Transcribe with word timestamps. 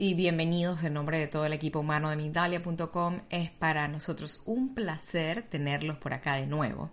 Y 0.00 0.14
bienvenidos 0.14 0.84
en 0.84 0.94
nombre 0.94 1.18
de 1.18 1.26
todo 1.26 1.44
el 1.44 1.52
equipo 1.52 1.80
humano 1.80 2.08
de 2.08 2.16
Mindalia.com. 2.16 3.18
Es 3.30 3.50
para 3.50 3.88
nosotros 3.88 4.42
un 4.46 4.72
placer 4.72 5.42
tenerlos 5.50 5.98
por 5.98 6.14
acá 6.14 6.36
de 6.36 6.46
nuevo. 6.46 6.90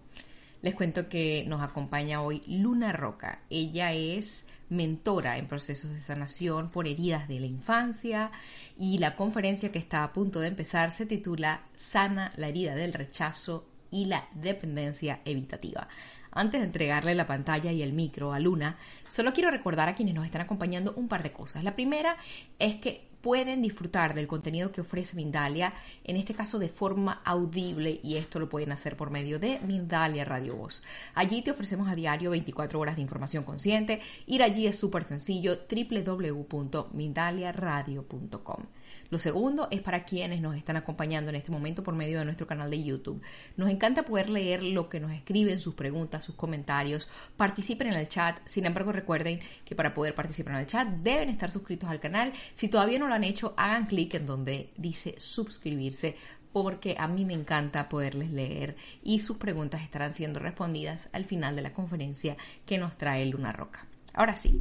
Les 0.63 0.73
cuento 0.73 1.07
que 1.07 1.45
nos 1.47 1.61
acompaña 1.61 2.23
hoy 2.23 2.41
Luna 2.47 2.93
Roca. 2.93 3.41
Ella 3.51 3.93
es 3.93 4.47
mentora 4.69 5.37
en 5.37 5.47
procesos 5.47 5.91
de 5.91 6.01
sanación 6.01 6.71
por 6.71 6.87
heridas 6.87 7.27
de 7.27 7.39
la 7.39 7.45
infancia 7.45 8.31
y 8.75 8.97
la 8.97 9.15
conferencia 9.15 9.71
que 9.71 9.77
está 9.77 10.03
a 10.03 10.11
punto 10.11 10.39
de 10.39 10.47
empezar 10.47 10.89
se 10.89 11.05
titula 11.05 11.61
Sana 11.75 12.33
la 12.37 12.47
herida 12.47 12.73
del 12.73 12.91
rechazo 12.91 13.67
y 13.91 14.05
la 14.05 14.27
dependencia 14.33 15.21
evitativa. 15.25 15.87
Antes 16.35 16.59
de 16.59 16.67
entregarle 16.67 17.15
la 17.15 17.25
pantalla 17.25 17.71
y 17.71 17.81
el 17.81 17.93
micro 17.93 18.31
a 18.33 18.39
Luna, 18.39 18.77
solo 19.07 19.33
quiero 19.33 19.49
recordar 19.49 19.89
a 19.89 19.95
quienes 19.95 20.13
nos 20.13 20.25
están 20.25 20.41
acompañando 20.41 20.93
un 20.97 21.07
par 21.07 21.23
de 21.23 21.31
cosas. 21.31 21.63
La 21.63 21.75
primera 21.75 22.17
es 22.59 22.75
que 22.75 23.07
pueden 23.21 23.63
disfrutar 23.63 24.13
del 24.13 24.27
contenido 24.27 24.71
que 24.71 24.81
ofrece 24.81 25.15
Mindalia, 25.15 25.73
en 26.03 26.17
este 26.17 26.35
caso 26.35 26.59
de 26.59 26.69
forma 26.69 27.23
audible, 27.25 27.99
y 28.03 28.17
esto 28.17 28.37
lo 28.37 28.49
pueden 28.49 28.71
hacer 28.71 28.95
por 28.95 29.09
medio 29.09 29.39
de 29.39 29.59
Mindalia 29.61 30.25
Radio 30.25 30.55
Voz. 30.55 30.83
Allí 31.15 31.41
te 31.41 31.49
ofrecemos 31.49 31.89
a 31.89 31.95
diario 31.95 32.29
24 32.29 32.79
horas 32.79 32.97
de 32.97 33.01
información 33.01 33.43
consciente. 33.43 33.99
Ir 34.27 34.43
allí 34.43 34.67
es 34.67 34.77
súper 34.77 35.05
sencillo, 35.05 35.57
www.mindaliaradio.com. 35.67 38.65
Lo 39.09 39.19
segundo 39.19 39.67
es 39.71 39.81
para 39.81 40.03
quienes 40.03 40.41
nos 40.41 40.55
están 40.55 40.77
acompañando 40.77 41.29
en 41.29 41.35
este 41.35 41.51
momento 41.51 41.83
por 41.83 41.95
medio 41.95 42.19
de 42.19 42.25
nuestro 42.25 42.47
canal 42.47 42.69
de 42.71 42.83
YouTube. 42.83 43.21
Nos 43.55 43.69
encanta 43.69 44.03
poder 44.03 44.29
leer 44.29 44.63
lo 44.63 44.89
que 44.89 44.99
nos 44.99 45.11
escriben, 45.11 45.59
sus 45.59 45.75
preguntas, 45.75 46.23
sus 46.23 46.35
comentarios. 46.35 47.07
Participen 47.37 47.87
en 47.87 47.93
el 47.93 48.07
chat. 48.07 48.39
Sin 48.45 48.65
embargo, 48.65 48.91
recuerden 48.91 49.39
que 49.63 49.75
para 49.75 49.93
poder 49.93 50.15
participar 50.15 50.55
en 50.55 50.59
el 50.61 50.67
chat 50.67 50.87
deben 50.87 51.29
estar 51.29 51.51
suscritos 51.51 51.89
al 51.89 51.99
canal. 51.99 52.33
Si 52.53 52.67
todavía 52.67 52.99
no 52.99 53.07
lo 53.07 53.13
han 53.13 53.23
hecho, 53.23 53.53
hagan 53.57 53.85
clic 53.85 54.15
en 54.15 54.25
donde 54.25 54.71
dice 54.77 55.15
suscribirse 55.17 56.15
porque 56.51 56.95
a 56.97 57.09
mí 57.09 57.25
me 57.25 57.33
encanta 57.33 57.89
poderles 57.89 58.31
leer 58.31 58.77
y 59.03 59.19
sus 59.19 59.35
preguntas 59.35 59.81
estarán 59.81 60.13
siendo 60.13 60.39
respondidas 60.39 61.09
al 61.11 61.25
final 61.25 61.53
de 61.55 61.61
la 61.61 61.73
conferencia 61.73 62.37
que 62.65 62.77
nos 62.77 62.97
trae 62.97 63.25
Luna 63.25 63.51
Roca. 63.51 63.85
Ahora 64.13 64.37
sí, 64.37 64.57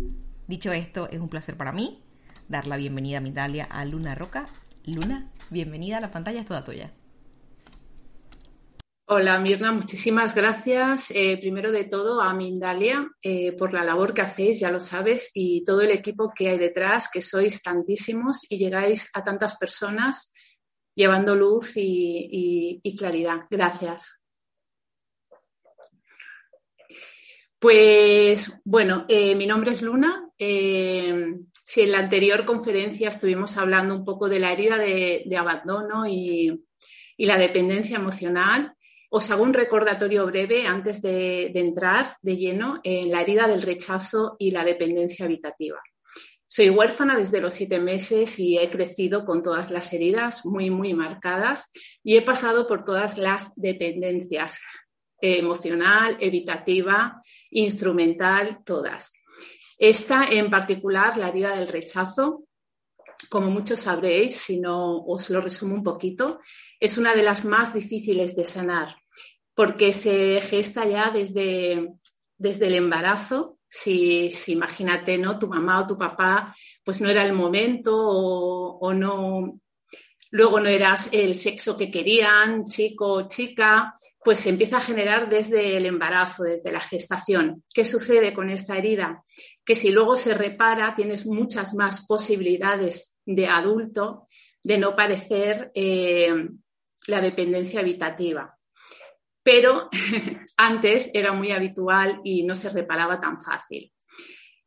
dicho 0.49 0.73
esto, 0.73 1.09
es 1.09 1.21
un 1.21 1.29
placer 1.29 1.57
para 1.57 1.71
mí 1.71 2.04
dar 2.49 2.67
la 2.67 2.77
bienvenida 2.77 3.19
a 3.19 3.21
Mindalia 3.21 3.65
a 3.65 3.85
Luna 3.85 4.15
Roca. 4.15 4.49
Luna, 4.85 5.31
bienvenida 5.51 5.99
a 5.99 6.01
la 6.01 6.11
pantalla, 6.11 6.41
es 6.41 6.47
toda 6.47 6.65
tuya. 6.65 6.93
Hola 9.07 9.39
Mirna, 9.39 9.71
muchísimas 9.71 10.35
gracias. 10.35 11.11
Eh, 11.11 11.37
primero 11.39 11.71
de 11.71 11.85
todo 11.85 12.23
a 12.23 12.33
Mindalia 12.33 13.07
eh, 13.23 13.53
por 13.53 13.75
la 13.75 13.85
labor 13.85 14.15
que 14.15 14.23
hacéis, 14.23 14.61
ya 14.61 14.71
lo 14.71 14.81
sabes, 14.81 15.31
y 15.35 15.63
todo 15.63 15.83
el 15.83 15.91
equipo 15.91 16.33
que 16.35 16.49
hay 16.49 16.57
detrás, 16.57 17.11
que 17.13 17.21
sois 17.21 17.63
tantísimos 17.63 18.51
y 18.51 18.57
llegáis 18.57 19.11
a 19.13 19.23
tantas 19.23 19.59
personas 19.59 20.33
llevando 20.95 21.35
luz 21.35 21.73
y, 21.77 22.81
claridad. 22.99 23.41
Gracias. 23.51 24.23
Pues 27.59 28.61
bueno, 28.65 29.05
eh, 29.07 29.35
mi 29.35 29.47
nombre 29.47 29.73
es 29.73 29.83
Luna. 29.83 30.31
Si 31.67 31.81
en 31.81 31.93
la 31.93 31.99
anterior 31.99 32.45
conferencia 32.45 33.09
estuvimos 33.09 33.57
hablando 33.57 33.97
un 33.97 34.05
poco 34.05 34.29
de 34.29 34.39
la 34.39 34.53
herida 34.53 34.77
de, 34.77 35.37
abandono 35.37 36.07
y, 36.07 36.63
la 37.17 37.39
dependencia 37.39 37.97
emocional, 37.97 38.75
os 39.09 39.31
hago 39.31 39.45
un 39.45 39.55
recordatorio 39.55 40.27
breve 40.27 40.67
antes 40.67 41.01
de, 41.01 41.47
entrar 41.55 42.17
de 42.21 42.37
lleno 42.37 42.81
en 42.85 43.11
la 43.11 43.23
herida 43.23 43.49
del 43.49 43.63
rechazo 43.63 44.37
y 44.39 44.51
la 44.51 44.63
dependencia 44.63 45.25
habitativa. 45.25 45.81
Soy 46.47 46.69
huérfana 46.69 47.17
desde 47.17 47.41
los 47.41 47.55
siete 47.55 47.81
meses 47.81 48.39
y 48.39 48.59
he 48.59 48.69
crecido 48.69 49.25
con 49.25 49.43
todas 49.43 49.71
las 49.71 49.91
heridas 49.95 50.45
muy, 50.45 50.69
muy 50.69 50.93
marcadas 50.93 51.73
y 52.03 52.17
he 52.17 52.23
pasado 52.23 52.67
por 52.67 52.85
todas 52.85 53.17
las 53.17 53.55
dependencias, 53.57 54.61
emocional, 55.19 56.19
evitativa, 56.21 57.23
instrumental, 57.51 58.59
todas. 58.67 59.15
Esta 59.79 60.27
en 60.27 60.51
particular, 60.51 61.17
la 61.17 61.29
herida 61.29 61.57
del 61.57 61.69
rechazo, 61.69 62.45
como 63.29 63.51
muchos 63.51 63.81
sabréis, 63.81 64.37
si 64.37 64.61
no 64.61 65.05
os 65.05 65.31
lo 65.31 65.41
resumo 65.41 65.75
un 65.75 65.83
poquito, 65.83 66.41
es 66.79 66.99
una 66.99 67.15
de 67.15 67.23
las 67.23 67.45
más 67.45 67.75
difíciles 67.75 68.37
de 68.37 68.45
sanar 68.45 68.97
porque 69.55 69.93
se 69.93 70.41
gesta 70.41 70.87
ya 70.87 71.11
desde, 71.11 71.95
desde 72.37 72.67
el 72.67 72.75
embarazo. 72.75 73.59
Si, 73.69 74.31
imagínate, 74.49 75.19
¿no? 75.19 75.39
Tu 75.39 75.49
mamá 75.49 75.81
o 75.81 75.87
tu 75.87 75.99
papá, 75.99 76.55
pues 76.85 77.01
no 77.01 77.09
era 77.09 77.25
el 77.25 77.33
momento 77.33 77.93
o, 77.97 78.79
o 78.79 78.95
no, 78.95 79.61
luego 80.31 80.61
no 80.61 80.69
eras 80.69 81.09
el 81.11 81.35
sexo 81.35 81.77
que 81.77 81.91
querían, 81.91 82.67
chico 82.69 83.13
o 83.13 83.29
chica, 83.29 83.99
pues 84.25 84.41
se 84.41 84.49
empieza 84.49 84.79
a 84.79 84.81
generar 84.81 85.29
desde 85.29 85.77
el 85.77 85.87
embarazo, 85.87 86.45
desde 86.45 86.73
la 86.73 86.81
gestación. 86.81 87.63
¿Qué 87.73 87.85
sucede 87.85 88.33
con 88.33 88.51
esta 88.51 88.77
herida? 88.77 89.23
que 89.65 89.75
si 89.75 89.91
luego 89.91 90.17
se 90.17 90.35
repara 90.35 90.95
tienes 90.95 91.27
muchas 91.27 91.75
más 91.75 92.07
posibilidades 92.07 93.17
de 93.25 93.47
adulto 93.47 94.29
de 94.63 94.79
no 94.79 94.95
padecer 94.95 95.71
eh, 95.75 96.49
la 97.07 97.21
dependencia 97.21 97.81
habitativa. 97.81 98.57
Pero 99.43 99.89
antes 100.57 101.11
era 101.15 101.33
muy 101.33 101.51
habitual 101.53 102.21
y 102.25 102.45
no 102.45 102.55
se 102.55 102.71
reparaba 102.71 103.21
tan 103.21 103.39
fácil. 103.41 103.93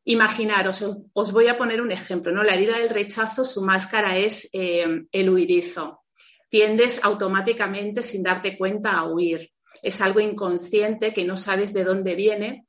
Imaginaros, 0.06 0.86
os 1.14 1.32
voy 1.32 1.48
a 1.48 1.58
poner 1.58 1.82
un 1.82 1.92
ejemplo, 1.92 2.32
¿no? 2.32 2.42
La 2.42 2.54
herida 2.54 2.80
del 2.80 2.90
rechazo, 2.90 3.44
su 3.44 3.62
máscara 3.62 4.18
es 4.18 4.50
eh, 4.54 5.04
el 5.12 5.30
huirizo. 5.30 6.04
Tiendes 6.50 7.04
automáticamente, 7.04 8.02
sin 8.02 8.24
darte 8.24 8.58
cuenta, 8.58 8.92
a 8.92 9.06
huir. 9.06 9.52
Es 9.82 10.02
algo 10.02 10.20
inconsciente 10.20 11.14
que 11.14 11.26
no 11.26 11.38
sabes 11.38 11.74
de 11.74 11.84
dónde 11.84 12.16
viene 12.16 12.68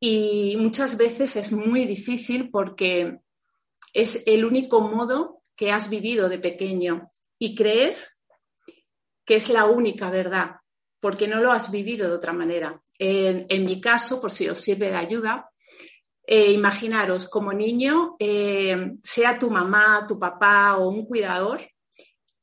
y 0.00 0.56
muchas 0.58 0.96
veces 0.96 1.36
es 1.36 1.52
muy 1.52 1.86
difícil 1.86 2.50
porque 2.50 3.18
es 3.92 4.22
el 4.26 4.44
único 4.44 4.80
modo 4.80 5.42
que 5.56 5.72
has 5.72 5.88
vivido 5.88 6.28
de 6.28 6.38
pequeño 6.38 7.10
y 7.38 7.54
crees 7.54 8.18
que 9.24 9.36
es 9.36 9.48
la 9.48 9.64
única 9.64 10.10
verdad, 10.10 10.56
porque 11.00 11.26
no 11.26 11.40
lo 11.40 11.50
has 11.50 11.70
vivido 11.70 12.08
de 12.08 12.14
otra 12.14 12.32
manera. 12.32 12.80
En, 12.98 13.64
mi 13.64 13.80
caso, 13.80 14.20
por 14.20 14.32
si 14.32 14.48
os 14.48 14.60
sirve 14.60 14.90
de 14.90 14.96
ayuda, 14.96 15.50
eh, 16.24 16.52
imaginaros 16.52 17.28
como 17.28 17.52
niño, 17.52 18.16
eh, 18.18 18.92
sea 19.02 19.38
tu 19.38 19.50
mamá, 19.50 20.04
tu 20.06 20.18
papá 20.18 20.76
o 20.76 20.88
un 20.88 21.06
cuidador, 21.06 21.60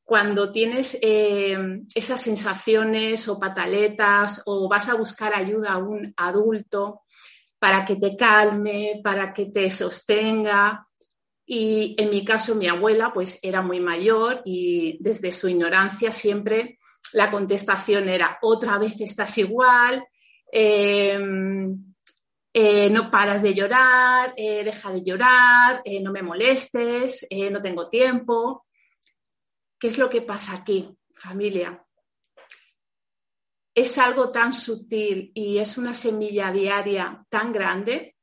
cuando 0.04 0.52
tienes 0.52 0.98
eh, 1.00 1.56
esas 1.94 2.20
sensaciones 2.20 3.26
o 3.26 3.38
pataletas 3.40 4.42
o 4.44 4.68
vas 4.68 4.88
a 4.88 4.94
buscar 4.94 5.34
ayuda 5.34 5.72
a 5.72 5.78
un 5.78 6.12
adulto 6.16 7.02
para 7.58 7.84
que 7.86 7.96
te 7.96 8.14
calme, 8.14 9.00
para 9.02 9.32
que 9.32 9.46
te 9.46 9.70
sostenga. 9.70 10.86
Y 11.46 11.96
en 11.98 12.10
mi 12.10 12.24
caso, 12.24 12.54
mi 12.54 12.68
abuela, 12.68 13.12
pues 13.12 13.38
era 13.42 13.62
muy 13.62 13.80
mayor 13.80 14.42
y 14.44 14.98
desde 15.00 15.32
su 15.32 15.48
ignorancia 15.48 16.12
siempre 16.12 16.78
la 17.14 17.30
contestación 17.30 18.08
era, 18.08 18.38
otra 18.42 18.76
vez 18.76 19.00
estás 19.00 19.38
igual, 19.38 20.04
em, 20.50 21.94
eh, 22.52 22.90
no 22.90 23.10
paras 23.10 23.42
de 23.42 23.54
llorar, 23.54 24.34
eh, 24.36 24.62
deja 24.64 24.90
de 24.90 25.02
llorar, 25.02 25.80
eh, 25.84 26.00
no 26.00 26.12
me 26.12 26.22
molestes, 26.22 27.26
no 27.50 27.62
tengo 27.62 27.88
tiempo. 27.88 28.63
¿Qué 29.84 29.88
es 29.88 29.98
lo 29.98 30.08
que 30.08 30.22
pasa 30.22 30.54
aquí, 30.54 30.96
familia? 31.12 31.86
Es 33.74 33.98
algo 33.98 34.30
tan 34.30 34.54
sutil 34.54 35.30
y 35.34 35.58
es 35.58 35.76
una 35.76 35.92
semilla 35.92 36.50
diaria 36.50 37.22
tan 37.28 37.52
grande 37.52 38.16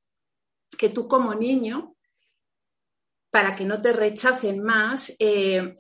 que 0.76 0.90
tú 0.90 1.08
como 1.08 1.36
niño, 1.36 1.98
para 3.30 3.56
que 3.56 3.66
no 3.66 3.80
te 3.80 3.94
rechacen 3.94 4.64
más, 4.64 5.16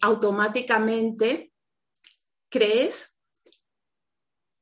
automáticamente 0.03 1.51
crees 2.47 3.19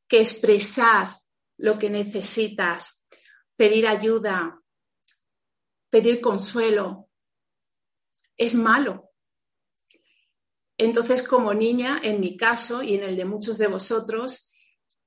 que 0.08 0.22
expresar 0.22 1.20
lo 1.58 1.78
que 1.78 1.90
necesitas 1.90 3.06
pedir 3.58 3.88
ayuda, 3.88 4.58
pedir 5.90 6.22
consuelo, 6.22 7.10
es 8.38 8.56
malo. 8.56 9.09
Entonces, 10.80 11.22
como 11.22 11.54
niña, 11.54 12.00
en 12.02 12.20
mi 12.20 12.36
caso 12.38 12.82
y 12.82 12.96
en 12.96 13.04
el 13.04 13.16
de 13.16 13.26
muchos 13.26 13.60
de 13.60 13.68
vosotros, 13.68 14.50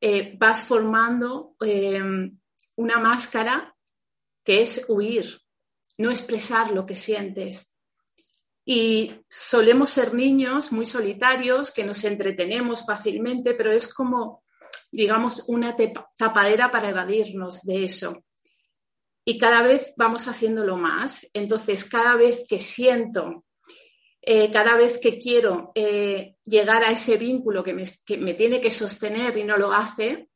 eh, 0.00 0.36
vas 0.38 0.62
formando 0.62 1.56
em, 1.60 2.38
una 2.76 2.98
máscara 2.98 3.74
que 4.44 4.62
es 4.62 4.84
huir, 4.88 5.40
no 5.96 6.10
expresar 6.10 6.70
lo 6.72 6.84
que 6.86 6.94
sientes. 6.94 7.72
Y 8.64 9.14
solemos 9.28 9.90
ser 9.90 10.14
niños 10.14 10.72
muy 10.72 10.86
solitarios, 10.86 11.72
que 11.72 11.84
nos 11.84 12.04
entretenemos 12.04 12.84
fácilmente, 12.86 13.54
pero 13.54 13.72
es 13.72 13.92
como, 13.92 14.44
digamos, 14.92 15.44
una 15.48 15.74
tapadera 16.16 16.70
para 16.70 16.90
evadirnos 16.90 17.62
de 17.62 17.84
eso 17.84 18.22
y 19.24 19.38
cada 19.38 19.62
vez 19.62 19.92
vamos 19.96 20.26
haciéndolo 20.26 20.76
más. 20.76 21.28
Entonces, 21.32 21.84
cada 21.84 22.16
vez 22.16 22.44
que 22.48 22.58
siento, 22.58 23.44
eh, 24.24 24.52
cada 24.52 24.76
vez 24.76 24.98
que 24.98 25.18
quiero 25.18 25.72
eh, 25.74 26.36
llegar 26.44 26.84
a 26.84 26.92
ese 26.92 27.16
vínculo 27.16 27.64
que 27.64 27.74
me, 27.74 28.34
tiene 28.34 28.60
que 28.60 28.70
sostener 28.70 29.36
y 29.36 29.42
no 29.42 29.56
lo 29.56 29.72
hace, 29.72 30.28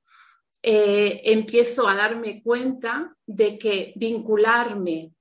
eh, 0.61 1.21
empiezo 1.25 1.87
a 1.87 1.95
darme 1.95 2.43
cuenta 2.43 3.15
de 3.25 3.57
que 3.57 3.93
vincularme, 3.95 5.13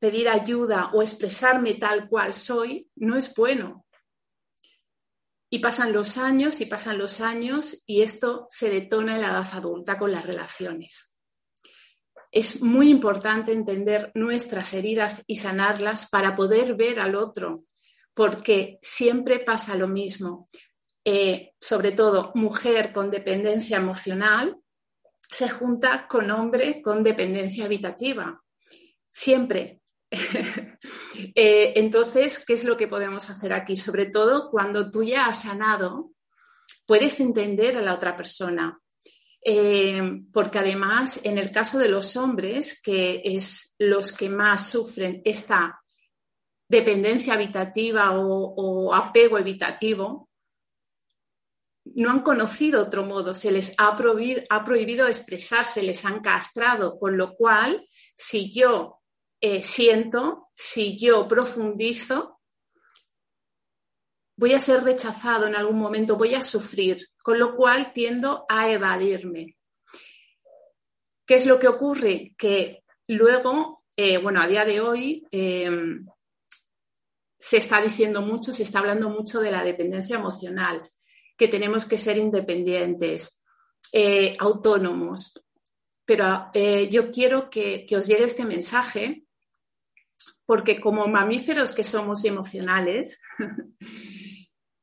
pedir 0.00 0.28
ayuda 0.28 0.90
o 0.92 1.00
expresarme 1.00 1.74
tal 1.74 2.08
cual 2.08 2.34
soy 2.34 2.90
no 2.96 3.16
es 3.16 3.32
bueno. 3.32 3.86
Y 5.48 5.60
pasan 5.60 5.92
los 5.92 6.18
años 6.18 6.60
y 6.60 6.66
pasan 6.66 6.98
los 6.98 7.20
años 7.20 7.84
y 7.86 8.02
esto 8.02 8.48
se 8.50 8.68
detona 8.68 9.14
en 9.14 9.22
la 9.22 9.30
edad 9.30 9.48
adulta 9.52 9.96
con 9.96 10.10
las 10.10 10.26
relaciones 10.26 11.17
es 12.30 12.62
muy 12.62 12.90
importante 12.90 13.52
entender 13.52 14.10
nuestras 14.14 14.74
heridas 14.74 15.24
y 15.26 15.36
sanarlas 15.36 16.08
para 16.08 16.36
poder 16.36 16.74
ver 16.74 17.00
al 17.00 17.14
otro, 17.14 17.64
porque 18.14 18.78
siempre 18.82 19.40
pasa 19.40 19.74
lo 19.76 19.88
mismo. 19.88 20.48
Eh, 21.04 21.52
sobre 21.60 21.92
todo, 21.92 22.32
mujer 22.34 22.92
con 22.92 23.10
dependencia 23.10 23.78
emocional 23.78 24.58
se 25.30 25.48
junta 25.48 26.06
con 26.08 26.30
hombre 26.30 26.80
con 26.82 27.02
dependencia 27.02 27.64
habitativa. 27.64 28.42
Siempre. 29.10 29.80
Eh, 31.34 31.72
entonces, 31.76 32.44
¿qué 32.44 32.54
es 32.54 32.64
lo 32.64 32.76
que 32.76 32.86
podemos 32.86 33.28
hacer 33.28 33.52
aquí? 33.52 33.76
Sobre 33.76 34.06
todo 34.06 34.50
cuando 34.50 34.90
tú 34.90 35.02
ya 35.02 35.26
has 35.26 35.42
sanado, 35.42 36.12
puedes 36.86 37.18
entender 37.18 37.76
a 37.76 37.82
la 37.82 37.94
otra 37.94 38.16
persona, 38.16 38.80
eh, 39.40 40.22
porque 40.32 40.58
además 40.58 41.20
en 41.24 41.38
el 41.38 41.52
caso 41.52 41.78
de 41.78 41.88
los 41.88 42.16
hombres, 42.16 42.80
que 42.82 43.22
es 43.24 43.74
los 43.78 44.12
que 44.12 44.28
más 44.28 44.68
sufren 44.68 45.22
esta 45.24 45.80
dependencia 46.68 47.34
habitativa 47.34 48.18
o, 48.18 48.92
apego 48.94 49.38
evitativo, 49.38 50.28
no 51.94 52.10
han 52.10 52.20
conocido 52.20 52.82
otro 52.82 53.04
modo, 53.04 53.32
se 53.32 53.50
les 53.50 53.74
ha 53.78 53.96
prohibido, 53.96 54.42
ha 54.50 54.64
prohibido 54.64 55.06
expresarse, 55.06 55.82
les 55.82 56.04
han 56.04 56.20
castrado, 56.20 56.98
con 56.98 57.16
lo 57.16 57.34
cual, 57.34 57.88
si 58.14 58.52
yo 58.52 59.00
eh, 59.40 59.62
siento, 59.62 60.48
si 60.54 60.98
yo 60.98 61.26
profundizo, 61.26 62.37
voy 64.38 64.52
a 64.52 64.60
ser 64.60 64.84
rechazado 64.84 65.48
en 65.48 65.56
algún 65.56 65.78
momento, 65.78 66.16
voy 66.16 66.34
a 66.34 66.42
sufrir, 66.42 67.08
con 67.22 67.40
lo 67.40 67.56
cual 67.56 67.92
tiendo 67.92 68.46
a 68.48 68.70
evadirme. 68.70 69.56
¿Qué 71.26 71.34
es 71.34 71.44
lo 71.44 71.58
que 71.58 71.66
ocurre? 71.66 72.34
Que 72.38 72.84
luego, 73.08 73.82
eh, 73.96 74.18
bueno, 74.18 74.40
a 74.40 74.46
día 74.46 74.64
de 74.64 74.80
hoy 74.80 75.26
em, 75.32 76.06
se 77.36 77.56
está 77.56 77.82
diciendo 77.82 78.22
mucho, 78.22 78.52
se 78.52 78.62
está 78.62 78.78
hablando 78.78 79.10
mucho 79.10 79.40
de 79.40 79.50
la 79.50 79.64
dependencia 79.64 80.16
emocional, 80.16 80.88
que 81.36 81.48
tenemos 81.48 81.84
que 81.84 81.98
ser 81.98 82.16
independientes, 82.16 83.42
eh, 83.92 84.36
autónomos. 84.38 85.32
Pero 86.04 86.48
eh, 86.54 86.88
yo 86.88 87.10
quiero 87.10 87.50
que, 87.50 87.84
que 87.86 87.96
os 87.96 88.06
llegue 88.06 88.24
este 88.24 88.44
mensaje 88.44 89.24
porque 90.46 90.80
como 90.80 91.06
mamíferos 91.08 91.72
que 91.72 91.84
somos 91.84 92.24
emocionales, 92.24 93.20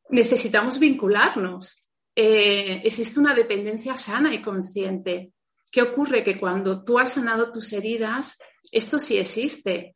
necesitamos 0.09 0.79
vincularnos. 0.79 1.89
Eh, 2.15 2.81
existe 2.83 3.19
una 3.19 3.33
dependencia 3.33 3.97
sana 3.97 4.33
y 4.33 4.41
consciente. 4.41 5.33
¿Qué 5.71 5.81
ocurre? 5.81 6.23
Que 6.23 6.39
cuando 6.39 6.83
tú 6.83 6.99
has 6.99 7.13
sanado 7.13 7.51
tus 7.51 7.73
heridas, 7.73 8.37
esto 8.71 8.99
sí 8.99 9.17
existe 9.17 9.95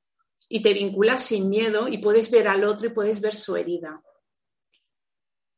y 0.50 0.62
te 0.62 0.74
vinculas 0.74 1.24
sin 1.24 1.50
miedo 1.50 1.88
y 1.88 2.00
puedes 2.00 2.30
ver 2.32 2.48
al 2.48 2.64
otro 2.64 2.88
y 2.88 2.94
puedes 2.94 3.22
ver 3.22 3.36
su 3.36 3.56
herida. 3.56 3.94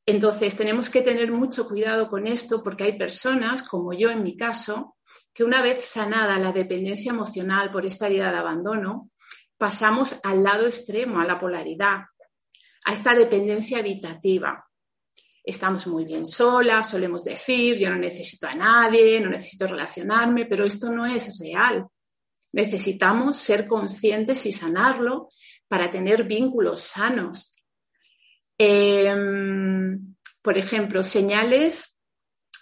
Entonces, 0.06 0.58
tenemos 0.58 0.90
que 0.90 1.02
tener 1.02 1.32
mucho 1.32 1.68
cuidado 1.68 2.10
con 2.10 2.28
esto 2.28 2.62
porque 2.62 2.84
hay 2.84 2.98
personas, 2.98 3.64
como 3.64 3.94
yo 3.94 4.10
en 4.10 4.24
mi 4.24 4.36
caso, 4.36 4.98
que 5.34 5.44
una 5.44 5.62
vez 5.62 5.86
sanada 5.86 6.38
la 6.40 6.52
dependencia 6.52 7.12
emocional 7.12 7.72
por 7.72 7.86
esta 7.86 8.08
herida 8.08 8.32
de 8.32 8.38
abandono, 8.38 9.10
pasamos 9.58 10.20
al 10.24 10.44
lado 10.44 10.66
extremo, 10.66 11.20
a 11.20 11.26
la 11.26 11.40
polaridad, 11.40 12.02
a 12.86 12.94
esta 12.94 13.14
dependencia 13.14 13.80
habitativa. 13.80 14.66
Estamos 15.44 15.88
muy 15.88 16.06
bien 16.06 16.26
solas, 16.26 16.90
solemos 16.90 17.24
decir, 17.24 17.78
yo 17.78 17.90
no 17.90 17.98
necesito 17.98 18.48
a 18.48 18.54
nadie, 18.54 19.20
no 19.20 19.30
necesito 19.30 19.68
relacionarme, 19.68 20.46
pero 20.46 20.66
esto 20.66 20.92
no 20.92 21.06
es 21.06 21.40
real. 21.40 21.88
Necesitamos 22.54 23.38
ser 23.38 23.68
conscientes 23.68 24.46
y 24.46 24.52
sanarlo 24.52 25.30
para 25.68 25.90
tener 25.90 26.26
vínculos 26.26 26.82
sanos. 26.82 27.56
Em, 28.58 30.16
por 30.44 30.58
ejemplo, 30.58 31.02
señales 31.02 31.98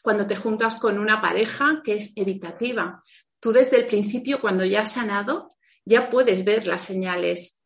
cuando 0.01 0.25
te 0.25 0.35
juntas 0.35 0.75
con 0.75 0.97
una 0.97 1.21
pareja 1.21 1.81
que 1.83 1.95
es 1.95 2.13
evitativa. 2.15 3.03
Tú 3.39 3.51
desde 3.51 3.77
el 3.77 3.87
principio, 3.87 4.39
cuando 4.39 4.63
ya 4.63 4.81
has 4.81 4.93
sanado, 4.93 5.57
ya 5.83 6.09
puedes 6.09 6.45
ver 6.45 6.67
las 6.67 6.81
señales 6.81 7.58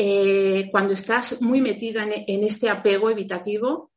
eh, 0.00 0.68
cuando 0.70 0.92
estás 0.92 1.42
muy 1.42 1.60
metida 1.60 2.04
en, 2.04 2.44
este 2.44 2.70
apego 2.70 3.10
evitativo, 3.10 3.90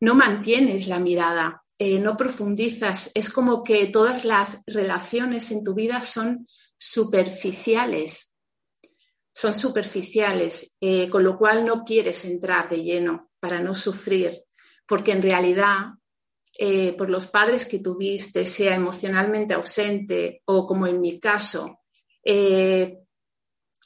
no 0.00 0.16
mantienes 0.16 0.88
la 0.88 0.98
mirada, 0.98 1.62
eh, 1.78 2.00
no 2.00 2.16
profundizas. 2.16 3.08
Es 3.14 3.30
como 3.30 3.62
que 3.62 3.86
todas 3.86 4.24
las 4.24 4.64
relaciones 4.66 5.52
en 5.52 5.62
tu 5.62 5.74
vida 5.74 6.02
son 6.02 6.48
superficiales, 6.76 8.34
son 9.32 9.54
superficiales, 9.54 10.76
eh, 10.80 11.08
con 11.08 11.22
lo 11.22 11.38
cual 11.38 11.64
no 11.64 11.84
quieres 11.84 12.24
entrar 12.24 12.68
de 12.68 12.82
lleno 12.82 13.30
para 13.38 13.60
no 13.60 13.76
sufrir, 13.76 14.42
porque 14.88 15.12
en 15.12 15.22
realidad 15.22 15.92
por 16.98 17.10
los 17.10 17.26
padres 17.26 17.64
que 17.64 17.78
tuviste, 17.78 18.44
sea 18.44 18.74
emocionalmente 18.74 19.54
ausente 19.54 20.42
o 20.44 20.66
como 20.66 20.86
en 20.86 21.00
mi 21.00 21.18
caso, 21.18 21.80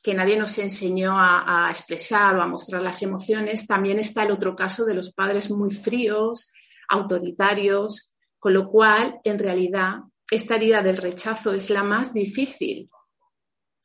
que 0.07 0.15
nadie 0.15 0.37
nos 0.37 0.57
enseñó 0.59 1.19
a, 1.19 1.67
expresar 1.69 2.37
o 2.37 2.41
a 2.41 2.47
mostrar 2.47 2.81
las 2.81 3.03
emociones, 3.03 3.67
también 3.67 3.99
está 3.99 4.23
el 4.23 4.31
otro 4.31 4.55
caso 4.55 4.85
de 4.85 4.95
los 4.95 5.13
padres 5.13 5.51
muy 5.51 5.73
fríos, 5.73 6.53
autoritarios, 6.89 8.15
con 8.39 8.55
lo 8.55 8.69
cual, 8.69 9.19
en 9.25 9.37
realidad, 9.37 9.95
esta 10.31 10.55
herida 10.55 10.81
del 10.81 10.99
rechazo 10.99 11.53
es 11.55 11.71
la 11.71 11.83
más 11.83 12.15
difícil, 12.15 12.89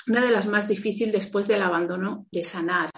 una 0.08 0.22
de 0.22 0.30
las 0.30 0.46
más 0.46 0.68
difíciles 0.68 1.12
después 1.12 1.48
del 1.48 1.64
abandono 1.64 2.28
de 2.32 2.44
sanar, 2.44 2.92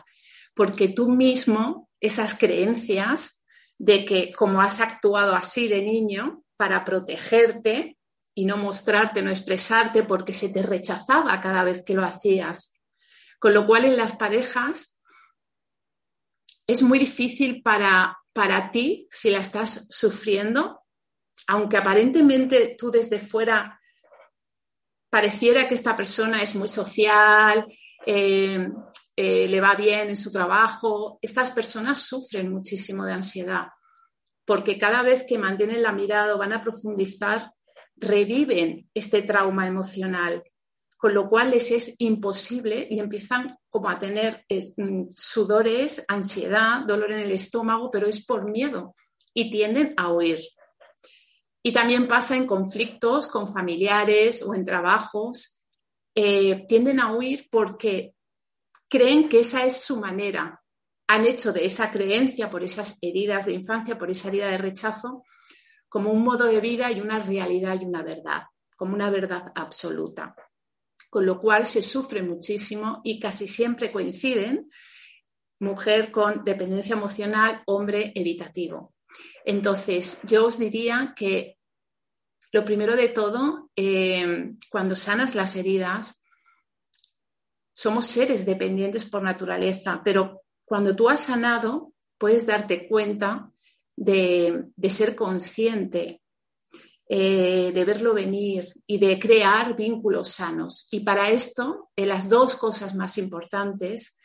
porque 0.54 0.90
tú 0.90 1.08
mismo, 1.08 1.90
esas 2.02 2.38
creencias 2.38 3.42
de 3.78 4.04
que 4.04 4.34
como 4.34 4.60
has 4.60 4.82
actuado 4.82 5.34
así 5.34 5.70
de 5.70 5.82
niño 5.82 6.44
para 6.58 6.84
protegerte 6.84 7.98
y 8.36 8.44
no 8.44 8.58
mostrarte, 8.58 9.22
no 9.22 9.30
expresarte 9.30 10.04
porque 10.04 10.34
se 10.34 10.50
te 10.50 10.62
rechazaba 10.62 11.40
cada 11.40 11.64
vez 11.64 11.84
que 11.86 11.94
lo 11.94 12.04
hacías, 12.04 12.73
con 13.44 13.54
lo 13.54 13.68
cual 13.68 13.84
en 13.84 13.98
las 13.98 14.16
parejas 14.16 14.98
es 16.66 16.82
muy 16.82 16.98
difícil 16.98 17.62
para, 17.62 18.18
para 18.32 18.72
ti 18.72 19.06
si 19.10 19.30
la 19.32 19.40
estás 19.40 19.86
sufriendo, 19.90 20.84
aunque 21.48 21.76
aparentemente 21.76 22.78
tú 22.80 22.90
desde 22.90 23.20
fuera 23.20 23.82
pareciera 25.10 25.68
que 25.68 25.74
esta 25.74 25.94
persona 25.94 26.42
es 26.42 26.56
muy 26.56 26.70
social, 26.70 27.68
eh, 28.06 28.66
eh, 29.14 29.48
le 29.50 29.60
va 29.60 29.76
bien 29.76 30.08
en 30.08 30.16
su 30.16 30.32
trabajo, 30.32 31.20
estas 31.22 31.52
personas 31.52 32.02
sufren 32.02 32.50
muchísimo 32.50 33.04
de 33.04 33.12
ansiedad, 33.12 33.68
porque 34.46 34.78
cada 34.78 35.02
vez 35.02 35.26
que 35.28 35.38
mantienen 35.38 35.84
la 35.84 35.92
mirada 35.92 36.34
o 36.34 36.38
van 36.38 36.54
a 36.54 36.64
profundizar, 36.64 37.52
reviven 37.98 38.90
este 38.94 39.22
trauma 39.22 39.68
emocional, 39.68 40.42
con 41.04 41.14
lo 41.14 41.28
cual 41.28 41.52
les 41.52 41.70
es 41.72 41.96
imposible 42.00 42.88
y 42.90 42.98
empiezan 42.98 43.58
como 43.70 43.90
a 43.90 44.00
tener 44.00 44.46
mm, 44.78 45.10
sudores, 45.14 46.06
ansiedad, 46.08 46.86
dolor 46.88 47.12
en 47.12 47.20
el 47.20 47.32
estómago, 47.34 47.92
pero 47.92 48.08
es 48.08 48.26
por 48.26 48.50
miedo 48.50 48.96
y 49.34 49.52
tienden 49.52 49.94
a 49.98 50.14
huir. 50.14 50.40
Y 51.62 51.74
también 51.74 52.08
pasa 52.08 52.38
en 52.38 52.48
conflictos 52.48 53.28
con 53.28 53.52
familiares 53.52 54.44
o 54.44 54.56
en 54.56 54.64
trabajos. 54.64 55.62
Eh, 56.16 56.66
tienden 56.70 57.02
a 57.02 57.14
huir 57.14 57.50
porque 57.52 58.16
creen 58.88 59.28
que 59.28 59.42
esa 59.42 59.66
es 59.66 59.82
su 59.82 60.00
manera. 60.00 60.64
Han 61.08 61.26
hecho 61.26 61.52
de 61.52 61.66
esa 61.66 61.92
creencia, 61.92 62.50
por 62.50 62.64
esas 62.64 62.98
heridas 63.02 63.48
de 63.48 63.52
infancia, 63.52 63.98
por 63.98 64.10
esa 64.10 64.30
herida 64.30 64.48
de 64.48 64.58
rechazo, 64.58 65.26
como 65.90 66.14
un 66.14 66.24
modo 66.24 66.46
de 66.46 66.62
vida 66.62 66.90
y 66.94 67.02
una 67.02 67.20
realidad 67.20 67.78
y 67.82 67.84
una 67.84 68.04
verdad, 68.04 68.44
como 68.78 68.94
una 68.94 69.10
verdad 69.10 69.52
absoluta. 69.54 70.34
Con 71.14 71.28
lo 71.28 71.40
cual 71.40 71.68
se 71.68 71.84
sufre 71.84 72.24
muchísimo 72.24 73.00
y 73.04 73.20
casi 73.20 73.46
siempre 73.46 73.92
coinciden 73.92 74.72
mujer 75.60 76.10
con 76.12 76.44
dependencia 76.44 76.96
emocional, 76.96 77.62
hombre 77.68 78.12
evitativo. 78.16 78.96
Entonces, 79.46 80.20
yo 80.24 80.48
os 80.48 80.58
diría 80.58 81.14
que 81.16 81.60
lo 82.52 82.66
primero 82.66 82.96
de 82.96 83.10
todo, 83.10 83.70
eh, 83.76 84.56
cuando 84.72 84.96
sanas 84.96 85.36
las 85.36 85.56
heridas, 85.56 86.26
somos 87.76 88.08
seres 88.08 88.44
dependientes 88.44 89.06
por 89.06 89.22
naturaleza, 89.22 90.02
pero 90.04 90.42
cuando 90.66 90.96
tú 90.96 91.10
has 91.10 91.20
sanado, 91.20 91.94
puedes 92.18 92.48
darte 92.48 92.88
cuenta 92.88 93.52
de, 93.96 94.66
ser 94.90 95.16
consciente, 95.16 96.23
eh, 97.10 97.72
de 97.74 97.86
verlo 97.86 98.14
venir 98.14 98.66
y 98.88 98.98
de 98.98 99.20
crear 99.20 99.76
vínculos 99.76 100.30
sanos. 100.30 100.88
Y 100.92 101.02
para 101.02 101.30
esto, 101.30 101.90
las 101.96 102.30
dos 102.30 102.56
cosas 102.56 102.96
más 102.96 103.18
importantes 103.18 104.18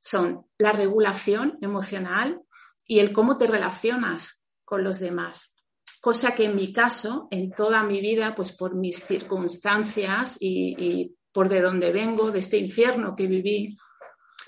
son 0.00 0.46
la 0.58 0.70
regulación 0.72 1.58
emocional 1.60 2.40
y 2.86 3.00
el 3.00 3.12
cómo 3.12 3.36
te 3.36 3.48
relacionas 3.48 4.44
con 4.64 4.84
los 4.84 5.00
demás. 5.00 5.56
Cosa 6.00 6.34
que 6.34 6.44
en 6.44 6.54
mi 6.54 6.72
caso, 6.72 7.26
en 7.32 7.50
toda 7.50 7.82
mi 7.82 8.00
vida, 8.00 8.34
pues 8.36 8.52
por 8.52 8.76
mis 8.76 9.02
circunstancias 9.02 10.36
y, 10.40 11.16
por 11.32 11.48
de 11.48 11.60
dónde 11.60 11.92
vengo, 11.92 12.30
de 12.30 12.38
este 12.38 12.56
infierno 12.56 13.14
que 13.16 13.26
viví, 13.26 13.76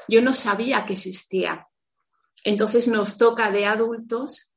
yo 0.06 0.22
no 0.22 0.32
sabía 0.32 0.86
que 0.86 0.92
existía. 0.94 1.66
Entonces 2.44 2.86
nos 2.88 3.18
toca 3.18 3.50
de 3.50 3.66
adultos 3.66 4.54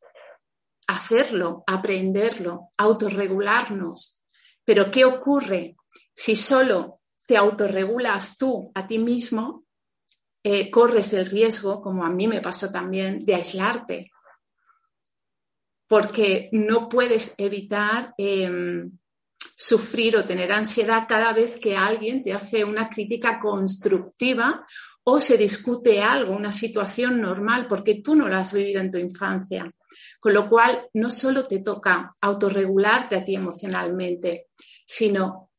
hacerlo, 0.91 1.63
aprenderlo, 1.67 2.71
autorregularnos. 2.77 4.21
Pero 4.63 4.91
¿qué 4.91 5.05
ocurre 5.05 5.75
si 6.13 6.35
solo 6.35 7.01
te 7.25 7.37
autorregulas 7.37 8.37
tú 8.37 8.71
a 8.73 8.85
ti 8.85 8.99
mismo? 8.99 9.65
Eh, 10.43 10.71
corres 10.71 11.13
el 11.13 11.27
riesgo, 11.27 11.81
como 11.81 12.03
a 12.03 12.09
mí 12.09 12.27
me 12.27 12.41
pasó 12.41 12.71
también, 12.71 13.23
de 13.25 13.35
aislarte, 13.35 14.11
porque 15.87 16.49
no 16.51 16.89
puedes 16.89 17.35
evitar 17.37 18.13
em, 18.17 18.91
sufrir 19.55 20.17
o 20.17 20.25
tener 20.25 20.51
ansiedad 20.51 21.05
cada 21.07 21.31
vez 21.33 21.59
que 21.59 21.75
alguien 21.75 22.23
te 22.23 22.33
hace 22.33 22.63
una 22.63 22.89
crítica 22.89 23.39
constructiva 23.39 24.65
o 25.03 25.19
se 25.19 25.37
discute 25.37 26.01
algo, 26.01 26.35
una 26.35 26.51
situación 26.51 27.21
normal, 27.21 27.67
porque 27.67 28.01
tú 28.03 28.15
no 28.15 28.27
la 28.27 28.39
has 28.39 28.53
vivido 28.53 28.81
en 28.81 28.91
tu 28.91 28.97
infancia. 28.97 29.71
Con 30.21 30.33
lo 30.33 30.47
cual, 30.47 30.87
no 30.93 31.09
solo 31.09 31.47
te 31.47 31.59
toca 31.59 32.15
autorregularte 32.21 33.17
a 33.17 33.25
ti 33.25 33.35
emocionalmente, 33.35 34.47
sino, 34.85 35.49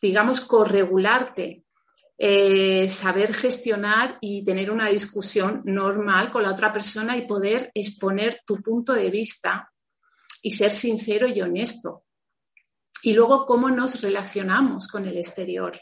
digamos, 0.00 0.40
corregularte 0.40 1.64
eh, 2.16 2.88
saber 2.88 3.34
gestionar 3.34 4.18
y 4.20 4.44
tener 4.44 4.70
una 4.70 4.88
discusión 4.88 5.62
normal 5.64 6.30
con 6.30 6.44
la 6.44 6.52
otra 6.52 6.72
persona 6.72 7.16
y 7.16 7.26
poder 7.26 7.72
exponer 7.74 8.40
tu 8.46 8.62
punto 8.62 8.92
de 8.92 9.10
vista 9.10 9.68
y 10.40 10.52
ser 10.52 10.70
sincero 10.70 11.26
y 11.26 11.40
honesto. 11.40 12.04
Y 13.02 13.14
luego, 13.14 13.44
cómo 13.46 13.68
nos 13.68 14.00
relacionamos 14.00 14.86
con 14.86 15.06
el 15.06 15.16
exterior. 15.18 15.78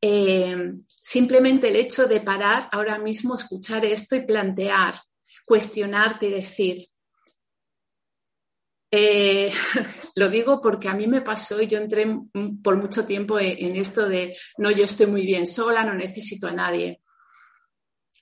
Eh, 0.00 0.74
simplemente 1.00 1.70
el 1.70 1.76
hecho 1.76 2.06
de 2.06 2.20
parar 2.20 2.68
ahora 2.70 2.98
mismo, 2.98 3.34
escuchar 3.34 3.86
esto 3.86 4.16
y 4.16 4.26
plantear, 4.26 5.00
cuestionarte 5.46 6.26
y 6.26 6.32
decir, 6.32 6.86
eh, 8.96 9.52
lo 10.14 10.28
digo 10.28 10.60
porque 10.60 10.88
a 10.88 10.94
mí 10.94 11.08
me 11.08 11.20
pasó 11.20 11.60
y 11.60 11.66
yo 11.66 11.78
entré 11.78 12.06
por 12.62 12.76
mucho 12.76 13.04
tiempo 13.04 13.40
en, 13.40 13.74
esto 13.74 14.08
de, 14.08 14.36
no, 14.58 14.70
yo 14.70 14.84
estoy 14.84 15.06
muy 15.06 15.26
bien 15.26 15.48
sola, 15.48 15.82
no 15.82 15.94
necesito 15.94 16.46
a 16.46 16.52
nadie. 16.52 17.02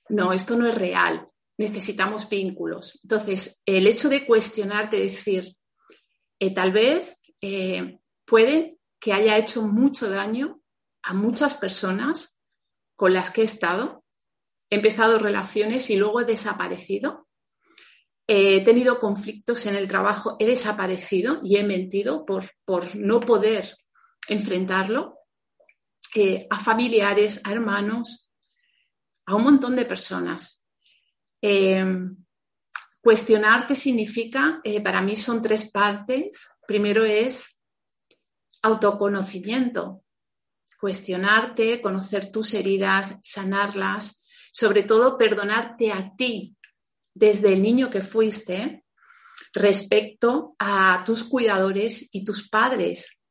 No, 0.09 0.33
esto 0.33 0.55
no 0.55 0.67
es 0.67 0.75
real. 0.75 1.27
Necesitamos 1.59 2.27
vínculos. 2.27 2.99
Entonces, 3.03 3.61
el 3.67 3.85
hecho 3.85 4.09
de 4.09 4.25
cuestionarte, 4.25 4.97
decir, 4.97 5.55
eh, 6.39 6.51
tal 6.51 6.71
vez 6.71 7.19
eh, 7.39 7.99
puede 8.25 8.79
que 8.99 9.13
haya 9.13 9.37
hecho 9.37 9.61
mucho 9.61 10.09
daño 10.09 10.59
a 11.03 11.13
muchas 11.13 11.53
personas 11.53 12.41
con 12.95 13.13
las 13.13 13.29
que 13.29 13.41
he 13.41 13.43
estado, 13.45 14.03
he 14.71 14.77
empezado 14.77 15.19
relaciones 15.19 15.91
y 15.91 15.97
luego 15.97 16.21
he 16.21 16.25
desaparecido 16.25 17.27
he 18.27 18.61
tenido 18.61 18.99
conflictos 18.99 19.65
en 19.65 19.75
el 19.75 19.87
trabajo, 19.87 20.37
he 20.39 20.45
desaparecido 20.45 21.39
y 21.43 21.57
he 21.57 21.63
mentido 21.63 22.25
por, 22.25 22.45
no 22.95 23.19
poder 23.19 23.77
enfrentarlo 24.27 25.19
eh, 26.15 26.47
a 26.49 26.59
familiares, 26.59 27.41
a 27.43 27.51
hermanos, 27.51 28.31
a 29.25 29.35
un 29.35 29.43
montón 29.43 29.75
de 29.75 29.85
personas. 29.85 30.63
Em, 31.41 32.15
cuestionarte 33.01 33.75
significa, 33.75 34.61
eh, 34.63 34.81
para 34.81 35.01
mí 35.01 35.15
son 35.15 35.41
tres 35.41 35.69
partes. 35.69 36.49
Primero 36.65 37.03
es 37.03 37.59
autoconocimiento, 38.61 40.03
cuestionarte, 40.79 41.81
conocer 41.81 42.31
tus 42.31 42.53
heridas, 42.53 43.19
sanarlas, 43.21 44.23
sobre 44.53 44.83
todo 44.83 45.17
perdonarte 45.17 45.91
a 45.91 46.15
ti 46.15 46.55
desde 47.13 47.53
el 47.53 47.61
niño 47.61 47.89
que 47.89 48.01
fuiste 48.01 48.83
respecto 49.53 50.55
a 50.59 51.03
tus 51.05 51.23
cuidadores 51.23 52.09
y 52.11 52.23
tus 52.23 52.49
padres. 52.49 53.21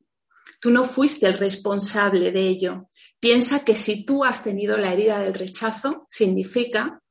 Tú 0.59 0.69
no 0.69 0.85
fuiste 0.85 1.27
el 1.27 1.33
responsable 1.33 2.31
de 2.31 2.47
ello. 2.47 2.89
Piensa 3.19 3.65
que 3.65 3.75
si 3.75 4.05
tú 4.05 4.23
has 4.23 4.43
tenido 4.43 4.77
la 4.77 4.93
herida 4.93 5.19
del 5.19 5.33
rechazo, 5.33 6.05
significa 6.09 7.01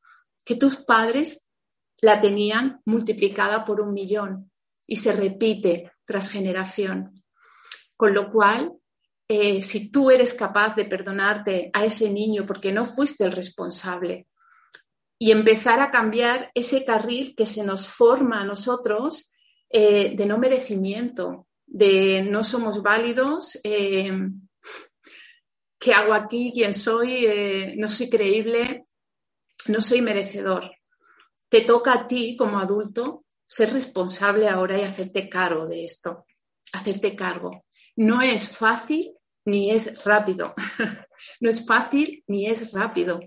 que 0.45 0.57
tus 0.57 0.77
padres 0.77 1.47
la 2.01 2.21
tenían 2.21 2.81
multiplicada 2.85 3.65
por 3.65 3.81
un 3.81 3.93
millón 3.93 4.51
y 4.87 4.97
se 4.97 5.13
repite 5.13 5.93
tras 6.05 6.29
generación. 6.29 7.23
Con 7.97 8.15
lo 8.15 8.33
cual, 8.33 8.73
eh, 9.29 9.63
si 9.63 9.91
tú 9.91 10.11
eres 10.11 10.35
capaz 10.35 10.75
de 10.75 10.85
perdonarte 10.85 11.71
a 11.73 11.85
ese 11.85 12.11
niño 12.11 12.45
porque 12.47 12.73
no 12.73 12.85
fuiste 12.85 13.25
el 13.25 13.33
responsable, 13.33 14.27
y 15.23 15.31
empezar 15.31 15.79
a 15.79 15.93
cambiar 15.93 16.51
ese 16.53 16.85
carril 16.85 17.37
que 17.37 17.47
se 17.47 17.63
nos 17.63 17.87
forma 17.87 18.41
a 18.41 18.45
nosotros 18.45 19.33
eh, 19.71 20.17
de 20.17 20.27
no 20.27 20.37
merecimiento, 20.37 21.47
de 21.65 22.23
no 22.23 22.43
somos 22.43 22.83
válidos, 22.83 23.57
eh, 23.63 24.11
¿qué 25.79 25.95
hago 25.95 26.13
aquí? 26.13 26.51
¿Quién 26.53 26.75
soy? 26.75 27.25
Eh, 27.25 27.75
no 27.77 27.89
soy 27.89 28.11
creíble, 28.11 28.87
no 29.69 29.81
soy 29.81 30.03
merecedor. 30.03 30.73
Te 31.49 31.61
toca 31.61 31.93
a 31.93 32.09
ti 32.09 32.35
como 32.37 32.59
adulto 32.59 33.25
ser 33.47 33.73
responsable 33.73 34.49
ahora 34.49 34.77
y 34.77 34.83
hacerte 34.83 35.29
cargo 35.29 35.69
de 35.69 35.85
esto, 35.85 36.27
hacerte 36.73 37.15
cargo. 37.15 37.65
No 37.95 38.23
es 38.23 38.49
fácil 38.49 39.15
ni 39.45 39.71
es 39.71 40.03
rápido. 40.05 40.53
no 41.41 41.49
es 41.49 41.65
fácil 41.65 42.25
ni 42.27 42.49
es 42.49 42.73
rápido 42.73 43.21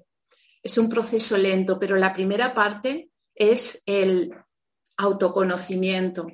es 0.66 0.80
un 0.80 0.90
proceso 0.90 1.38
lento, 1.38 1.78
pero 1.78 1.96
la 1.96 2.12
primera 2.12 2.52
parte 2.56 3.12
es 3.36 3.84
el 3.86 4.34
autoconocimiento, 4.98 6.26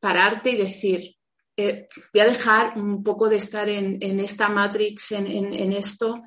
pararte 0.00 0.50
y 0.50 0.56
decir, 0.56 1.14
eh, 1.56 1.86
voy 2.12 2.20
a 2.20 2.26
dejar 2.26 2.76
un 2.76 3.04
poco 3.04 3.28
de 3.28 3.36
estar 3.36 3.68
en, 3.68 4.18
esta 4.18 4.48
matrix, 4.48 5.12
en, 5.12 5.72
esto, 5.72 6.20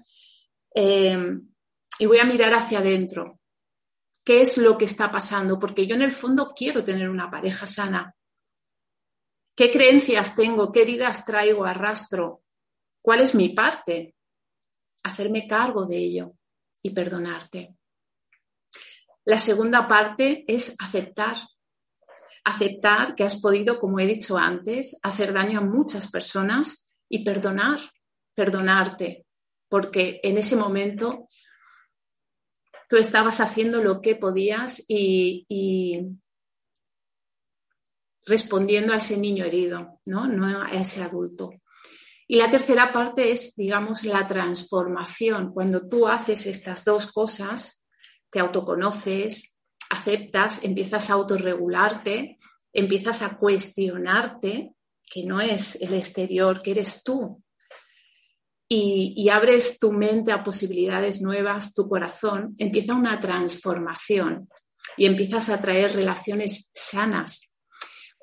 eh, 0.73 1.17
y 1.99 2.05
voy 2.05 2.19
a 2.19 2.23
mirar 2.23 2.53
hacia 2.53 2.79
adentro. 2.79 3.41
¿Qué 4.23 4.39
es 4.39 4.57
lo 4.57 4.77
que 4.77 4.85
está 4.85 5.11
pasando? 5.11 5.59
Porque 5.59 5.85
yo 5.85 5.95
en 5.95 6.03
el 6.03 6.13
fondo 6.13 6.53
quiero 6.55 6.81
tener 6.81 7.09
una 7.09 7.29
pareja 7.29 7.65
sana. 7.65 8.15
¿Qué 9.53 9.69
creencias 9.69 10.33
tengo? 10.33 10.71
¿Qué 10.71 10.83
heridas 10.83 11.25
traigo, 11.25 11.65
arrastro? 11.65 12.41
¿Cuál 13.01 13.19
es 13.19 13.35
mi 13.35 13.49
parte? 13.49 14.15
Hacerme 15.03 15.45
cargo 15.45 15.85
de 15.85 15.97
ello 15.97 16.31
y 16.83 16.91
perdonarte. 16.91 17.75
La 19.25 19.39
segunda 19.39 19.87
parte 19.87 20.43
es 20.47 20.75
aceptar. 20.79 21.37
Aceptar 22.43 23.15
que 23.15 23.23
has 23.23 23.39
podido, 23.39 23.79
como 23.79 23.99
he 23.99 24.05
dicho 24.05 24.37
antes, 24.37 24.99
hacer 25.01 25.33
daño 25.33 25.59
a 25.59 25.63
muchas 25.63 26.11
personas 26.11 26.89
y 27.09 27.23
perdonar, 27.23 27.79
perdonarte, 28.35 29.25
porque 29.69 30.19
en 30.23 30.37
ese 30.37 30.57
momento 30.57 31.27
tú 32.89 32.97
estabas 32.97 33.39
haciendo 33.39 33.81
lo 33.81 34.01
que 34.01 34.15
podías 34.15 34.83
y, 34.87 35.47
respondiendo 38.25 38.93
a 38.93 38.97
ese 38.97 39.17
niño 39.17 39.45
herido, 39.45 39.99
¿no? 40.05 40.27
no 40.27 40.61
a 40.61 40.69
ese 40.71 41.01
adulto. 41.01 41.51
Y 42.27 42.37
la 42.37 42.49
tercera 42.49 42.91
parte 42.91 43.31
es, 43.31 43.55
digamos, 43.55 44.03
la 44.03 44.27
transformación. 44.27 45.51
Cuando 45.53 45.87
tú 45.87 46.07
haces 46.07 46.45
estas 46.45 46.85
dos 46.85 47.11
cosas, 47.11 47.83
te 48.29 48.39
autoconoces, 48.39 49.55
aceptas, 49.89 50.63
empiezas 50.63 51.09
a 51.09 51.13
autorregularte, 51.13 52.37
empiezas 52.71 53.21
a 53.21 53.37
cuestionarte, 53.37 54.71
que 55.05 55.23
no 55.23 55.41
es 55.41 55.75
el 55.81 55.93
exterior, 55.93 56.61
que 56.61 56.71
eres 56.71 57.03
tú. 57.03 57.43
Y, 58.67 59.13
y, 59.15 59.29
abres 59.29 59.77
tu 59.77 59.91
mente 59.91 60.31
a 60.31 60.43
posibilidades 60.43 61.21
nuevas, 61.21 61.75
tu 61.75 61.87
corazón, 61.87 62.55
empieza 62.57 62.95
una 62.95 63.19
transformación 63.19 64.49
y 64.97 65.05
empiezas 65.05 65.49
a 65.49 65.59
traer 65.59 65.93
relaciones 65.93 66.71
sanas, 66.73 67.52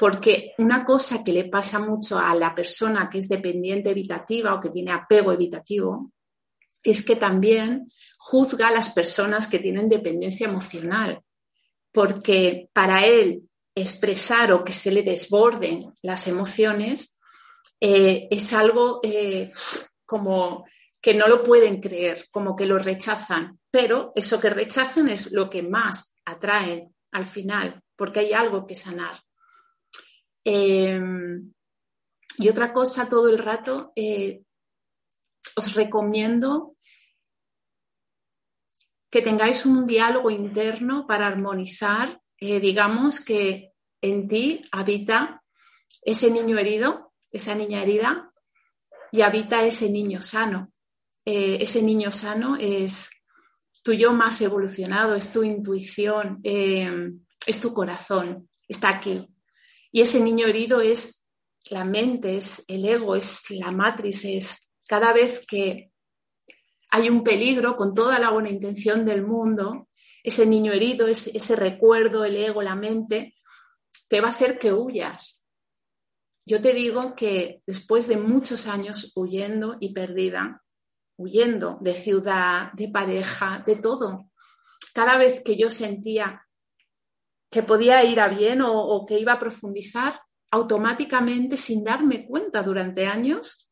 porque 0.01 0.55
una 0.57 0.87
cosa 0.87 1.23
que 1.23 1.31
le 1.31 1.45
pasa 1.45 1.79
mucho 1.79 2.19
a 2.19 2.35
la 2.35 2.55
persona 2.55 3.11
que 3.11 3.19
es 3.19 3.29
dependiente 3.29 3.91
evitativa 3.91 4.55
o 4.55 4.59
que 4.59 4.71
tiene 4.71 4.93
apego 4.93 5.31
evitativo 5.31 6.11
es 6.83 7.05
que 7.05 7.17
también 7.17 7.93
juzga 8.17 8.69
a 8.69 8.73
las 8.73 8.89
personas 8.89 9.47
que 9.47 9.59
tienen 9.59 9.91
dependencia 9.91 10.47
emocional, 10.47 11.21
porque 11.93 12.71
para 12.73 13.05
él 13.05 13.43
expresar 13.75 14.53
o 14.53 14.65
que 14.65 14.73
se 14.73 14.91
le 14.91 15.03
desborden 15.03 15.93
las 16.01 16.27
emociones 16.29 17.21
eh, 17.79 18.27
es 18.31 18.55
algo 18.55 19.01
eh, 19.03 19.51
como 20.07 20.65
que 21.03 21.13
no 21.13 21.29
lo 21.29 21.45
pueden 21.45 21.79
creer, 21.79 22.27
como 22.31 22.57
que 22.57 22.65
lo 22.65 22.79
rechazan, 22.79 23.59
pero 23.71 24.13
eso 24.15 24.41
que 24.41 24.49
rechazan 24.49 25.11
es 25.11 25.31
lo 25.31 25.51
que 25.51 25.63
más 25.63 26.15
atrae 26.25 26.89
al 27.13 27.27
final, 27.27 27.83
porque 27.97 28.21
hay 28.21 28.33
algo 28.33 28.67
que 28.67 28.75
sanar. 28.75 29.21
Em, 30.45 31.53
y 32.39 32.49
otra 32.49 32.73
cosa, 32.73 33.09
todo 33.09 33.29
el 33.29 33.39
rato, 33.39 33.93
eh, 33.97 34.43
os 35.57 35.75
recomiendo 35.75 36.77
que 39.11 39.23
tengáis 39.23 39.67
un 39.67 39.87
diálogo 39.87 40.31
interno 40.31 41.07
para 41.07 41.27
armonizar, 41.27 42.23
eh, 42.39 42.61
digamos 42.61 43.21
que 43.21 43.73
en 44.01 44.29
ti 44.29 44.63
habita 44.73 45.43
ese 46.03 46.31
niño 46.31 46.59
herido, 46.59 47.13
esa 47.31 47.55
niña 47.55 47.83
herida, 47.83 48.33
y 49.13 49.23
habita 49.23 49.65
ese 49.65 49.91
niño 49.91 50.23
sano. 50.23 50.73
Eh, 51.25 51.59
ese 51.61 51.83
niño 51.83 52.13
sano 52.13 52.57
es 52.57 53.11
tu 53.83 53.93
yo 53.93 54.13
más 54.13 54.41
evolucionado, 54.41 55.15
es 55.15 55.33
tu 55.33 55.43
intuición, 55.43 56.41
em, 56.43 57.25
es 57.47 57.61
tu 57.61 57.73
corazón, 57.73 58.49
está 58.69 58.91
aquí. 58.91 59.29
Y 59.93 60.01
ese 60.03 60.21
niño 60.21 60.47
herido 60.47 60.81
es 60.81 61.25
la 61.69 61.85
mente, 61.85 62.37
es 62.37 62.65
el 62.69 62.85
ego, 62.85 63.17
es 63.17 63.51
la 63.51 63.71
matriz, 63.73 64.25
es 64.25 64.73
cada 64.87 65.13
vez 65.13 65.45
que 65.47 65.91
hay 66.91 67.09
un 67.09 67.23
peligro 67.23 67.77
con 67.77 67.95
toda 67.95 68.19
la 68.19 68.31
buena 68.31 68.51
intención 68.51 69.05
del 69.05 69.25
mundo, 69.25 69.89
ese 70.23 70.45
niño 70.45 70.73
herido, 70.73 71.07
ese, 71.07 71.57
recuerdo, 71.57 72.25
el 72.25 72.37
ego, 72.37 72.63
la 72.63 72.75
mente, 72.75 73.35
te 74.09 74.21
va 74.21 74.29
a 74.29 74.31
hacer 74.33 74.59
que 74.59 74.73
huyas. 74.73 75.45
Yo 76.45 76.61
te 76.61 76.75
digo 76.75 77.15
que 77.15 77.63
después 77.67 78.09
de 78.09 78.17
muchos 78.17 78.67
años 78.67 79.13
huyendo 79.15 79.77
y 79.79 79.93
perdida, 79.93 80.63
huyendo 81.17 81.79
de 81.81 81.95
ciudad, 81.95 82.73
de 82.73 82.89
pareja, 82.89 83.63
de 83.67 83.77
todo, 83.77 84.31
cada 84.93 85.17
vez 85.17 85.43
que 85.45 85.57
yo 85.57 85.71
sentía 85.71 86.47
que 87.51 87.63
podía 87.63 88.05
ir 88.05 88.21
a 88.21 88.29
bien 88.29 88.61
o, 88.63 89.05
que 89.07 89.19
iba 89.19 89.33
a 89.33 89.39
profundizar, 89.39 90.21
automáticamente, 90.53 91.57
sin 91.57 91.85
darme 91.85 92.27
cuenta 92.27 92.63
durante 92.63 93.07
años, 93.07 93.69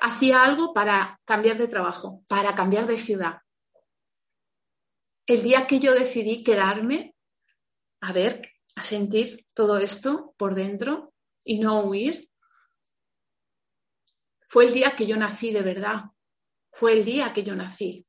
hacía 0.00 0.44
algo 0.44 0.72
para 0.72 1.18
cambiar 1.24 1.58
de 1.58 1.68
trabajo, 1.68 2.22
para 2.28 2.54
cambiar 2.54 2.86
de 2.86 2.98
ciudad. 2.98 3.38
El 5.26 5.42
día 5.42 5.66
que 5.66 5.80
yo 5.80 5.94
decidí 5.94 6.44
quedarme 6.44 7.14
a 8.00 8.12
ver, 8.12 8.42
a 8.76 8.82
sentir 8.82 9.46
todo 9.54 9.78
esto 9.78 10.34
por 10.36 10.54
dentro 10.54 11.12
y 11.42 11.58
no 11.58 11.80
huir, 11.80 12.28
fue 14.46 14.66
el 14.66 14.74
día 14.74 14.94
que 14.96 15.06
yo 15.06 15.16
nací 15.16 15.52
de 15.52 15.62
verdad. 15.62 16.04
Fue 16.70 16.92
el 16.92 17.04
día 17.04 17.32
que 17.32 17.42
yo 17.42 17.56
nací, 17.56 18.06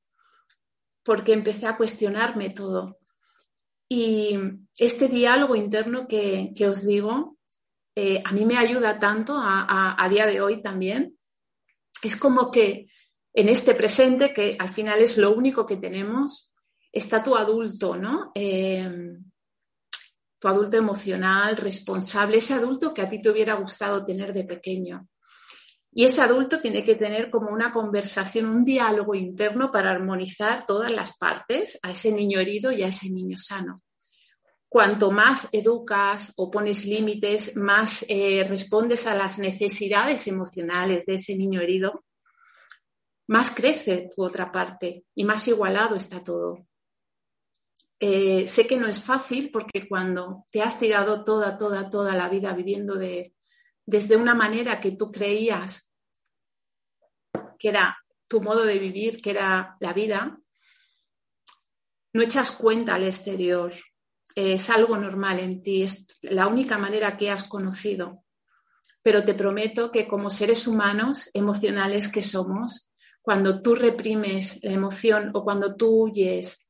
porque 1.04 1.34
empecé 1.34 1.68
a 1.68 1.78
cuestionarme 1.78 2.50
todo. 2.50 3.00
Y 3.90 4.38
este 4.78 5.08
diálogo 5.08 5.56
interno 5.56 6.08
que, 6.08 6.54
os 6.70 6.86
digo, 6.86 7.38
eh, 7.96 8.22
a 8.24 8.32
mí 8.34 8.46
me 8.46 8.58
ayuda 8.58 9.00
tanto 9.00 9.36
a, 9.38 10.08
día 10.10 10.26
de 10.26 10.42
hoy 10.42 10.62
también. 10.62 11.18
Es 12.04 12.16
como 12.16 12.52
que 12.52 12.88
en 13.34 13.50
este 13.50 13.76
presente, 13.76 14.34
que 14.34 14.56
al 14.60 14.70
final 14.70 15.02
es 15.02 15.18
lo 15.18 15.34
único 15.34 15.66
que 15.66 15.78
tenemos, 15.78 16.54
está 16.92 17.24
tu 17.24 17.36
adulto, 17.36 17.96
¿no? 17.96 18.32
Eh, 18.36 19.18
tu 20.40 20.48
adulto 20.48 20.78
emocional, 20.78 21.58
responsable, 21.58 22.38
ese 22.38 22.54
adulto 22.54 22.94
que 22.94 23.02
a 23.02 23.10
ti 23.10 23.22
te 23.22 23.30
hubiera 23.30 23.56
gustado 23.56 24.06
tener 24.06 24.34
de 24.34 24.44
pequeño. 24.44 25.08
Y 25.98 26.06
ese 26.06 26.22
adulto 26.22 26.60
tiene 26.60 26.86
que 26.86 26.94
tener 26.94 27.32
como 27.32 27.50
una 27.50 27.74
conversación, 27.74 28.46
un 28.46 28.64
diálogo 28.64 29.16
interno 29.16 29.72
para 29.72 29.90
armonizar 29.90 30.64
todas 30.64 30.92
las 30.92 31.18
partes 31.18 31.80
a 31.82 31.90
ese 31.90 32.12
niño 32.12 32.40
herido 32.40 32.72
y 32.72 32.84
a 32.84 32.90
ese 32.90 33.10
niño 33.10 33.36
sano. 33.40 33.82
Cuanto 34.70 35.10
más 35.10 35.50
educas 35.52 36.34
o 36.38 36.52
pones 36.52 36.86
límites, 36.86 37.56
más 37.56 38.06
eh, 38.10 38.46
respondes 38.48 39.08
a 39.08 39.16
las 39.16 39.40
necesidades 39.40 40.28
emocionales 40.28 41.08
de 41.08 41.16
ese 41.16 41.36
niño 41.36 41.62
herido, 41.62 42.06
más 43.26 43.50
crece 43.50 44.12
tu 44.16 44.24
otra 44.24 44.52
parte 44.52 45.04
y 45.16 45.24
más 45.24 45.48
igualado 45.48 45.96
está 45.96 46.24
todo. 46.24 46.68
Eh, 48.00 48.48
sé 48.48 48.68
que 48.68 48.78
no 48.78 48.86
es 48.86 49.02
fácil 49.02 49.50
porque 49.50 49.88
cuando 49.88 50.46
te 50.52 50.62
has 50.62 50.80
tirado 50.80 51.24
toda, 51.24 51.58
toda, 51.58 51.90
toda 51.90 52.16
la 52.16 52.30
vida 52.30 52.54
viviendo 52.54 52.94
de, 52.94 53.34
desde 53.88 54.16
una 54.16 54.36
manera 54.36 54.80
que 54.80 54.92
tú 54.92 55.12
creías 55.12 55.87
que 57.58 57.70
era 57.70 57.98
tu 58.28 58.42
modo 58.42 58.66
de 58.66 58.80
vivir, 58.80 59.22
que 59.22 59.32
era 59.32 59.78
la 59.80 59.94
vida, 59.94 60.38
no 62.14 62.22
echas 62.22 62.52
cuenta 62.52 62.96
al 62.96 63.04
exterior. 63.04 63.74
Es 64.36 64.70
algo 64.70 64.98
normal 64.98 65.40
en 65.40 65.62
ti, 65.64 65.84
es 65.84 66.08
la 66.22 66.48
única 66.48 66.78
manera 66.78 67.18
que 67.18 67.32
has 67.32 67.44
conocido. 67.44 68.24
Pero 69.02 69.24
te 69.24 69.34
prometo 69.34 69.92
que 69.92 70.08
como 70.08 70.30
seres 70.30 70.68
humanos 70.68 71.30
emocionales 71.34 72.10
que 72.10 72.22
somos, 72.22 72.92
cuando 73.22 73.62
tú 73.62 73.76
reprimes 73.76 74.60
la 74.64 74.72
emoción 74.72 75.32
o 75.34 75.44
cuando 75.44 75.76
tú 75.76 76.04
huyes 76.04 76.68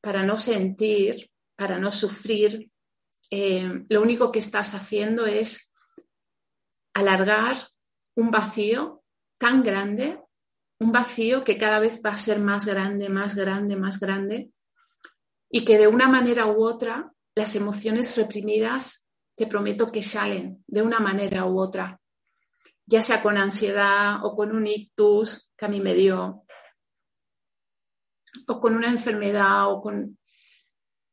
para 0.00 0.22
no 0.22 0.36
sentir, 0.36 1.30
para 1.56 1.78
no 1.78 1.90
sufrir, 1.90 2.70
eh, 3.30 3.84
lo 3.88 4.00
único 4.00 4.32
que 4.32 4.38
estás 4.38 4.74
haciendo 4.74 5.26
es 5.26 5.72
alargar 6.94 7.56
un 8.14 8.30
vacío 8.30 8.97
tan 9.38 9.62
grande, 9.62 10.20
un 10.80 10.92
vacío 10.92 11.44
que 11.44 11.56
cada 11.56 11.78
vez 11.78 12.00
va 12.04 12.10
a 12.10 12.16
ser 12.16 12.38
más 12.38 12.66
grande, 12.66 13.08
más 13.08 13.34
grande, 13.34 13.76
más 13.76 13.98
grande, 13.98 14.50
y 15.50 15.64
que 15.64 15.78
de 15.78 15.88
una 15.88 16.08
manera 16.08 16.46
u 16.46 16.62
otra 16.62 17.12
las 17.34 17.54
emociones 17.54 18.16
reprimidas 18.16 19.06
te 19.36 19.46
prometo 19.46 19.86
que 19.86 20.02
salen 20.02 20.62
de 20.66 20.82
una 20.82 20.98
manera 20.98 21.46
u 21.46 21.58
otra, 21.60 22.00
ya 22.84 23.02
sea 23.02 23.22
con 23.22 23.38
ansiedad 23.38 24.24
o 24.24 24.34
con 24.34 24.54
un 24.54 24.66
ictus 24.66 25.50
que 25.56 25.66
a 25.66 25.68
mí 25.68 25.80
me 25.80 25.94
dio, 25.94 26.44
o 28.46 28.60
con 28.60 28.74
una 28.74 28.88
enfermedad 28.88 29.70
o 29.70 29.80
con... 29.80 30.18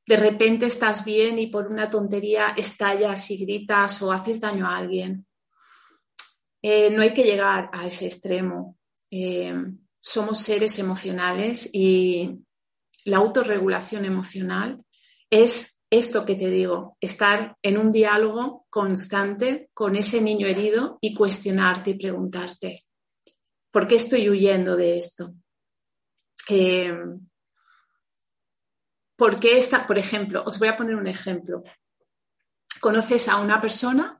De 0.08 0.18
repente 0.18 0.68
estás 0.68 1.04
bien 1.04 1.40
y 1.40 1.48
por 1.48 1.68
una 1.68 1.90
tontería 1.90 2.50
estallas 2.50 3.32
y 3.32 3.38
gritas 3.38 4.02
o 4.04 4.12
haces 4.12 4.40
daño 4.40 4.68
a 4.68 4.78
alguien. 4.78 5.26
Eh, 6.68 6.90
no 6.90 7.04
hay 7.04 7.14
que 7.14 7.24
llegar 7.24 7.70
a 7.72 7.86
ese 7.86 8.08
extremo. 8.08 8.80
Eh, 9.12 9.54
somos 10.02 10.40
seres 10.40 10.80
emocionales 10.80 11.70
y 11.72 12.40
la 13.04 13.18
autorregulación 13.18 14.04
emocional 14.04 14.84
es 15.30 15.80
esto 15.92 16.26
que 16.26 16.34
te 16.34 16.50
digo, 16.50 16.98
estar 17.00 17.56
en 17.62 17.78
un 17.78 17.92
diálogo 17.92 18.66
constante 18.72 19.70
con 19.76 19.96
ese 19.96 20.22
niño 20.22 20.48
herido 20.48 20.98
y 21.02 21.14
cuestionarte 21.14 21.92
y 21.92 22.00
preguntarte, 22.00 22.86
¿Por 23.70 23.86
qué 23.86 23.98
estoy 23.98 24.28
huyendo 24.28 24.76
de 24.76 24.98
esto? 24.98 25.36
Eh, 26.50 26.98
¿Por 29.16 29.40
qué 29.40 29.58
está, 29.58 29.86
por 29.86 30.00
ejemplo, 30.00 30.42
os 30.44 30.58
voy 30.58 30.70
a 30.70 30.78
poner 30.78 30.96
un 30.96 31.06
ejemplo. 31.06 31.64
Conoces 32.82 33.30
a 33.30 33.38
una 33.38 33.62
persona 33.62 34.20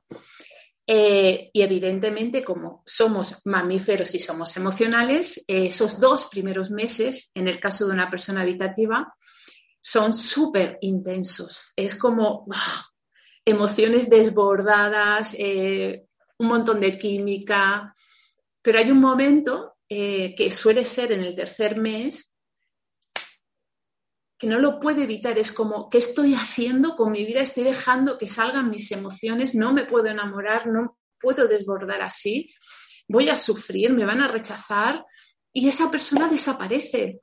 eh, 0.86 1.50
y 1.52 1.62
evidentemente 1.62 2.44
como 2.44 2.82
somos 2.86 3.40
mamíferos 3.44 4.14
y 4.14 4.20
somos 4.20 4.56
emocionales, 4.56 5.44
esos 5.48 5.98
dos 5.98 6.26
primeros 6.26 6.70
meses, 6.70 7.30
en 7.34 7.48
el 7.48 7.58
caso 7.58 7.86
de 7.86 7.92
una 7.92 8.08
persona 8.08 8.42
habitativa, 8.42 9.14
son 9.80 10.16
súper 10.16 10.78
intensos. 10.80 11.72
Es 11.76 11.96
como 11.96 12.46
emociones 13.44 14.10
desbordadas, 14.10 15.34
eh, 15.38 16.06
un 16.38 16.48
montón 16.48 16.80
de 16.80 16.98
química, 16.98 17.94
pero 18.60 18.78
hay 18.80 18.90
un 18.90 19.00
momento 19.00 19.76
eh, 19.88 20.34
que 20.34 20.50
suele 20.50 20.84
ser 20.84 21.12
en 21.12 21.22
el 21.22 21.36
tercer 21.36 21.76
mes 21.76 22.35
que 24.38 24.46
no 24.46 24.58
lo 24.58 24.80
puede 24.80 25.04
evitar. 25.04 25.38
Es 25.38 25.52
como, 25.52 25.88
¿qué 25.88 25.98
estoy 25.98 26.34
haciendo 26.34 26.96
con 26.96 27.12
mi 27.12 27.24
vida? 27.24 27.40
Estoy 27.40 27.64
dejando 27.64 28.18
que 28.18 28.26
salgan 28.26 28.70
mis 28.70 28.90
emociones, 28.92 29.54
no 29.54 29.72
me 29.72 29.84
puedo 29.84 30.06
enamorar, 30.06 30.66
no 30.66 30.98
puedo 31.20 31.48
desbordar 31.48 32.02
así, 32.02 32.52
voy 33.08 33.28
a 33.28 33.36
sufrir, 33.36 33.92
me 33.92 34.04
van 34.04 34.20
a 34.20 34.28
rechazar 34.28 35.04
y 35.52 35.68
esa 35.68 35.90
persona 35.90 36.28
desaparece. 36.28 37.20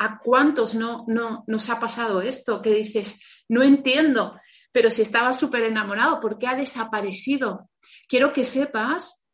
¿A 0.00 0.20
cuántos 0.20 0.76
no, 0.76 1.04
no 1.08 1.42
nos 1.48 1.70
ha 1.70 1.80
pasado 1.80 2.22
esto? 2.22 2.62
Que 2.62 2.72
dices, 2.72 3.20
no 3.48 3.64
entiendo, 3.64 4.38
pero 4.70 4.90
si 4.90 5.02
estaba 5.02 5.32
súper 5.32 5.64
enamorado, 5.64 6.20
¿por 6.20 6.38
qué 6.38 6.46
ha 6.46 6.54
desaparecido? 6.54 7.68
Quiero 8.08 8.32
que 8.32 8.44
sepas 8.44 9.24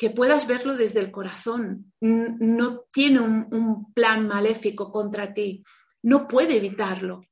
que 0.00 0.08
puedas 0.08 0.46
verlo 0.46 0.76
desde 0.76 1.00
el 1.00 1.10
corazón. 1.10 1.92
No 2.00 2.84
tiene 2.90 3.20
un, 3.20 3.92
plan 3.92 4.26
maléfico 4.26 4.90
contra 4.90 5.34
ti. 5.34 5.62
No 6.02 6.26
puede 6.26 6.56
evitarlo. 6.56 7.26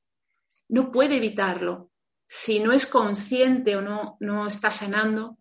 No 0.69 0.93
puede 0.93 1.17
evitarlo. 1.17 1.91
Si 2.27 2.61
no 2.61 2.73
es 2.73 2.87
consciente 2.87 3.77
o 3.77 3.81
no, 3.81 4.17
no 4.21 4.47
está 4.47 4.71
sanando, 4.71 5.39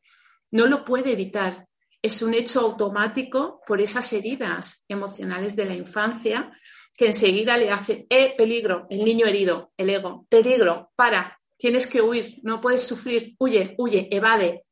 no 0.51 0.67
lo 0.67 0.85
puede 0.85 1.11
evitar. 1.11 1.67
Es 2.01 2.21
un 2.21 2.33
hecho 2.33 2.61
automático 2.61 3.61
por 3.67 3.81
esas 3.81 4.11
heridas 4.13 4.85
emocionales 4.87 5.55
de 5.55 5.65
la 5.65 5.73
infancia 5.73 6.51
que 6.95 7.07
enseguida 7.07 7.57
le 7.57 7.71
hace, 7.71 8.07
eh, 8.09 8.33
peligro, 8.35 8.87
el 8.89 9.05
niño 9.05 9.27
herido, 9.27 9.71
el 9.77 9.89
ego, 9.89 10.25
peligro, 10.29 10.91
para, 10.95 11.39
tienes 11.55 11.85
que 11.85 12.01
huir, 12.01 12.39
no 12.41 12.59
puedes 12.59 12.87
sufrir, 12.87 13.35
huye, 13.37 13.75
huye, 13.77 14.07
evade, 14.09 14.65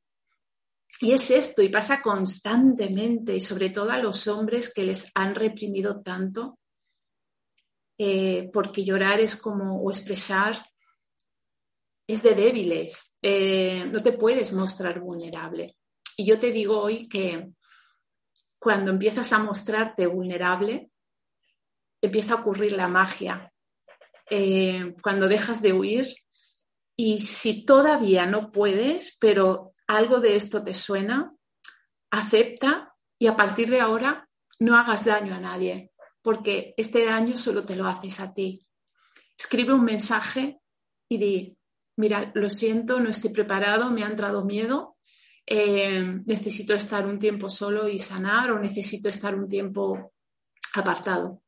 y 1.02 1.12
es 1.12 1.30
esto, 1.30 1.62
y 1.62 1.70
pasa 1.70 2.02
constantemente, 2.02 3.36
y 3.36 3.41
sobre 3.41 3.70
todo 3.70 3.91
a 3.91 4.00
los 4.00 4.28
hombres 4.28 4.74
que 4.74 4.84
les 4.84 5.12
han 5.13 5.36
reprimido 5.36 6.02
tanto, 6.02 6.58
eh, 7.97 8.49
porque 8.53 8.84
llorar 8.84 9.19
es 9.19 9.36
como, 9.36 9.81
o 9.81 9.89
expresar, 9.89 10.65
es 12.08 12.21
de 12.21 12.36
débiles, 12.36 13.15
eh, 13.21 13.86
no 13.91 14.03
te 14.03 14.12
puedes 14.12 14.53
mostrar 14.53 14.99
vulnerable. 14.99 15.77
Y 16.17 16.25
yo 16.25 16.39
te 16.39 16.51
digo 16.51 16.79
hoy 16.79 17.08
que 17.10 17.49
cuando 18.60 18.91
empiezas 18.91 19.34
a 19.34 19.39
mostrarte 19.39 20.08
vulnerable, 20.08 20.91
empieza 22.01 22.34
a 22.34 22.41
ocurrir 22.41 22.73
la 22.73 22.88
magia. 22.88 23.51
Eh, 24.29 24.95
cuando 25.01 25.27
dejas 25.27 25.62
de 25.62 25.73
huir, 25.73 26.05
y 26.97 27.19
si 27.19 27.65
todavía 27.65 28.25
no 28.25 28.51
puedes, 28.51 29.17
pero 29.19 29.73
algo 29.88 30.19
de 30.19 30.36
esto 30.36 30.63
te 30.63 30.73
suena, 30.73 31.34
acepta 32.10 32.95
y 33.19 33.27
a 33.27 33.36
partir 33.36 33.69
de 33.69 33.81
ahora 33.81 34.29
no 34.60 34.77
hagas 34.77 35.05
daño 35.05 35.36
a 35.36 35.39
nadie, 35.39 35.91
porque 36.26 36.74
este 36.76 37.06
daño 37.06 37.38
solo 37.38 37.68
te 37.68 37.76
lo 37.76 37.86
haces 37.86 38.20
a 38.20 38.34
ti. 38.34 38.66
Escribe 39.38 39.76
un 39.76 39.84
mensaje 39.84 40.60
y 41.08 41.20
di, 41.20 41.58
mira, 41.98 42.32
lo 42.34 42.50
siento, 42.50 43.00
no 43.00 43.12
estoy 43.12 43.30
preparado, 43.30 43.92
me 43.92 44.04
ha 44.04 44.08
entrado 44.08 44.44
miedo, 44.44 44.98
eh, 45.46 46.04
necesito 46.26 46.74
estar 46.74 47.06
un 47.06 47.20
tiempo 47.20 47.48
solo 47.48 47.88
y 47.88 48.00
sanar 48.00 48.50
o 48.50 48.58
necesito 48.58 49.08
estar 49.08 49.36
un 49.36 49.48
tiempo 49.48 50.14
apartado. 50.74 51.44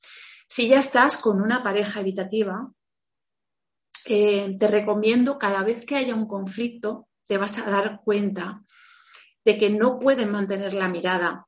Si 0.47 0.67
ya 0.67 0.77
estás 0.77 1.17
con 1.17 1.41
una 1.41 1.63
pareja 1.63 2.01
evitativa, 2.01 2.71
eh, 4.05 4.55
te 4.59 4.67
recomiendo 4.67 5.39
cada 5.39 5.63
vez 5.63 5.87
que 5.87 5.95
haya 5.95 6.13
un 6.13 6.27
conflicto, 6.27 7.07
te 7.25 7.39
vas 7.39 7.57
a 7.57 7.63
dar 7.63 8.01
cuenta 8.05 8.61
de 9.43 9.57
que 9.57 9.71
no 9.71 9.97
pueden 9.97 10.31
mantener 10.31 10.75
la 10.75 10.87
mirada 10.87 11.47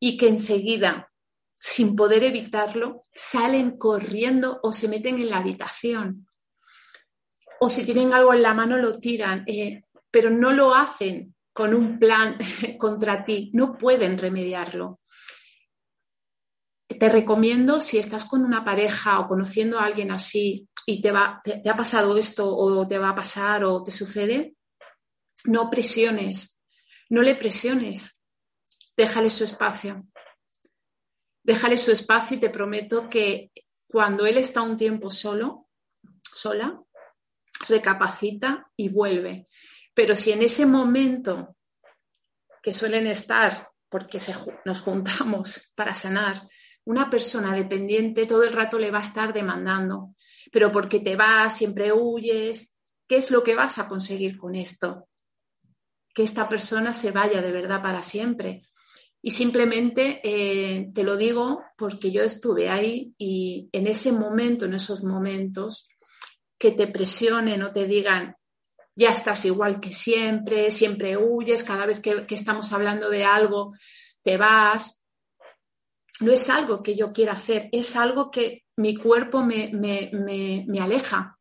y 0.00 0.16
que 0.16 0.28
enseguida, 0.28 1.11
sin 1.64 1.94
poder 1.94 2.24
evitarlo, 2.24 3.04
salen 3.14 3.78
corriendo 3.78 4.58
o 4.64 4.72
se 4.72 4.88
meten 4.88 5.20
en 5.20 5.30
la 5.30 5.38
habitación. 5.38 6.26
O 7.60 7.70
si 7.70 7.84
tienen 7.84 8.12
algo 8.12 8.34
en 8.34 8.42
la 8.42 8.52
mano 8.52 8.76
lo 8.78 8.98
tiran, 8.98 9.44
eh, 9.46 9.84
pero 10.10 10.28
no 10.28 10.50
lo 10.52 10.74
hacen 10.74 11.36
con 11.52 11.72
un 11.72 12.00
plan 12.00 12.36
contra 12.80 13.24
ti, 13.24 13.52
no 13.54 13.78
pueden 13.78 14.18
remediarlo. 14.18 14.98
Te 16.88 17.08
recomiendo, 17.08 17.78
si 17.78 17.96
estás 17.96 18.24
con 18.24 18.44
una 18.44 18.64
pareja 18.64 19.20
o 19.20 19.28
conociendo 19.28 19.78
a 19.78 19.84
alguien 19.84 20.10
así 20.10 20.68
y 20.84 21.00
te, 21.00 21.10
ha 21.10 21.76
pasado 21.76 22.18
esto 22.18 22.56
o 22.56 22.88
te 22.88 22.98
va 22.98 23.10
a 23.10 23.14
pasar 23.14 23.64
o 23.64 23.84
te 23.84 23.92
sucede, 23.92 24.56
no 25.44 25.70
presiones, 25.70 26.60
no 27.08 27.22
le 27.22 27.36
presiones, 27.36 28.20
déjale 28.96 29.30
su 29.30 29.44
espacio. 29.44 30.08
Déjale 31.42 31.76
su 31.76 31.90
espacio 31.90 32.36
y 32.36 32.40
te 32.40 32.50
prometo 32.50 33.08
que 33.08 33.50
cuando 33.86 34.26
él 34.26 34.38
está 34.38 34.62
un 34.62 34.76
tiempo 34.76 35.10
solo, 35.10 35.68
sola, 36.22 36.80
recapacita 37.68 38.70
y 38.76 38.88
vuelve. 38.88 39.48
Pero 39.94 40.16
si 40.16 40.32
en 40.32 40.42
ese 40.42 40.66
momento 40.66 41.56
que 42.62 42.72
suelen 42.72 43.06
estar, 43.06 43.70
porque 43.88 44.18
nos 44.64 44.80
juntamos 44.80 45.72
para 45.76 45.94
sanar, 45.94 46.48
una 46.84 47.10
persona 47.10 47.54
dependiente 47.54 48.26
todo 48.26 48.42
el 48.42 48.52
rato 48.52 48.78
le 48.78 48.90
va 48.90 48.98
a 48.98 49.02
estar 49.02 49.32
demandando, 49.32 50.14
pero 50.50 50.72
porque 50.72 51.00
te 51.00 51.14
vas, 51.14 51.56
siempre 51.56 51.92
huyes, 51.92 52.74
¿qué 53.06 53.16
es 53.16 53.30
lo 53.30 53.42
que 53.42 53.54
vas 53.54 53.78
a 53.78 53.88
conseguir 53.88 54.36
con 54.36 54.54
esto? 54.54 55.08
que 56.14 56.22
esta 56.22 56.48
persona 56.48 56.92
se 56.92 57.10
vaya 57.10 57.40
de 57.40 57.52
verdad 57.52 57.82
para 57.82 58.02
siempre. 58.02 58.62
Y 59.22 59.30
simplemente 59.30 60.20
eh, 60.24 60.90
te 60.92 61.04
lo 61.04 61.16
digo 61.16 61.62
porque 61.78 62.10
yo 62.10 62.22
estuve 62.22 62.68
ahí 62.68 63.14
y 63.16 63.68
en 63.72 63.86
ese 63.86 64.10
momento, 64.10 64.66
en 64.66 64.74
esos 64.74 65.04
momentos, 65.04 65.88
que 66.58 66.72
te 66.72 66.88
presionen 66.88 67.62
o 67.62 67.72
te 67.72 67.86
digan, 67.86 68.36
ya 68.96 69.10
estás 69.10 69.44
igual 69.44 69.80
que 69.80 69.92
siempre, 69.92 70.70
siempre 70.70 71.16
huyes, 71.16 71.62
cada 71.62 71.86
vez 71.86 72.00
que, 72.00 72.26
estamos 72.28 72.72
hablando 72.72 73.08
de 73.08 73.24
algo, 73.24 73.72
te 74.22 74.36
vas. 74.36 75.02
No 76.20 76.32
es 76.32 76.50
algo 76.50 76.82
que 76.82 76.96
yo 76.96 77.12
quiera 77.12 77.32
hacer, 77.32 77.68
es 77.72 77.96
algo 77.96 78.30
que 78.30 78.64
mi 78.76 78.96
cuerpo 78.96 79.42
me, 79.42 79.70
me 79.72 80.80
aleja, 80.80 81.38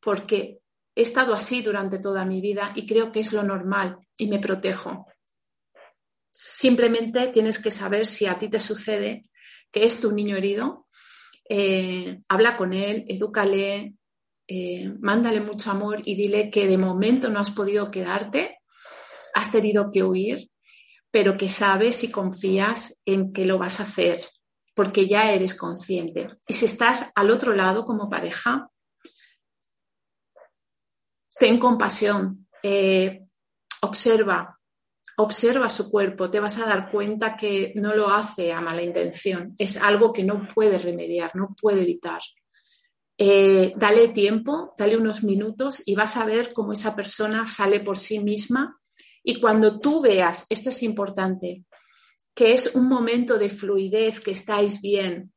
porque 0.00 0.62
He 0.94 1.02
estado 1.02 1.34
así 1.34 1.62
durante 1.62 1.98
toda 1.98 2.24
mi 2.24 2.40
vida 2.40 2.70
y 2.74 2.86
creo 2.86 3.12
que 3.12 3.20
es 3.20 3.32
lo 3.32 3.42
normal 3.42 3.98
y 4.16 4.26
me 4.26 4.38
protejo. 4.38 5.06
Simplemente 6.32 7.28
tienes 7.28 7.60
que 7.60 7.70
saber 7.70 8.06
si 8.06 8.26
a 8.26 8.38
ti 8.38 8.48
te 8.48 8.58
sucede 8.58 9.30
que 9.70 9.84
es 9.84 10.00
tu 10.00 10.12
niño 10.12 10.36
herido. 10.36 10.86
Eh, 11.48 12.20
habla 12.28 12.56
con 12.56 12.72
él, 12.72 13.04
edúcale, 13.06 13.94
eh, 14.48 14.92
mándale 15.00 15.40
mucho 15.40 15.70
amor 15.70 16.02
y 16.04 16.14
dile 16.14 16.50
que 16.50 16.66
de 16.66 16.78
momento 16.78 17.28
no 17.28 17.38
has 17.38 17.50
podido 17.50 17.90
quedarte, 17.90 18.58
has 19.34 19.52
tenido 19.52 19.90
que 19.90 20.02
huir, 20.02 20.50
pero 21.10 21.36
que 21.36 21.48
sabes 21.48 22.02
y 22.04 22.10
confías 22.10 22.98
en 23.04 23.32
que 23.32 23.44
lo 23.44 23.58
vas 23.58 23.80
a 23.80 23.84
hacer 23.84 24.26
porque 24.74 25.06
ya 25.06 25.32
eres 25.32 25.54
consciente. 25.54 26.28
Y 26.48 26.54
si 26.54 26.66
estás 26.66 27.12
al 27.14 27.30
otro 27.30 27.54
lado 27.54 27.84
como 27.84 28.08
pareja, 28.08 28.70
ten 31.38 31.58
compasión, 31.58 32.48
eh, 32.62 33.26
observa, 33.82 34.58
observa 35.16 35.68
su 35.68 35.90
cuerpo, 35.90 36.30
te 36.30 36.40
vas 36.40 36.58
a 36.58 36.66
dar 36.66 36.90
cuenta 36.90 37.36
que 37.36 37.72
no 37.76 37.94
lo 37.94 38.08
hace 38.08 38.52
a 38.52 38.60
mala 38.60 38.82
intención, 38.82 39.54
es 39.58 39.76
algo 39.76 40.12
que 40.12 40.24
no 40.24 40.48
puede 40.54 40.78
remediar, 40.78 41.30
no 41.34 41.54
puede 41.60 41.82
evitar. 41.82 42.20
Eh, 43.18 43.72
dale 43.76 44.08
tiempo, 44.08 44.74
dale 44.76 44.96
unos 44.96 45.22
minutos 45.22 45.82
y 45.84 45.94
vas 45.94 46.16
a 46.16 46.24
ver 46.24 46.52
cómo 46.52 46.72
esa 46.72 46.96
persona 46.96 47.46
sale 47.46 47.80
por 47.80 47.98
sí 47.98 48.18
misma. 48.18 48.80
Y 49.22 49.40
cuando 49.40 49.78
tú 49.78 50.00
veas, 50.00 50.46
esto 50.48 50.70
es 50.70 50.82
importante, 50.82 51.64
que 52.34 52.52
es 52.54 52.74
un 52.74 52.88
momento 52.88 53.38
de 53.38 53.50
fluidez, 53.50 54.20
que 54.20 54.32
estáis 54.32 54.80
bien 54.80 55.32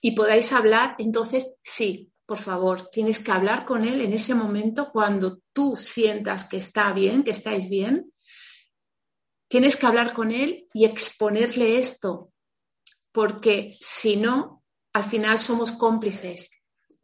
y 0.00 0.12
podáis 0.12 0.52
hablar, 0.52 0.94
entonces 0.98 1.56
sí, 1.62 2.12
por 2.26 2.38
favor, 2.38 2.88
tienes 2.88 3.20
que 3.20 3.32
hablar 3.32 3.64
con 3.64 3.84
él 3.84 4.00
en 4.00 4.12
ese 4.12 4.34
momento 4.34 4.90
cuando 4.92 5.40
tú 5.52 5.76
sientas 5.76 6.48
que 6.48 6.56
está 6.56 6.92
bien, 6.92 7.22
que 7.22 7.30
estáis 7.30 7.68
bien. 7.68 8.12
Tienes 9.48 9.76
que 9.76 9.86
hablar 9.86 10.12
con 10.12 10.32
él 10.32 10.68
y 10.72 10.84
exponerle 10.84 11.78
esto, 11.78 12.32
porque 13.12 13.76
si 13.80 14.16
no, 14.16 14.62
al 14.92 15.04
final 15.04 15.38
somos 15.38 15.72
cómplices. 15.72 16.50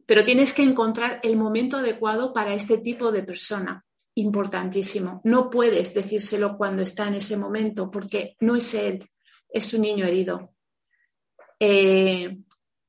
Pero 0.05 0.23
tienes 0.25 0.53
que 0.53 0.63
encontrar 0.63 1.19
el 1.23 1.37
momento 1.37 1.77
adecuado 1.77 2.33
para 2.33 2.53
este 2.53 2.77
tipo 2.77 3.11
de 3.11 3.23
persona. 3.23 3.85
Importantísimo. 4.15 5.21
No 5.23 5.49
puedes 5.49 5.93
decírselo 5.93 6.57
cuando 6.57 6.81
está 6.81 7.07
en 7.07 7.15
ese 7.15 7.37
momento, 7.37 7.89
porque 7.89 8.35
no 8.41 8.55
es 8.55 8.73
él, 8.73 9.09
es 9.49 9.73
un 9.73 9.81
niño 9.81 10.05
herido. 10.05 10.53
Eh, 11.59 12.37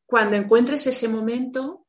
cuando 0.04 0.36
encuentres 0.36 0.86
ese 0.86 1.08
momento, 1.08 1.86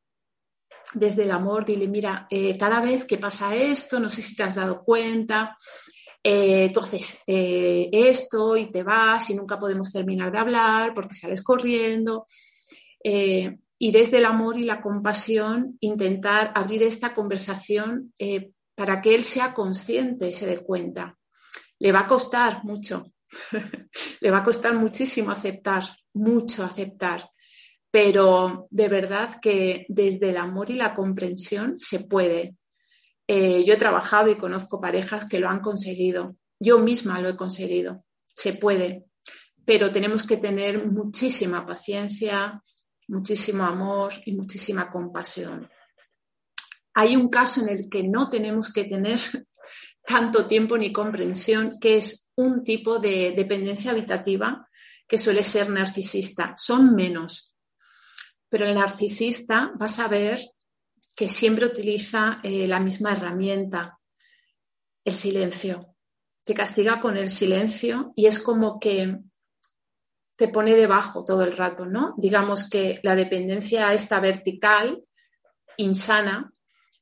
desde 0.94 1.24
el 1.24 1.30
amor, 1.32 1.64
dile, 1.64 1.88
mira, 1.88 2.26
eh, 2.30 2.56
cada 2.56 2.80
vez 2.80 3.04
que 3.04 3.18
pasa 3.18 3.54
esto, 3.54 3.98
no 3.98 4.08
sé 4.08 4.22
si 4.22 4.36
te 4.36 4.44
has 4.44 4.54
dado 4.54 4.84
cuenta, 4.84 5.56
eh, 6.28 6.64
entonces 6.64 7.22
eh, 7.26 7.88
esto 7.92 8.56
y 8.56 8.70
te 8.72 8.82
vas 8.82 9.30
y 9.30 9.34
nunca 9.34 9.58
podemos 9.58 9.92
terminar 9.92 10.32
de 10.32 10.38
hablar 10.38 10.94
porque 10.94 11.14
sales 11.14 11.42
corriendo. 11.42 12.26
y 13.78 13.92
desde 13.92 14.18
el 14.18 14.24
amor 14.24 14.58
y 14.58 14.64
la 14.64 14.80
compasión, 14.80 15.76
intentar 15.80 16.50
abrir 16.54 16.82
esta 16.82 17.14
conversación 17.14 18.12
para 18.74 19.00
que 19.00 19.14
él 19.14 19.22
sea 19.22 19.54
consciente 19.54 20.28
y 20.28 20.32
se 20.32 20.46
dé 20.46 20.58
cuenta. 20.58 21.16
Le 21.78 21.92
va 21.92 22.00
a 22.00 22.06
costar 22.06 22.64
mucho, 22.64 23.12
le 24.20 24.30
va 24.30 24.38
a 24.38 24.44
costar 24.44 24.74
muchísimo 24.74 25.30
aceptar, 25.30 25.84
mucho 26.14 26.64
aceptar 26.64 27.30
pero 27.96 28.66
de 28.70 28.88
verdad 28.88 29.40
que 29.40 29.86
desde 29.88 30.28
el 30.28 30.36
amor 30.36 30.70
y 30.70 30.74
la 30.74 30.94
comprensión 30.94 31.78
se 31.78 32.00
puede. 32.00 32.54
Eh, 33.28 33.64
yo 33.64 33.74
he 33.74 33.76
trabajado 33.76 34.30
y 34.30 34.36
conozco 34.36 34.80
parejas 34.80 35.26
que 35.26 35.40
lo 35.40 35.48
han 35.48 35.60
conseguido. 35.60 36.36
Yo 36.60 36.78
misma 36.78 37.20
lo 37.20 37.28
he 37.28 37.36
conseguido. 37.36 38.04
Se 38.34 38.52
puede, 38.52 39.06
pero 39.64 39.90
tenemos 39.90 40.24
que 40.24 40.36
tener 40.36 40.86
muchísima 40.86 41.66
paciencia, 41.66 42.62
muchísimo 43.08 43.64
amor 43.64 44.14
y 44.24 44.32
muchísima 44.32 44.90
compasión. 44.90 45.68
Hay 46.94 47.16
un 47.16 47.28
caso 47.28 47.62
en 47.62 47.68
el 47.70 47.88
que 47.90 48.02
no 48.02 48.30
tenemos 48.30 48.72
que 48.72 48.84
tener 48.84 49.18
tanto 50.06 50.46
tiempo 50.46 50.78
ni 50.78 50.92
comprensión, 50.92 51.78
que 51.80 51.96
es 51.96 52.28
un 52.36 52.62
tipo 52.62 52.98
de 52.98 53.32
dependencia 53.36 53.90
habitativa 53.90 54.68
que 55.08 55.18
suele 55.18 55.44
ser 55.44 55.68
narcisista. 55.68 56.54
Son 56.56 56.94
menos, 56.94 57.54
pero 58.48 58.66
el 58.66 58.74
narcisista 58.74 59.72
vas 59.76 59.98
a 59.98 60.08
ver 60.08 60.40
que 61.16 61.30
siempre 61.30 61.66
utiliza 61.66 62.40
eh, 62.42 62.68
la 62.68 62.78
misma 62.78 63.12
herramienta, 63.12 63.98
el 65.02 65.14
silencio. 65.14 65.94
Te 66.44 66.52
castiga 66.52 67.00
con 67.00 67.16
el 67.16 67.30
silencio 67.30 68.12
y 68.14 68.26
es 68.26 68.38
como 68.38 68.78
que 68.78 69.18
te 70.36 70.48
pone 70.48 70.74
debajo 70.74 71.24
todo 71.24 71.42
el 71.42 71.56
rato, 71.56 71.86
¿no? 71.86 72.14
Digamos 72.18 72.68
que 72.68 73.00
la 73.02 73.16
dependencia 73.16 73.94
esta 73.94 74.20
vertical, 74.20 75.02
insana, 75.78 76.52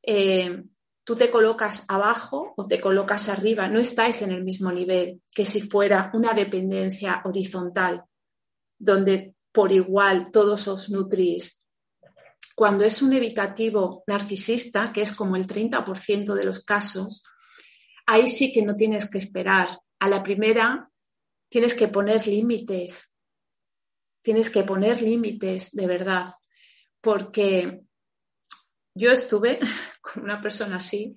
eh, 0.01 0.63
tú 1.03 1.17
te 1.17 1.31
colocas 1.31 1.85
abajo 1.89 2.55
o 2.57 2.67
te 2.69 2.81
colocas 2.81 3.29
arriba, 3.29 3.69
no 3.69 3.81
estáis 3.81 4.23
en 4.23 4.31
el 4.31 4.45
mismo 4.45 4.71
nivel 4.71 5.23
que 5.35 5.45
si 5.45 5.61
fuera 5.61 6.13
una 6.15 6.33
dependencia 6.33 7.21
horizontal, 7.25 8.05
donde 8.79 9.35
por 9.51 9.73
igual 9.73 10.31
todos 10.31 10.69
os 10.69 10.89
nutrís. 10.89 11.64
Cuando 12.55 12.85
es 12.85 13.03
un 13.03 13.13
evitativo 13.13 14.05
narcisista, 14.07 14.93
que 14.93 15.03
es 15.03 15.13
como 15.13 15.37
el 15.37 15.47
30% 15.47 16.35
de 16.35 16.45
los 16.45 16.65
casos, 16.65 17.25
ahí 18.07 18.29
sí 18.29 18.53
que 18.53 18.63
no 18.63 18.77
tienes 18.77 19.11
que 19.11 19.19
esperar. 19.19 19.81
A 19.99 20.09
la 20.09 20.23
primera 20.23 20.91
tienes 21.49 21.75
que 21.75 21.89
poner 21.89 22.27
límites. 22.27 23.15
Tienes 24.23 24.51
que 24.51 24.63
poner 24.63 25.03
límites 25.03 25.73
de 25.73 25.87
verdad. 25.87 26.33
Porque 27.01 27.83
yo 28.95 29.11
estuve 29.11 29.61
con 30.01 30.25
una 30.25 30.41
persona 30.41 30.77
así 30.77 31.17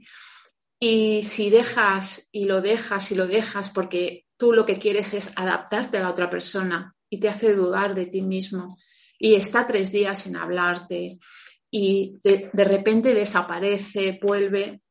y 0.79 1.23
si 1.23 1.49
dejas 1.49 2.29
y 2.31 2.45
lo 2.45 2.61
dejas 2.61 3.11
y 3.11 3.15
lo 3.15 3.27
dejas 3.27 3.69
porque 3.69 4.25
tú 4.37 4.53
lo 4.53 4.65
que 4.65 4.77
quieres 4.77 5.13
es 5.13 5.33
adaptarte 5.35 5.97
a 5.97 6.01
la 6.01 6.09
otra 6.09 6.29
persona 6.29 6.95
y 7.09 7.19
te 7.19 7.29
hace 7.29 7.53
dudar 7.53 7.95
de 7.95 8.05
ti 8.05 8.21
mismo 8.21 8.77
y 9.17 9.35
está 9.35 9.65
tres 9.65 9.91
días 9.91 10.19
sin 10.19 10.35
hablarte 10.35 11.17
y 11.69 12.17
de, 12.23 12.63
repente 12.63 13.13
desaparece, 13.13 14.19
vuelve. 14.21 14.81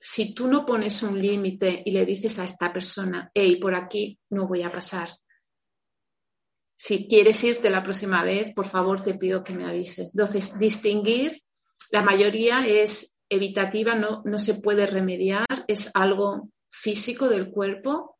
Si 0.00 0.34
tú 0.34 0.46
no 0.46 0.64
pones 0.64 1.02
un 1.02 1.20
límite 1.20 1.82
y 1.84 1.92
le 1.92 2.04
dices 2.04 2.38
a 2.38 2.44
esta 2.44 2.72
persona, 2.72 3.30
hey, 3.34 3.56
por 3.56 3.74
aquí 3.74 4.18
no 4.30 4.46
voy 4.46 4.62
a 4.62 4.72
pasar. 4.72 5.10
Si 6.76 7.08
quieres 7.08 7.42
irte 7.42 7.70
la 7.70 7.82
próxima 7.82 8.22
vez, 8.22 8.52
por 8.54 8.66
favor 8.66 9.02
te 9.02 9.14
pido 9.14 9.42
que 9.42 9.52
me 9.52 9.66
avises. 9.66 10.10
Entonces, 10.14 10.58
distinguir, 10.58 11.42
la 11.90 12.02
mayoría 12.02 12.66
es 12.66 13.16
evitativa, 13.28 13.94
no, 13.94 14.22
no 14.24 14.38
se 14.38 14.54
puede 14.54 14.86
remediar, 14.86 15.46
es 15.66 15.90
algo 15.94 16.50
físico 16.70 17.28
del 17.28 17.50
cuerpo 17.50 18.16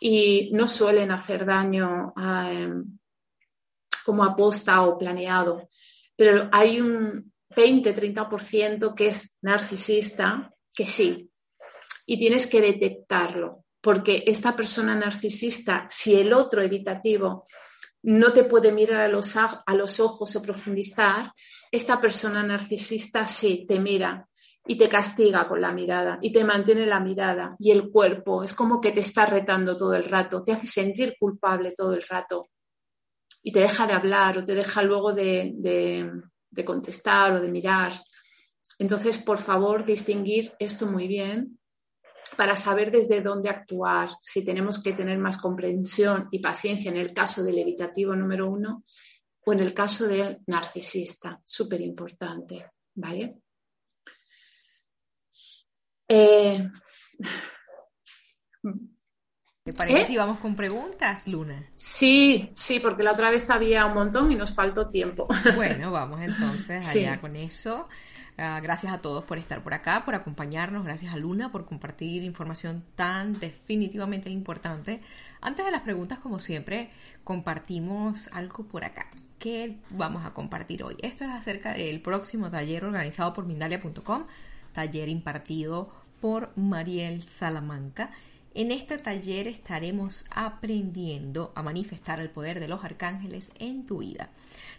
y 0.00 0.50
no 0.52 0.68
suelen 0.68 1.10
hacer 1.10 1.44
daño 1.44 2.14
em, 2.16 2.99
como 4.10 4.24
aposta 4.24 4.82
o 4.82 4.98
planeado. 4.98 5.68
Pero 6.16 6.48
hay 6.50 6.80
un 6.80 7.32
20-30% 7.54 8.92
que 8.92 9.06
es 9.06 9.38
narcisista, 9.40 10.52
que 10.74 10.84
sí. 10.84 11.30
Y 12.06 12.18
tienes 12.18 12.48
que 12.48 12.60
detectarlo, 12.60 13.66
porque 13.80 14.24
esta 14.26 14.56
persona 14.56 14.96
narcisista, 14.96 15.86
si 15.88 16.16
el 16.16 16.32
otro 16.32 16.60
evitativo 16.60 17.46
no 18.02 18.32
te 18.32 18.42
puede 18.42 18.72
mirar 18.72 19.02
a 19.02 19.08
los, 19.08 19.36
a 19.36 19.62
los 19.74 20.00
ojos 20.00 20.34
o 20.34 20.42
profundizar, 20.42 21.32
esta 21.70 22.00
persona 22.00 22.42
narcisista 22.42 23.28
sí 23.28 23.64
te 23.68 23.78
mira 23.78 24.26
y 24.66 24.76
te 24.76 24.88
castiga 24.88 25.46
con 25.46 25.60
la 25.60 25.70
mirada 25.70 26.18
y 26.20 26.32
te 26.32 26.42
mantiene 26.42 26.84
la 26.84 26.98
mirada 26.98 27.54
y 27.60 27.70
el 27.70 27.90
cuerpo 27.92 28.42
es 28.42 28.54
como 28.54 28.80
que 28.80 28.90
te 28.90 29.00
está 29.00 29.24
retando 29.24 29.76
todo 29.76 29.94
el 29.94 30.04
rato, 30.04 30.42
te 30.42 30.50
hace 30.50 30.66
sentir 30.66 31.14
culpable 31.16 31.74
todo 31.76 31.94
el 31.94 32.02
rato 32.02 32.48
y 33.42 33.52
te 33.52 33.60
deja 33.60 33.86
de 33.86 33.92
hablar 33.92 34.38
o 34.38 34.44
te 34.44 34.54
deja 34.54 34.82
luego 34.82 35.12
de, 35.12 35.52
de 36.50 36.64
contestar 36.64 37.32
o 37.32 37.40
de 37.40 37.48
mirar. 37.48 37.92
Entonces, 38.78 39.18
por 39.18 39.38
favor, 39.38 39.84
distinguir 39.84 40.52
esto 40.58 40.86
muy 40.86 41.06
bien 41.06 41.58
para 42.36 42.56
saber 42.56 42.90
desde 42.90 43.20
dónde 43.20 43.48
actuar, 43.48 44.10
si 44.22 44.44
tenemos 44.44 44.82
que 44.82 44.92
tener 44.92 45.18
más 45.18 45.36
comprensión 45.36 46.28
y 46.30 46.38
paciencia 46.38 46.90
en 46.90 46.96
el 46.96 47.12
caso 47.12 47.42
del 47.42 47.58
evitativo 47.58 48.14
número 48.14 48.48
uno 48.48 48.84
o 49.44 49.52
en 49.52 49.60
el 49.60 49.74
caso 49.74 50.06
del 50.06 50.38
narcisista, 50.46 51.40
súper 51.44 51.80
importante, 51.80 52.70
¿vale? 52.94 53.40
Eh, 56.08 56.68
¿Te 59.70 59.76
parece 59.76 60.00
¿Eh? 60.00 60.04
si 60.06 60.16
vamos 60.16 60.40
con 60.40 60.56
preguntas, 60.56 61.28
Luna? 61.28 61.62
Sí, 61.76 62.50
sí, 62.56 62.80
porque 62.80 63.04
la 63.04 63.12
otra 63.12 63.30
vez 63.30 63.48
había 63.50 63.86
un 63.86 63.94
montón 63.94 64.32
y 64.32 64.34
nos 64.34 64.52
faltó 64.52 64.88
tiempo. 64.88 65.28
Bueno, 65.54 65.92
vamos 65.92 66.20
entonces 66.22 66.88
allá 66.88 67.20
con 67.20 67.36
eso. 67.36 67.86
Ah, 68.36 68.58
gracias 68.60 68.92
a 68.92 69.00
todos 69.00 69.22
por 69.24 69.38
estar 69.38 69.62
por 69.62 69.72
acá, 69.72 70.04
por 70.04 70.16
acompañarnos. 70.16 70.84
Gracias 70.84 71.14
a 71.14 71.16
Luna 71.16 71.52
por 71.52 71.66
compartir 71.66 72.24
información 72.24 72.82
tan 72.96 73.38
definitivamente 73.38 74.28
importante. 74.28 75.02
Antes 75.40 75.64
de 75.64 75.70
las 75.70 75.82
preguntas, 75.82 76.18
como 76.18 76.40
siempre, 76.40 76.90
compartimos 77.22 78.28
algo 78.32 78.64
por 78.64 78.82
acá. 78.84 79.06
¿Qué 79.38 79.76
vamos 79.90 80.26
a 80.26 80.34
compartir 80.34 80.82
hoy? 80.82 80.96
Esto 81.00 81.22
es 81.22 81.30
acerca 81.30 81.74
del 81.74 82.00
próximo 82.00 82.50
taller 82.50 82.84
organizado 82.84 83.32
por 83.34 83.46
Mindalia.com, 83.46 84.24
taller 84.72 85.08
impartido 85.08 85.92
por 86.20 86.56
Mariel 86.56 87.22
Salamanca. 87.22 88.10
En 88.52 88.72
este 88.72 88.98
taller 88.98 89.46
estaremos 89.46 90.26
aprendiendo 90.30 91.52
a 91.54 91.62
manifestar 91.62 92.18
el 92.18 92.30
poder 92.30 92.58
de 92.58 92.66
los 92.66 92.82
arcángeles 92.82 93.52
en 93.60 93.86
tu 93.86 93.98
vida. 93.98 94.30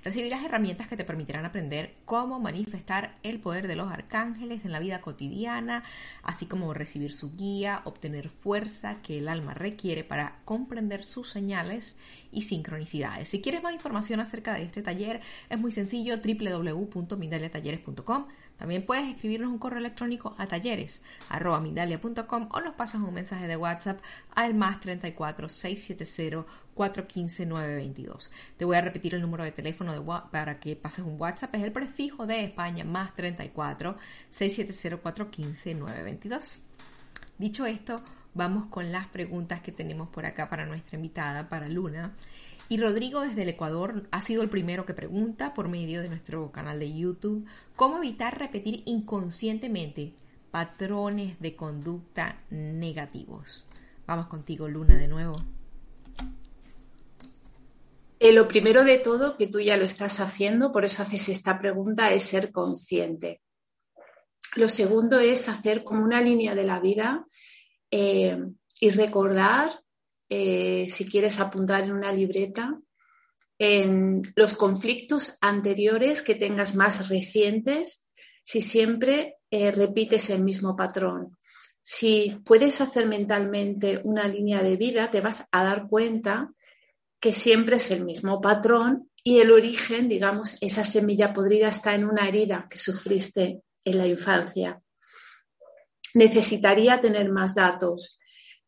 Recibirás 0.04 0.44
herramientas 0.44 0.90
que 0.90 0.98
te 0.98 1.06
permitirán 1.06 1.46
aprender 1.46 1.96
cómo 2.04 2.42
manifestar 2.42 3.16
el 3.24 3.40
poder 3.40 3.70
de 3.70 3.78
los 3.78 3.90
arcángeles 3.90 4.66
en 4.66 4.74
la 4.74 4.80
vida 4.80 5.00
cotidiana, 5.00 5.86
así 6.22 6.48
como 6.48 6.74
recibir 6.74 7.14
su 7.14 7.34
guía, 7.38 7.82
obtener 7.86 8.28
fuerza 8.28 8.98
que 9.04 9.20
el 9.20 9.30
alma 9.30 9.54
requiere 9.54 10.04
para 10.04 10.40
comprender 10.44 11.06
sus 11.06 11.30
señales 11.30 11.96
y 12.32 12.42
sincronicidades. 12.42 13.30
Si 13.30 13.42
quieres 13.42 13.64
más 13.64 13.74
información 13.74 14.20
acerca 14.20 14.54
de 14.54 14.64
este 14.64 14.82
taller, 14.82 15.22
es 15.50 15.58
muy 15.58 15.72
sencillo 15.72 16.18
www.mindaliatalleres.com 16.18 18.26
también 18.62 18.86
puedes 18.86 19.10
escribirnos 19.10 19.50
un 19.50 19.58
correo 19.58 19.80
electrónico 19.80 20.36
a 20.38 20.46
talleres.mindalia.com 20.46 22.50
o 22.52 22.62
nos 22.62 22.76
pasas 22.76 23.02
un 23.02 23.12
mensaje 23.12 23.48
de 23.48 23.58
WhatsApp 23.58 24.00
al 24.36 24.54
más 24.54 24.80
34 24.80 25.50
670 25.50 26.46
415 26.76 27.48
922. 27.48 28.32
Te 28.58 28.66
voy 28.66 28.78
a 28.78 28.82
repetir 28.82 29.16
el 29.16 29.22
número 29.22 29.44
de 29.44 29.52
teléfono 29.52 29.94
de 29.94 30.02
para 30.30 30.60
que 30.60 30.76
pases 30.76 31.04
un 31.04 31.20
WhatsApp. 31.20 31.56
Es 31.56 31.64
el 31.64 31.72
prefijo 31.72 32.28
de 32.28 32.44
España 32.44 32.84
más 32.84 33.16
34 33.16 33.98
670 34.30 35.02
415 35.02 35.74
922. 35.74 36.62
Dicho 37.40 37.66
esto, 37.66 38.00
vamos 38.36 38.68
con 38.68 38.92
las 38.92 39.08
preguntas 39.08 39.62
que 39.62 39.72
tenemos 39.72 40.10
por 40.10 40.28
acá 40.28 40.52
para 40.52 40.68
nuestra 40.68 40.98
invitada, 40.98 41.50
para 41.50 41.68
Luna. 41.68 42.14
Y 42.72 42.78
Rodrigo 42.78 43.20
desde 43.20 43.42
el 43.42 43.50
Ecuador 43.50 44.08
ha 44.12 44.22
sido 44.22 44.42
el 44.44 44.50
primero 44.50 44.86
que 44.86 44.94
pregunta 44.94 45.54
por 45.54 45.68
medio 45.68 46.02
de 46.02 46.08
nuestro 46.08 46.54
canal 46.54 46.80
de 46.80 46.98
YouTube 46.98 47.46
cómo 47.76 47.98
evitar 47.98 48.40
repetir 48.40 48.84
inconscientemente 48.86 50.14
patrones 50.52 51.38
de 51.42 51.54
conducta 51.58 52.42
negativos. 52.50 53.68
Vamos 54.08 54.28
contigo, 54.28 54.70
Luna, 54.70 54.96
de 54.96 55.10
nuevo. 55.10 55.34
Eh, 58.18 58.32
lo 58.32 58.48
primero 58.48 58.86
de 58.86 59.00
todo, 59.00 59.36
que 59.36 59.48
tú 59.48 59.60
ya 59.60 59.76
lo 59.76 59.84
estás 59.84 60.22
haciendo, 60.22 60.72
por 60.72 60.86
eso 60.86 61.02
haces 61.02 61.28
esta 61.28 61.60
pregunta, 61.60 62.14
es 62.14 62.24
ser 62.24 62.54
consciente. 62.54 63.42
Lo 64.56 64.70
segundo 64.70 65.20
es 65.20 65.50
hacer 65.50 65.84
como 65.84 66.06
una 66.06 66.22
línea 66.22 66.56
de 66.56 66.64
la 66.64 66.80
vida 66.80 67.26
eh, 67.92 68.38
y 68.80 68.90
recordar, 68.92 69.82
eh, 70.34 70.88
si 70.90 71.06
quieres 71.10 71.42
apuntar 71.42 71.84
en 71.84 71.92
una 71.92 72.14
libreta, 72.14 72.80
en 73.60 74.24
los 74.36 74.56
conflictos 74.56 75.38
anteriores 75.42 76.22
que 76.22 76.36
tengas 76.36 76.74
más 76.74 77.10
recientes, 77.10 78.08
si 78.44 78.62
siempre 78.62 79.36
repites 79.52 80.30
el 80.30 80.42
mismo 80.42 80.76
patrón. 80.76 81.38
Si 81.82 82.40
puedes 82.46 82.80
hacer 82.80 83.06
mentalmente 83.06 84.00
una 84.04 84.28
línea 84.28 84.64
de 84.64 84.78
vida, 84.78 85.10
te 85.10 85.20
vas 85.20 85.48
a 85.52 85.64
dar 85.64 85.88
cuenta 85.88 86.54
que 87.20 87.34
siempre 87.34 87.76
es 87.76 87.92
el 87.92 88.04
mismo 88.04 88.42
patrón 88.42 89.12
y 89.24 89.40
el 89.40 89.52
origen, 89.52 90.10
digamos, 90.10 90.58
esa 90.62 90.84
semilla 90.84 91.34
podrida 91.34 91.70
está 91.70 91.94
en 91.94 92.06
una 92.06 92.28
herida 92.28 92.68
que 92.70 92.78
sufriste 92.78 93.62
en 93.84 93.98
la 93.98 94.08
infancia. 94.08 94.82
Necesitaría 96.16 97.00
tener 97.00 97.30
más 97.30 97.54
datos, 97.54 98.20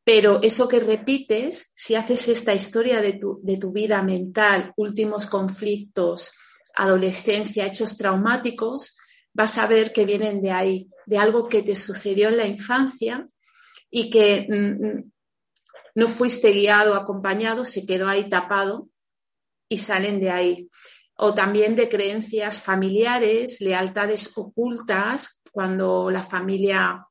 pero 0.03 0.41
eso 0.41 0.67
que 0.67 0.79
repites, 0.79 1.71
si 1.75 1.95
haces 1.95 2.27
esta 2.27 2.53
historia 2.53 3.01
de 3.01 3.13
tu, 3.13 3.39
de 3.41 3.57
tu 3.57 3.71
vida 3.71 4.01
mental, 4.01 4.73
últimos 4.75 5.25
conflictos, 5.25 6.31
adolescencia, 6.75 7.65
hechos 7.65 7.95
traumáticos, 7.95 8.97
vas 9.33 9.57
a 9.57 9.67
ver 9.67 9.93
que 9.93 10.05
vienen 10.05 10.41
de 10.41 10.51
ahí, 10.51 10.89
de 11.05 11.17
algo 11.17 11.47
que 11.47 11.63
te 11.63 11.75
sucedió 11.75 12.29
en 12.29 12.37
la 12.37 12.47
infancia 12.47 13.27
y 13.89 14.09
que 14.09 14.47
mm, 14.49 14.85
mm, 14.85 15.11
no 15.95 16.07
fuiste 16.07 16.51
guiado, 16.51 16.95
acompañado, 16.95 17.63
se 17.63 17.85
quedó 17.85 18.07
ahí 18.09 18.29
tapado 18.29 18.89
y 19.69 19.77
salen 19.77 20.19
de 20.19 20.31
ahí. 20.31 20.69
O 21.15 21.33
también 21.33 21.75
de 21.75 21.87
creencias 21.89 22.61
familiares, 22.61 23.61
lealtades 23.61 24.31
ocultas, 24.35 25.41
cuando 25.51 26.09
la 26.09 26.23
familia 26.23 27.05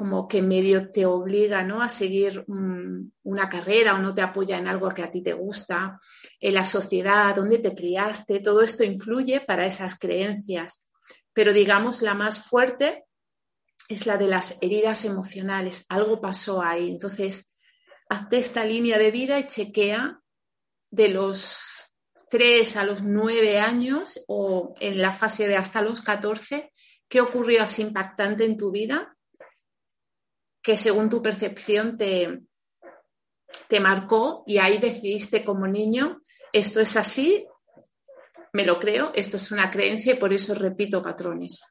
como 0.00 0.26
que 0.26 0.40
medio 0.40 0.90
te 0.90 1.04
obliga 1.04 1.62
¿no? 1.62 1.82
a 1.82 1.90
seguir 1.90 2.42
una 2.48 3.48
carrera 3.50 3.94
o 3.94 3.98
no 3.98 4.14
te 4.14 4.22
apoya 4.22 4.56
en 4.56 4.66
algo 4.66 4.88
que 4.88 5.02
a 5.02 5.10
ti 5.10 5.22
te 5.22 5.34
gusta, 5.34 6.00
en 6.40 6.54
la 6.54 6.64
sociedad, 6.64 7.36
donde 7.36 7.58
te 7.58 7.74
criaste, 7.74 8.40
todo 8.40 8.62
esto 8.62 8.82
influye 8.82 9.42
para 9.42 9.66
esas 9.66 9.98
creencias. 9.98 10.90
Pero 11.34 11.52
digamos, 11.52 12.00
la 12.00 12.14
más 12.14 12.38
fuerte 12.48 13.04
es 13.90 14.06
la 14.06 14.16
de 14.16 14.28
las 14.28 14.56
heridas 14.62 15.04
emocionales. 15.04 15.84
Algo 15.90 16.18
pasó 16.18 16.62
ahí. 16.62 16.88
Entonces, 16.88 17.52
hazte 18.08 18.38
esta 18.38 18.64
línea 18.64 18.96
de 18.96 19.10
vida 19.10 19.38
y 19.38 19.48
chequea 19.48 20.18
de 20.90 21.08
los 21.10 21.92
3 22.30 22.74
a 22.78 22.84
los 22.84 23.02
9 23.02 23.58
años 23.58 24.24
o 24.28 24.74
en 24.80 25.02
la 25.02 25.12
fase 25.12 25.46
de 25.46 25.58
hasta 25.58 25.82
los 25.82 26.00
14, 26.00 26.72
qué 27.06 27.20
ocurrió 27.20 27.64
así 27.64 27.82
impactante 27.82 28.46
en 28.46 28.56
tu 28.56 28.70
vida 28.70 29.14
que 30.62 30.76
según 30.76 31.08
tu 31.08 31.22
percepción 31.22 31.96
te, 31.96 32.42
te 33.68 33.80
marcó 33.80 34.44
y 34.46 34.58
ahí 34.58 34.78
decidiste 34.78 35.44
como 35.44 35.66
niño, 35.66 36.22
esto 36.52 36.80
es 36.80 36.96
así, 36.96 37.46
me 38.52 38.64
lo 38.64 38.78
creo, 38.78 39.12
esto 39.14 39.36
es 39.36 39.50
una 39.52 39.70
creencia 39.70 40.14
y 40.14 40.18
por 40.18 40.32
eso 40.32 40.54
repito 40.54 41.02
patrones. 41.02 41.62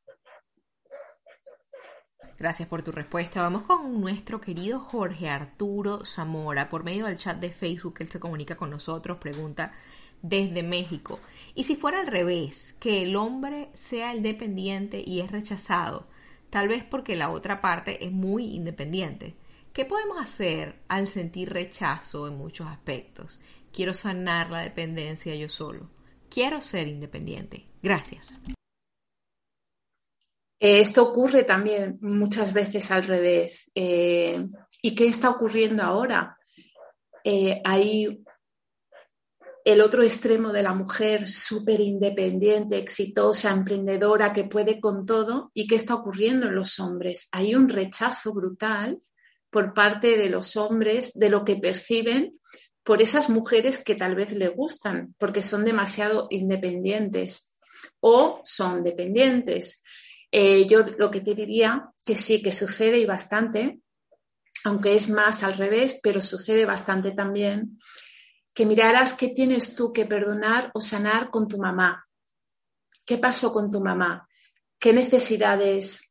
Gracias 2.37 2.69
por 2.69 2.81
tu 2.83 2.93
respuesta. 2.93 3.41
Vamos 3.41 3.63
con 3.63 3.99
nuestro 3.99 4.39
querido 4.39 4.79
Jorge 4.79 5.27
Arturo 5.27 6.05
Zamora. 6.05 6.69
Por 6.69 6.85
medio 6.85 7.05
del 7.05 7.17
chat 7.17 7.37
de 7.37 7.51
Facebook, 7.51 7.95
él 7.99 8.07
se 8.07 8.21
comunica 8.21 8.55
con 8.55 8.69
nosotros, 8.69 9.17
pregunta 9.17 9.73
desde 10.21 10.63
México. 10.63 11.19
¿Y 11.53 11.65
si 11.65 11.75
fuera 11.75 11.99
al 11.99 12.07
revés, 12.07 12.77
que 12.79 13.03
el 13.03 13.17
hombre 13.17 13.69
sea 13.73 14.13
el 14.13 14.23
dependiente 14.23 15.03
y 15.05 15.19
es 15.19 15.29
rechazado? 15.29 16.07
Tal 16.49 16.67
vez 16.67 16.83
porque 16.83 17.15
la 17.15 17.29
otra 17.29 17.61
parte 17.61 18.03
es 18.03 18.11
muy 18.11 18.55
independiente. 18.55 19.35
¿Qué 19.73 19.85
podemos 19.85 20.19
hacer 20.19 20.81
al 20.87 21.07
sentir 21.07 21.49
rechazo 21.49 22.27
en 22.27 22.37
muchos 22.37 22.67
aspectos? 22.67 23.39
Quiero 23.71 23.93
sanar 23.93 24.49
la 24.49 24.61
dependencia 24.61 25.35
yo 25.35 25.47
solo. 25.47 25.89
Quiero 26.29 26.61
ser 26.61 26.87
independiente. 26.87 27.67
Gracias. 27.81 28.39
Eh, 30.59 30.81
esto 30.81 31.03
ocurre 31.03 31.43
también 31.43 31.97
muchas 32.01 32.51
veces 32.51 32.91
al 32.91 33.03
revés. 33.03 33.71
Eh, 33.75 34.45
¿Y 34.81 34.95
qué 34.95 35.07
está 35.07 35.29
ocurriendo 35.29 35.83
ahora? 35.83 36.37
Eh, 37.23 37.61
hay 37.63 38.23
el 39.71 39.81
otro 39.81 40.01
extremo 40.01 40.51
de 40.51 40.63
la 40.63 40.73
mujer 40.73 41.29
súper 41.29 41.79
independiente, 41.79 42.79
exitosa, 42.79 43.51
emprendedora, 43.51 44.33
que 44.33 44.45
puede 44.45 44.79
con 44.79 45.05
todo. 45.05 45.51
¿Y 45.53 45.67
qué 45.67 45.75
está 45.75 45.93
ocurriendo 45.93 46.47
en 46.47 46.55
los 46.55 46.79
hombres? 46.79 47.29
Hay 47.31 47.53
un 47.53 47.69
rechazo 47.69 48.33
brutal 48.33 48.99
por 49.51 49.75
parte 49.75 50.17
de 50.17 50.31
los 50.31 50.55
hombres 50.55 51.13
de 51.13 51.29
lo 51.29 51.45
que 51.45 51.55
perciben 51.55 52.39
por 52.83 53.03
esas 53.03 53.29
mujeres 53.29 53.77
que 53.77 53.93
tal 53.93 54.15
vez 54.15 54.31
le 54.31 54.47
gustan, 54.47 55.13
porque 55.19 55.43
son 55.43 55.63
demasiado 55.63 56.25
independientes 56.31 57.53
o 57.99 58.41
son 58.43 58.83
dependientes. 58.83 59.83
Eh, 60.31 60.65
yo 60.67 60.83
lo 60.97 61.11
que 61.11 61.21
te 61.21 61.35
diría 61.35 61.91
que 62.03 62.15
sí, 62.15 62.41
que 62.41 62.51
sucede 62.51 62.97
y 62.97 63.05
bastante, 63.05 63.81
aunque 64.63 64.95
es 64.95 65.09
más 65.09 65.43
al 65.43 65.53
revés, 65.57 65.99
pero 66.01 66.21
sucede 66.21 66.65
bastante 66.65 67.11
también, 67.11 67.77
que 68.59 68.65
miraras 68.65 69.13
qué 69.13 69.29
tienes 69.29 69.73
tú 69.73 69.93
que 69.93 70.05
perdonar 70.05 70.69
o 70.73 70.81
sanar 70.81 71.29
con 71.29 71.47
tu 71.47 71.57
mamá. 71.57 72.05
¿Qué 73.05 73.17
pasó 73.17 73.53
con 73.53 73.71
tu 73.71 73.79
mamá? 73.79 74.27
¿Qué 74.77 74.91
necesidades 74.91 76.09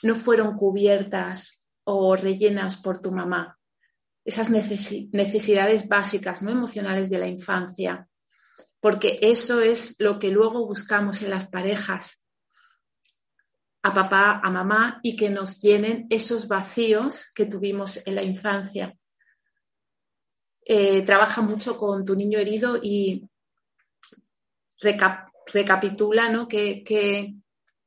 no 0.00 0.14
fueron 0.14 0.56
cubiertas 0.56 1.66
o 1.82 2.14
rellenas 2.14 2.76
por 2.76 3.02
tu 3.02 3.10
mamá? 3.10 3.58
Esas 4.24 4.50
necesidades 4.50 5.88
básicas, 5.88 6.42
no 6.42 6.52
emocionales 6.52 7.10
de 7.10 7.18
la 7.18 7.26
infancia. 7.26 8.06
Porque 8.78 9.18
eso 9.20 9.60
es 9.60 9.96
lo 9.98 10.20
que 10.20 10.30
luego 10.30 10.64
buscamos 10.68 11.22
en 11.22 11.30
las 11.30 11.48
parejas 11.48 12.24
a 13.82 13.92
papá, 13.92 14.40
a 14.40 14.48
mamá 14.48 15.00
y 15.02 15.16
que 15.16 15.28
nos 15.28 15.60
llenen 15.60 16.06
esos 16.08 16.46
vacíos 16.46 17.32
que 17.34 17.46
tuvimos 17.46 18.06
en 18.06 18.14
la 18.14 18.22
infancia. 18.22 18.96
Eh, 20.64 21.02
trabaja 21.02 21.40
mucho 21.42 21.76
con 21.76 22.04
tu 22.04 22.14
niño 22.14 22.38
herido 22.38 22.78
y 22.80 23.28
recapitula 25.52 26.28
¿no? 26.28 26.46
¿Qué, 26.46 27.34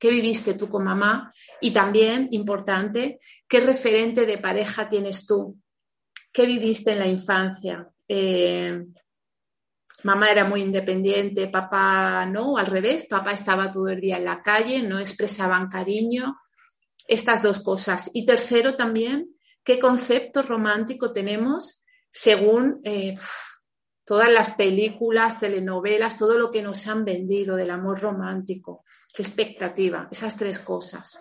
viviste 0.02 0.56
tú 0.56 0.68
con 0.68 0.84
mamá 0.84 1.32
y 1.62 1.72
también, 1.72 2.28
importante, 2.32 3.20
qué 3.48 3.62
referente 3.62 4.26
de 4.26 4.38
pareja 4.38 4.90
tienes 4.90 5.26
tú, 5.26 5.58
qué 6.32 6.46
viviste 6.46 6.92
en 6.92 7.00
la 7.00 7.08
infancia. 7.08 7.88
Eh, 8.08 8.84
Mamá 10.04 10.32
era 10.32 10.44
muy 10.44 10.62
independiente, 10.62 11.48
papá 11.48 12.26
no, 12.26 12.58
al 12.58 12.66
revés, 12.66 13.06
papá 13.10 13.32
estaba 13.32 13.72
todo 13.72 13.88
el 13.88 14.02
día 14.02 14.18
en 14.18 14.26
la 14.26 14.44
calle, 14.44 14.84
no 14.84 15.00
expresaban 15.00 15.70
cariño, 15.70 16.38
estas 17.08 17.42
dos 17.42 17.62
cosas. 17.62 18.12
Y 18.14 18.26
tercero 18.26 18.76
también, 18.76 19.34
¿qué 19.64 19.80
concepto 19.80 20.42
romántico 20.42 21.14
tenemos 21.14 21.83
según 22.14 22.80
eh, 22.84 23.16
todas 24.06 24.32
las 24.32 24.54
películas, 24.54 25.40
telenovelas, 25.40 26.16
todo 26.18 26.38
lo 26.38 26.52
que 26.52 26.62
nos 26.62 26.88
han 26.88 27.04
vendido 27.04 27.56
del 27.56 27.72
amor 27.72 28.00
romántico? 28.00 28.86
¿Qué 29.14 29.24
expectativa? 29.24 30.08
Esas 30.12 30.38
tres 30.38 30.60
cosas. 30.60 31.20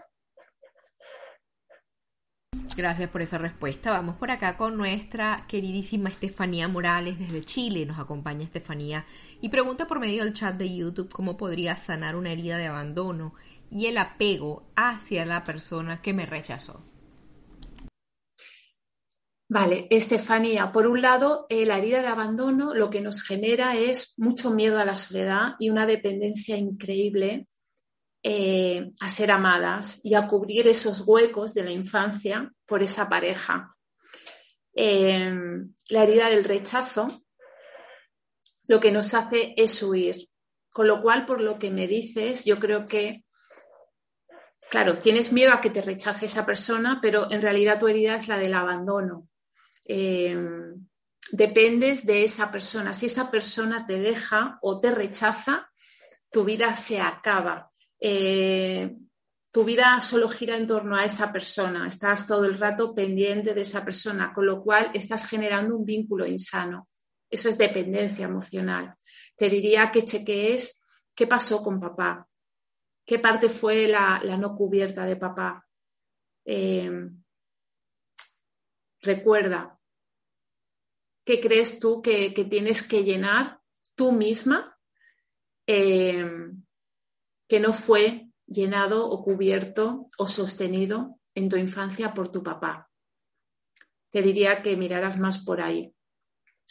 Gracias 2.76 3.08
por 3.10 3.22
esa 3.22 3.38
respuesta. 3.38 3.90
Vamos 3.90 4.16
por 4.16 4.30
acá 4.30 4.56
con 4.56 4.76
nuestra 4.76 5.46
queridísima 5.48 6.10
Estefanía 6.10 6.68
Morales 6.68 7.18
desde 7.18 7.44
Chile. 7.44 7.86
Nos 7.86 7.98
acompaña 7.98 8.44
Estefanía 8.44 9.06
y 9.40 9.48
pregunta 9.48 9.86
por 9.86 9.98
medio 9.98 10.24
del 10.24 10.34
chat 10.34 10.56
de 10.56 10.74
YouTube 10.74 11.10
cómo 11.10 11.36
podría 11.36 11.76
sanar 11.76 12.16
una 12.16 12.32
herida 12.32 12.58
de 12.58 12.66
abandono 12.66 13.34
y 13.70 13.86
el 13.86 13.96
apego 13.96 14.70
hacia 14.76 15.24
la 15.24 15.44
persona 15.44 16.02
que 16.02 16.12
me 16.12 16.26
rechazó. 16.26 16.91
Vale, 19.54 19.86
Estefanía, 19.90 20.72
por 20.72 20.86
un 20.86 21.02
lado, 21.02 21.44
eh, 21.50 21.66
la 21.66 21.76
herida 21.76 22.00
de 22.00 22.08
abandono 22.08 22.72
lo 22.72 22.88
que 22.88 23.02
nos 23.02 23.22
genera 23.22 23.76
es 23.76 24.14
mucho 24.16 24.50
miedo 24.50 24.78
a 24.78 24.86
la 24.86 24.96
soledad 24.96 25.56
y 25.58 25.68
una 25.68 25.84
dependencia 25.84 26.56
increíble 26.56 27.48
eh, 28.22 28.92
a 28.98 29.10
ser 29.10 29.30
amadas 29.30 30.00
y 30.02 30.14
a 30.14 30.26
cubrir 30.26 30.68
esos 30.68 31.02
huecos 31.06 31.52
de 31.52 31.64
la 31.64 31.70
infancia 31.70 32.50
por 32.64 32.82
esa 32.82 33.10
pareja. 33.10 33.76
Eh, 34.74 35.30
la 35.90 36.02
herida 36.02 36.30
del 36.30 36.44
rechazo 36.44 37.22
lo 38.64 38.80
que 38.80 38.90
nos 38.90 39.12
hace 39.12 39.52
es 39.58 39.82
huir. 39.82 40.30
Con 40.70 40.86
lo 40.86 41.02
cual, 41.02 41.26
por 41.26 41.42
lo 41.42 41.58
que 41.58 41.70
me 41.70 41.86
dices, 41.86 42.46
yo 42.46 42.58
creo 42.58 42.86
que, 42.86 43.26
claro, 44.70 44.96
tienes 44.96 45.30
miedo 45.30 45.52
a 45.52 45.60
que 45.60 45.68
te 45.68 45.82
rechace 45.82 46.24
esa 46.24 46.46
persona, 46.46 47.00
pero 47.02 47.30
en 47.30 47.42
realidad 47.42 47.78
tu 47.78 47.86
herida 47.86 48.16
es 48.16 48.28
la 48.28 48.38
del 48.38 48.54
abandono. 48.54 49.28
Eh, 49.84 50.36
dependes 51.30 52.04
de 52.04 52.24
esa 52.24 52.50
persona. 52.50 52.92
Si 52.92 53.06
esa 53.06 53.30
persona 53.30 53.86
te 53.86 53.98
deja 53.98 54.58
o 54.62 54.80
te 54.80 54.90
rechaza, 54.92 55.70
tu 56.30 56.44
vida 56.44 56.74
se 56.76 57.00
acaba. 57.00 57.70
Eh, 58.00 58.96
tu 59.52 59.64
vida 59.64 60.00
solo 60.00 60.28
gira 60.28 60.56
en 60.56 60.66
torno 60.66 60.96
a 60.96 61.04
esa 61.04 61.30
persona, 61.30 61.86
estás 61.86 62.26
todo 62.26 62.46
el 62.46 62.58
rato 62.58 62.94
pendiente 62.94 63.52
de 63.52 63.60
esa 63.60 63.84
persona, 63.84 64.32
con 64.32 64.46
lo 64.46 64.62
cual 64.62 64.90
estás 64.94 65.26
generando 65.26 65.76
un 65.76 65.84
vínculo 65.84 66.26
insano. 66.26 66.88
Eso 67.28 67.50
es 67.50 67.58
dependencia 67.58 68.24
emocional. 68.24 68.94
Te 69.36 69.50
diría 69.50 69.90
que 69.92 70.06
chequees 70.06 70.82
qué 71.14 71.26
pasó 71.26 71.62
con 71.62 71.78
papá, 71.78 72.26
qué 73.04 73.18
parte 73.18 73.50
fue 73.50 73.86
la, 73.88 74.20
no 74.38 74.56
cubierta 74.56 75.04
de 75.04 75.16
papá. 75.16 75.66
Eh, 76.46 77.10
recuerda, 79.02 79.78
¿qué 81.24 81.40
crees 81.40 81.78
tú 81.78 82.00
que, 82.00 82.30
tienes 82.48 82.86
que 82.86 83.04
llenar 83.04 83.60
tú 83.94 84.12
misma 84.12 84.78
eh, 85.66 86.24
que 87.48 87.60
no 87.60 87.72
fue 87.72 88.28
llenado 88.46 89.08
o 89.08 89.22
cubierto 89.22 90.08
o 90.18 90.26
sostenido 90.26 91.18
en 91.34 91.48
tu 91.48 91.56
infancia 91.56 92.14
por 92.14 92.30
tu 92.30 92.42
papá? 92.42 92.90
Te 94.10 94.22
diría 94.22 94.62
que 94.62 94.76
miraras 94.76 95.18
más 95.18 95.38
por 95.38 95.60
ahí 95.60 95.94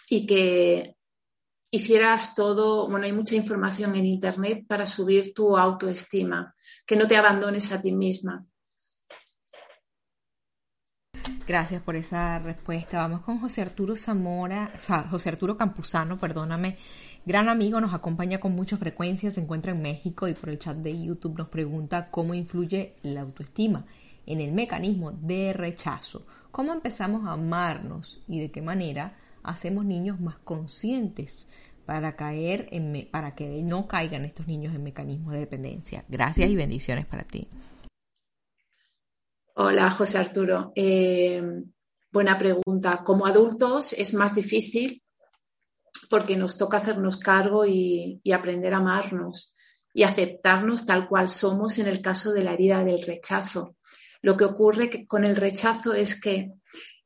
y 0.10 0.26
que 0.26 0.96
hicieras 1.72 2.36
todo, 2.36 2.90
bueno, 2.90 3.06
hay 3.06 3.14
mucha 3.14 3.36
información 3.36 3.96
en 3.96 4.06
Internet 4.06 4.66
para 4.68 4.86
subir 4.86 5.34
tu 5.34 5.58
autoestima, 5.58 6.54
que 6.86 6.98
no 6.98 7.08
te 7.08 7.16
abandones 7.16 7.72
a 7.72 7.80
ti 7.80 7.94
misma. 7.94 8.46
Gracias 11.48 11.82
por 11.82 11.96
esa 11.96 12.40
respuesta. 12.40 12.98
Vamos 12.98 13.22
con 13.22 13.40
José 13.40 13.62
Arturo 13.62 13.96
Zamora, 13.96 14.72
o 14.90 15.10
José 15.10 15.30
Arturo 15.30 15.58
Campuzano, 15.58 16.18
perdóname. 16.18 16.78
Gran 17.26 17.50
amigo, 17.50 17.80
nos 17.80 17.94
acompaña 17.94 18.40
con 18.40 18.54
mucha 18.54 18.78
frecuencia, 18.78 19.32
se 19.32 19.42
encuentra 19.42 19.72
en 19.72 19.82
México 19.82 20.28
y 20.28 20.34
por 20.34 20.50
el 20.50 20.60
chat 20.60 20.78
de 20.78 21.02
YouTube 21.02 21.38
nos 21.38 21.50
pregunta 21.50 22.10
cómo 22.10 22.34
influye 22.34 22.96
la 23.04 23.22
autoestima 23.22 23.86
en 24.26 24.42
el 24.42 24.52
mecanismo 24.52 25.12
de 25.12 25.54
rechazo. 25.54 26.26
¿Cómo 26.52 26.74
empezamos 26.74 27.28
a 27.28 27.34
amarnos 27.34 28.22
y 28.28 28.40
de 28.40 28.52
qué 28.52 28.62
manera 28.62 29.16
hacemos 29.44 29.86
niños 29.86 30.20
más 30.20 30.38
conscientes 30.38 31.48
para 31.86 32.16
caer 32.16 32.70
para 33.12 33.36
que 33.36 33.62
no 33.64 33.88
caigan 33.88 34.26
estos 34.26 34.48
niños 34.48 34.74
en 34.74 34.84
mecanismos 34.84 35.34
de 35.34 35.40
dependencia. 35.40 36.06
Gracias 36.08 36.50
y 36.50 36.56
bendiciones 36.56 37.06
para 37.06 37.24
ti. 37.24 37.48
Hola, 39.56 39.92
José 39.92 40.18
Arturo. 40.18 40.72
Eh, 40.76 41.44
buena 42.10 42.38
pregunta. 42.38 43.04
Como 43.04 43.26
adultos 43.26 43.92
es 43.92 44.14
más 44.14 44.36
difícil 44.36 45.04
porque 46.10 46.38
nos 46.38 46.58
toca 46.58 46.78
hacernos 46.78 47.18
cargo 47.18 47.66
y, 47.66 48.22
aprender 48.34 48.74
a 48.74 48.78
amarnos 48.78 49.54
y 49.94 50.04
aceptarnos 50.04 50.86
tal 50.86 51.10
cual 51.10 51.28
somos 51.28 51.80
en 51.80 51.88
el 51.88 52.02
caso 52.02 52.32
de 52.32 52.46
la 52.46 52.54
herida 52.54 52.84
del 52.86 53.02
rechazo. 53.02 53.76
Lo 54.22 54.38
que 54.38 54.46
ocurre 54.46 55.06
con 55.06 55.26
el 55.26 55.36
rechazo 55.36 55.94
es 55.94 56.20
que 56.20 56.54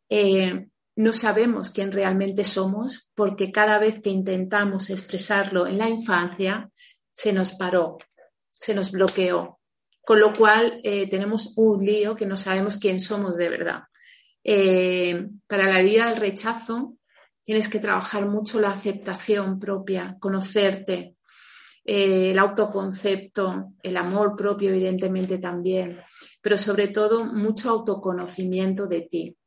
eh, 0.09 0.67
no 0.95 1.13
sabemos 1.13 1.71
quién 1.71 1.91
realmente 1.91 2.43
somos 2.43 3.09
porque 3.15 3.51
cada 3.51 3.79
vez 3.79 3.99
que 4.01 4.11
intentamos 4.11 4.91
expresarlo 4.91 5.65
en 5.65 5.79
la 5.79 5.89
infancia, 5.89 6.69
se 7.11 7.33
nos 7.33 7.53
paró, 7.53 7.97
se 8.51 8.75
nos 8.75 8.91
bloqueó. 8.91 9.54
Con 10.05 10.19
lo 10.19 10.33
cual 10.33 10.79
eh, 10.83 11.09
tenemos 11.09 11.53
un 11.57 11.83
lío 11.83 12.15
que 12.15 12.25
no 12.25 12.37
sabemos 12.37 12.77
quién 12.77 12.99
somos 12.99 13.37
de 13.37 13.49
verdad. 13.49 13.83
Eh, 14.43 15.27
para 15.47 15.71
la 15.71 15.81
vida 15.81 16.09
del 16.09 16.19
rechazo 16.19 16.97
tienes 17.43 17.67
que 17.67 17.79
trabajar 17.79 18.27
mucho 18.27 18.59
la 18.59 18.71
aceptación 18.71 19.59
propia, 19.59 20.17
conocerte, 20.19 21.15
eh, 21.83 22.31
el 22.31 22.39
autoconcepto, 22.39 23.73
el 23.81 23.97
amor 23.97 24.35
propio 24.35 24.69
evidentemente 24.69 25.39
también, 25.39 25.99
pero 26.41 26.57
sobre 26.57 26.89
todo 26.89 27.25
mucho 27.25 27.71
autoconocimiento 27.71 28.87
de 28.87 29.01
ti 29.01 29.37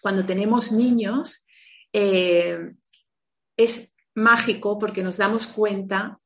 cuando 0.00 0.24
tenemos 0.24 0.72
niños, 0.72 1.46
es 1.92 3.92
mágico 4.14 4.78
porque 4.78 5.02
nos 5.02 5.18
damos 5.18 5.46
cuenta 5.46 6.18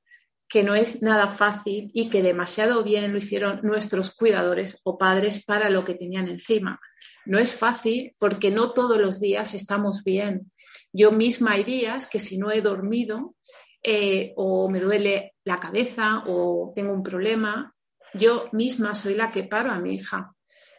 que 0.49 0.63
no 0.63 0.75
es 0.75 1.03
nada 1.03 1.29
fácil 1.29 1.91
y 1.95 2.11
que 2.11 2.23
demasiado 2.23 2.85
bien 2.85 3.13
lo 3.13 3.19
hicieron 3.19 3.61
nuestros 3.63 4.15
cuidadores 4.15 4.81
o 4.85 4.99
padres 4.99 5.45
para 5.45 5.71
lo 5.71 5.85
que 5.85 5.95
tenían 5.95 6.29
encima. 6.29 6.81
No 7.25 7.39
es 7.39 7.55
fácil 7.55 8.13
porque 8.21 8.51
no 8.51 8.73
todos 8.73 9.01
los 9.01 9.21
días 9.21 9.55
estamos 9.55 10.05
bien. 10.05 10.53
Yo 10.93 11.13
misma 11.13 11.53
hay 11.53 11.65
días 11.65 12.07
que 12.07 12.19
si 12.19 12.39
no 12.39 12.51
he 12.51 12.61
dormido 12.61 13.35
eh, 13.83 14.33
o 14.37 14.71
me 14.71 14.81
duele 14.81 15.35
la 15.45 15.59
cabeza 15.59 16.23
o 16.27 16.73
tengo 16.75 16.93
un 16.93 17.03
problema, 17.03 17.75
yo 18.15 18.49
misma 18.53 18.95
soy 18.95 19.15
la 19.15 19.31
que 19.31 19.45
paro 19.45 19.73
a 19.73 19.81
mi 19.81 19.95
hija. 19.95 20.35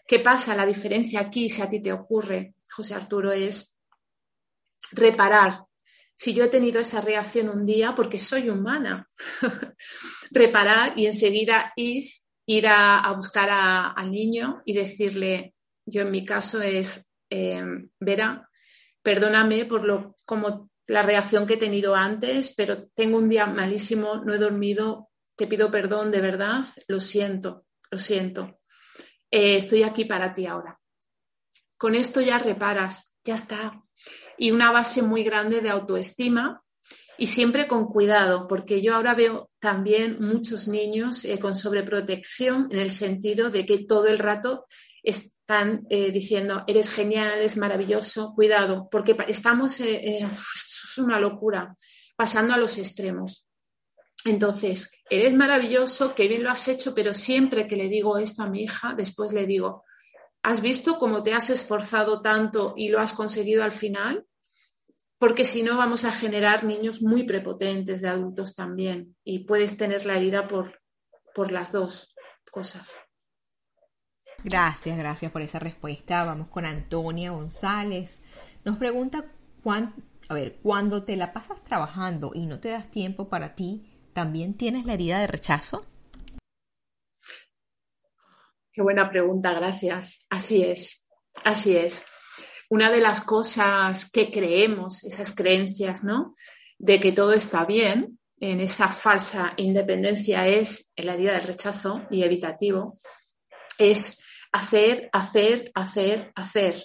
¿Qué 0.08 0.20
pasa? 0.20 0.56
La 0.56 0.66
diferencia 0.66 1.20
aquí, 1.20 1.50
si 1.50 1.62
a 1.62 1.70
ti 1.70 1.82
te 1.82 1.92
ocurre, 1.92 2.56
José 2.70 2.96
Arturo, 2.96 3.32
es 3.32 3.78
reparar. 4.92 5.65
Si 6.18 6.34
yo 6.34 6.46
he 6.46 6.50
tenido 6.50 6.80
esa 6.80 7.02
reacción 7.02 7.50
un 7.50 7.66
día, 7.66 7.94
porque 7.96 8.20
soy 8.20 8.50
humana, 8.50 9.10
reparar 10.32 10.98
y 10.98 11.06
enseguida 11.06 11.74
ir, 11.76 12.06
ir 12.46 12.68
a, 12.68 13.12
buscar 13.16 13.50
al 13.50 14.12
niño 14.12 14.62
y 14.66 14.74
decirle, 14.74 15.56
yo 15.86 16.02
en 16.04 16.12
mi 16.12 16.24
caso 16.24 16.62
es, 16.62 17.10
eh, 17.30 17.64
Vera, 18.00 18.50
perdóname 19.02 19.66
por 19.66 19.84
lo, 19.84 20.16
como 20.26 20.70
la 20.88 21.04
reacción 21.04 21.46
que 21.46 21.56
he 21.56 21.58
tenido 21.58 21.96
antes, 21.96 22.54
pero 22.56 22.88
tengo 22.90 23.18
un 23.18 23.30
día 23.30 23.46
malísimo, 23.46 24.22
no 24.24 24.34
he 24.34 24.38
dormido, 24.38 25.10
te 25.36 25.48
pido 25.48 25.72
perdón, 25.72 26.12
de 26.12 26.22
verdad, 26.22 26.66
lo 26.88 27.00
siento, 27.00 27.66
lo 27.92 28.00
siento. 28.00 28.60
Eh, 29.32 29.58
estoy 29.58 29.84
aquí 29.84 30.06
para 30.06 30.34
ti 30.34 30.46
ahora. 30.46 30.80
Con 31.78 31.96
esto 31.96 32.22
ya 32.22 32.40
reparas, 32.40 33.16
ya 33.24 33.36
está. 33.36 33.85
Y 34.38 34.52
una 34.52 34.72
base 34.72 35.02
muy 35.02 35.24
grande 35.24 35.62
de 35.62 35.70
autoestima 35.70 36.62
y 37.18 37.28
siempre 37.28 37.68
con 37.68 37.88
cuidado, 37.88 38.48
porque 38.48 38.82
yo 38.82 38.96
ahora 38.96 39.16
veo 39.16 39.50
también 39.60 40.18
muchos 40.20 40.68
niños 40.68 41.24
eh, 41.26 41.40
con 41.40 41.56
sobreprotección 41.56 42.68
en 42.72 42.80
el 42.80 42.92
sentido 42.92 43.50
de 43.50 43.66
que 43.66 43.86
todo 43.86 44.08
el 44.08 44.20
rato 44.20 44.66
están 45.02 45.86
eh, 45.90 46.12
diciendo, 46.12 46.64
eres 46.68 46.90
genial, 46.90 47.32
eres 47.38 47.58
maravilloso, 47.58 48.34
cuidado, 48.36 48.90
porque 48.92 49.16
estamos, 49.28 49.80
eh, 49.80 50.20
es 50.24 50.98
una 50.98 51.20
locura, 51.20 51.76
pasando 52.18 52.54
a 52.54 52.58
los 52.58 52.78
extremos. 52.78 53.48
Entonces, 54.26 54.92
eres 55.10 55.34
maravilloso, 55.36 56.16
qué 56.16 56.28
bien 56.28 56.44
lo 56.44 56.50
has 56.50 56.68
hecho, 56.68 56.96
pero 56.96 57.14
siempre 57.14 57.68
que 57.68 57.76
le 57.76 57.88
digo 57.88 58.18
esto 58.18 58.44
a 58.44 58.50
mi 58.50 58.64
hija, 58.64 58.96
después 58.98 59.32
le 59.34 59.46
digo, 59.46 59.84
¿Has 60.46 60.62
visto 60.62 61.00
cómo 61.00 61.24
te 61.24 61.34
has 61.34 61.50
esforzado 61.50 62.22
tanto 62.22 62.76
y 62.78 62.90
lo 62.90 63.00
has 63.00 63.14
conseguido 63.14 63.64
al 63.64 63.72
final? 63.72 64.28
Porque 65.18 65.44
si 65.44 65.64
no, 65.64 65.76
vamos 65.76 66.06
a 66.06 66.12
generar 66.12 66.64
niños 66.64 67.02
muy 67.02 67.24
prepotentes 67.24 68.00
de 68.00 68.10
adultos 68.10 68.54
también 68.54 69.16
y 69.24 69.46
puedes 69.46 69.76
tener 69.76 70.06
la 70.06 70.18
herida 70.18 70.48
por, 70.48 70.84
por 71.34 71.52
las 71.52 71.72
dos 71.72 72.14
cosas. 72.52 72.96
Gracias, 74.44 74.96
gracias 75.00 75.32
por 75.32 75.42
esa 75.42 75.58
respuesta. 75.58 76.24
Vamos 76.24 76.50
con 76.50 76.66
Antonia 76.66 77.32
González. 77.32 78.24
Nos 78.64 78.78
pregunta, 78.78 79.26
cuán, 79.64 79.96
a 80.30 80.36
ver, 80.36 80.60
cuando 80.62 81.06
te 81.06 81.18
la 81.18 81.34
pasas 81.34 81.64
trabajando 81.64 82.34
y 82.36 82.46
no 82.46 82.60
te 82.60 82.70
das 82.70 82.92
tiempo 82.92 83.30
para 83.30 83.56
ti, 83.56 83.88
¿también 84.14 84.54
tienes 84.54 84.86
la 84.86 84.94
herida 84.94 85.18
de 85.18 85.26
rechazo? 85.26 85.88
Qué 88.76 88.82
buena 88.82 89.10
pregunta, 89.10 89.54
gracias. 89.54 90.26
Así 90.30 90.62
es, 90.62 91.08
así 91.46 91.78
es. 91.78 92.04
Una 92.70 92.92
de 92.92 93.00
las 93.00 93.22
cosas 93.22 94.12
que 94.12 94.30
creemos, 94.30 95.06
esas 95.06 95.34
creencias, 95.34 96.04
¿no? 96.04 96.36
De 96.78 97.00
que 97.00 97.14
todo 97.14 97.32
está 97.32 97.64
bien, 97.64 98.20
en 98.38 98.60
esa 98.60 98.90
falsa 98.90 99.54
independencia 99.56 100.46
es 100.46 100.92
el 100.98 101.08
herida 101.08 101.36
del 101.36 101.48
rechazo 101.48 102.06
y 102.10 102.24
evitativo, 102.24 102.96
es 103.78 104.22
hacer, 104.52 105.10
hacer, 105.14 105.64
hacer, 105.74 106.34
hacer. 106.36 106.84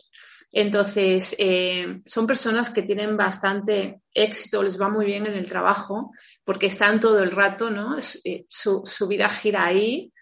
Entonces, 0.53 1.35
eh, 1.41 2.03
son 2.07 2.25
personas 2.25 2.71
que 2.71 2.83
tienen 2.83 3.17
bastante 3.17 4.03
éxito, 4.15 4.63
les 4.63 4.81
va 4.81 4.89
muy 4.89 5.07
bien 5.07 5.27
en 5.27 5.35
el 5.35 5.49
trabajo, 5.49 6.13
porque 6.45 6.67
están 6.67 7.01
todo 7.01 7.21
el 7.21 7.33
rato, 7.33 7.69
¿no? 7.69 7.99
Eh, 8.23 8.47
su, 8.49 8.83
su 8.85 9.09
vida 9.09 9.29
gira 9.29 9.65
ahí, 9.65 10.13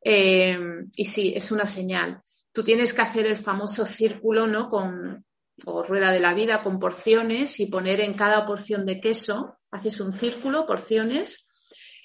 Em, 0.00 0.90
y 0.94 1.04
sí, 1.04 1.32
es 1.34 1.50
una 1.50 1.66
señal. 1.66 2.22
Tú 2.52 2.62
tienes 2.62 2.94
que 2.94 3.02
hacer 3.02 3.26
el 3.26 3.38
famoso 3.38 3.84
círculo, 3.86 4.46
¿no? 4.46 4.68
Con, 4.68 5.24
o 5.64 5.82
rueda 5.82 6.12
de 6.12 6.20
la 6.20 6.34
vida 6.34 6.62
con 6.62 6.78
porciones 6.78 7.60
y 7.60 7.66
poner 7.66 8.00
en 8.00 8.14
cada 8.14 8.46
porción 8.46 8.86
de 8.86 9.00
queso, 9.00 9.58
haces 9.70 10.00
un 10.00 10.12
círculo, 10.12 10.66
porciones, 10.66 11.46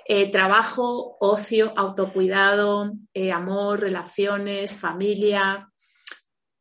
eh, 0.06 0.32
trabajo, 0.32 1.18
ocio, 1.20 1.72
autocuidado, 1.78 2.92
eh, 3.14 3.32
amor, 3.32 3.80
relaciones, 3.80 4.76
familia, 4.76 5.70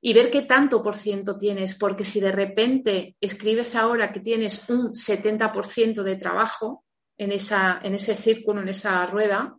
y 0.04 0.14
ver 0.14 0.30
qué 0.30 0.42
tanto 0.42 0.82
por 0.82 0.96
ciento 0.96 1.38
tienes, 1.38 1.76
porque 1.76 2.04
si 2.04 2.20
de 2.20 2.32
repente 2.32 3.16
escribes 3.20 3.76
ahora 3.76 4.12
que 4.12 4.20
tienes 4.20 4.68
un 4.68 4.92
70% 4.92 6.02
de 6.02 6.16
trabajo 6.16 6.84
en, 7.16 7.30
esa, 7.30 7.80
en 7.82 7.94
ese 7.94 8.16
círculo, 8.16 8.60
en 8.60 8.68
esa 8.68 9.06
rueda, 9.06 9.56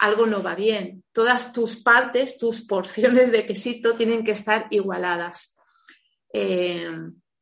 algo 0.00 0.26
no 0.26 0.42
va 0.42 0.54
bien. 0.54 1.04
Todas 1.12 1.52
tus 1.52 1.76
partes, 1.76 2.38
tus 2.38 2.62
porciones 2.62 3.30
de 3.30 3.46
quesito 3.46 3.96
tienen 3.96 4.24
que 4.24 4.32
estar 4.32 4.66
igualadas 4.70 5.56
eh, 6.32 6.90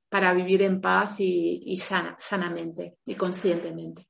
para 0.08 0.34
vivir 0.34 0.62
en 0.62 0.80
paz 0.80 1.14
y, 1.18 1.76
sanamente 2.18 2.98
y 3.04 3.14
conscientemente. 3.14 4.08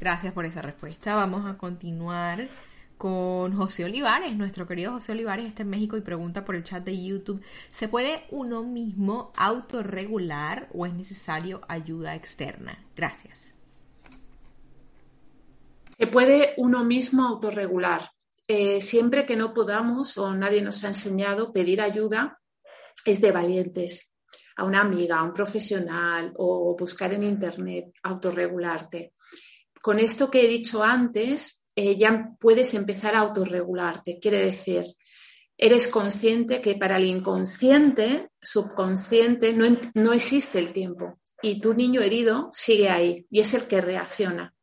Gracias 0.00 0.32
por 0.32 0.46
esa 0.46 0.62
respuesta. 0.62 1.14
Vamos 1.14 1.44
a 1.44 1.58
continuar 1.58 2.48
con 2.96 3.54
José 3.54 3.84
Olivares. 3.84 4.34
Nuestro 4.34 4.66
querido 4.66 4.92
José 4.92 5.12
Olivares 5.12 5.46
está 5.46 5.62
en 5.62 5.70
México 5.70 5.98
y 5.98 6.00
pregunta 6.00 6.46
por 6.46 6.56
el 6.56 6.64
chat 6.64 6.84
de 6.84 7.04
YouTube, 7.04 7.42
¿se 7.70 7.88
puede 7.88 8.24
uno 8.30 8.62
mismo 8.62 9.32
autorregular 9.36 10.70
o 10.72 10.86
es 10.86 10.94
necesario 10.94 11.60
ayuda 11.68 12.14
externa? 12.14 12.82
Gracias. 12.96 13.53
Se 15.96 16.06
puede 16.06 16.54
uno 16.56 16.84
mismo 16.84 17.24
autorregular. 17.24 18.10
Eh, 18.46 18.80
siempre 18.80 19.24
que 19.24 19.36
no 19.36 19.54
podamos 19.54 20.18
o 20.18 20.34
nadie 20.34 20.60
nos 20.60 20.84
ha 20.84 20.88
enseñado 20.88 21.52
pedir 21.52 21.80
ayuda, 21.80 22.40
es 23.04 23.20
de 23.20 23.32
valientes. 23.32 24.12
A 24.56 24.64
una 24.64 24.80
amiga, 24.80 25.18
a 25.18 25.24
un 25.24 25.32
profesional 25.32 26.32
o 26.36 26.76
buscar 26.78 27.12
en 27.12 27.22
Internet, 27.22 27.86
autorregularte. 28.02 29.14
Con 29.80 29.98
esto 29.98 30.30
que 30.30 30.44
he 30.44 30.48
dicho 30.48 30.82
antes, 30.82 31.64
eh, 31.74 31.96
ya 31.96 32.30
puedes 32.38 32.74
empezar 32.74 33.16
a 33.16 33.20
autorregularte. 33.20 34.18
Quiere 34.20 34.38
decir, 34.44 34.84
eres 35.56 35.88
consciente 35.88 36.60
que 36.60 36.76
para 36.76 36.96
el 36.98 37.06
inconsciente, 37.06 38.30
subconsciente, 38.40 39.52
no, 39.52 39.66
no 39.94 40.12
existe 40.12 40.58
el 40.58 40.72
tiempo 40.72 41.18
y 41.42 41.60
tu 41.60 41.74
niño 41.74 42.00
herido 42.00 42.48
sigue 42.52 42.88
ahí 42.88 43.26
y 43.30 43.40
es 43.40 43.52
el 43.54 43.66
que 43.66 43.80
reacciona. 43.80 44.54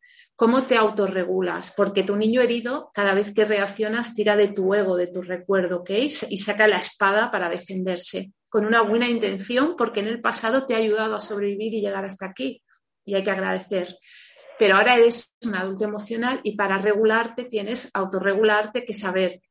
¿Cómo 0.42 0.66
te 0.66 0.76
autorregulas? 0.76 1.72
Porque 1.78 2.02
tu 2.02 2.16
niño 2.16 2.42
herido, 2.42 2.89
cada 2.96 3.14
vez 3.14 3.32
que 3.32 3.46
reaccionas, 3.46 4.16
tira 4.16 4.36
de 4.36 4.48
tu 4.48 4.74
ego, 4.74 4.98
de 4.98 5.06
tu 5.06 5.22
recuerdo, 5.22 5.82
¿ok? 5.82 5.92
Y 6.30 6.39
saca 6.39 6.68
la 6.68 6.78
espada 6.78 7.30
para 7.30 7.48
defenderse, 7.48 8.32
con 8.50 8.66
una 8.66 8.82
buena 8.82 9.08
intención, 9.08 9.76
porque 9.78 10.00
en 10.00 10.08
el 10.08 10.20
pasado 10.20 10.66
te 10.66 10.74
ha 10.74 10.78
ayudado 10.78 11.14
a 11.14 11.20
sobrevivir 11.20 11.76
y 11.76 11.82
llegar 11.82 12.06
hasta 12.06 12.26
aquí. 12.26 12.64
Y 13.06 13.14
hay 13.14 13.24
que 13.24 13.30
agradecer 13.30 13.96
pero 14.58 14.76
ahora 14.76 14.96
eres 14.96 15.32
un 15.42 15.56
adulto 15.56 15.86
emocional 15.86 16.39
y 16.44 16.56
para 16.56 16.78
regularte 16.78 17.46
tienes 17.46 17.89
autorregularte 17.96 18.86
que 18.86 18.94
saber 18.94 19.42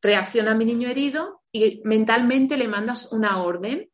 reacciona 0.00 0.54
mi 0.54 0.64
niño 0.64 0.88
herido 0.88 1.42
y 1.50 1.80
mentalmente 1.82 2.56
le 2.56 2.68
mandas 2.68 3.12
una 3.12 3.42
orden. 3.42 3.90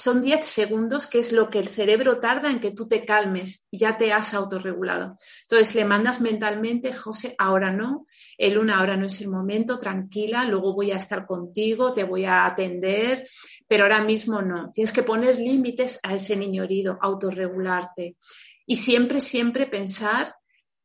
Son 0.00 0.22
10 0.22 0.46
segundos, 0.46 1.06
que 1.06 1.18
es 1.18 1.30
lo 1.30 1.50
que 1.50 1.58
el 1.58 1.68
cerebro 1.68 2.20
tarda 2.20 2.50
en 2.50 2.58
que 2.58 2.70
tú 2.70 2.88
te 2.88 3.04
calmes 3.04 3.66
ya 3.70 3.98
te 3.98 4.14
has 4.14 4.32
autorregulado. 4.32 5.18
Entonces 5.42 5.74
le 5.74 5.84
mandas 5.84 6.22
mentalmente, 6.22 6.94
José, 6.94 7.34
ahora 7.36 7.70
no, 7.70 8.06
el 8.38 8.56
una 8.56 8.78
ahora 8.78 8.96
no 8.96 9.04
es 9.04 9.20
el 9.20 9.28
momento, 9.28 9.78
tranquila, 9.78 10.46
luego 10.46 10.72
voy 10.72 10.90
a 10.90 10.96
estar 10.96 11.26
contigo, 11.26 11.92
te 11.92 12.04
voy 12.04 12.24
a 12.24 12.46
atender, 12.46 13.28
pero 13.68 13.82
ahora 13.82 14.02
mismo 14.02 14.40
no. 14.40 14.70
Tienes 14.72 14.94
que 14.94 15.02
poner 15.02 15.38
límites 15.38 16.00
a 16.02 16.14
ese 16.14 16.34
niño 16.34 16.64
herido, 16.64 16.98
autorregularte 17.02 18.16
y 18.64 18.76
siempre, 18.76 19.20
siempre 19.20 19.66
pensar 19.66 20.34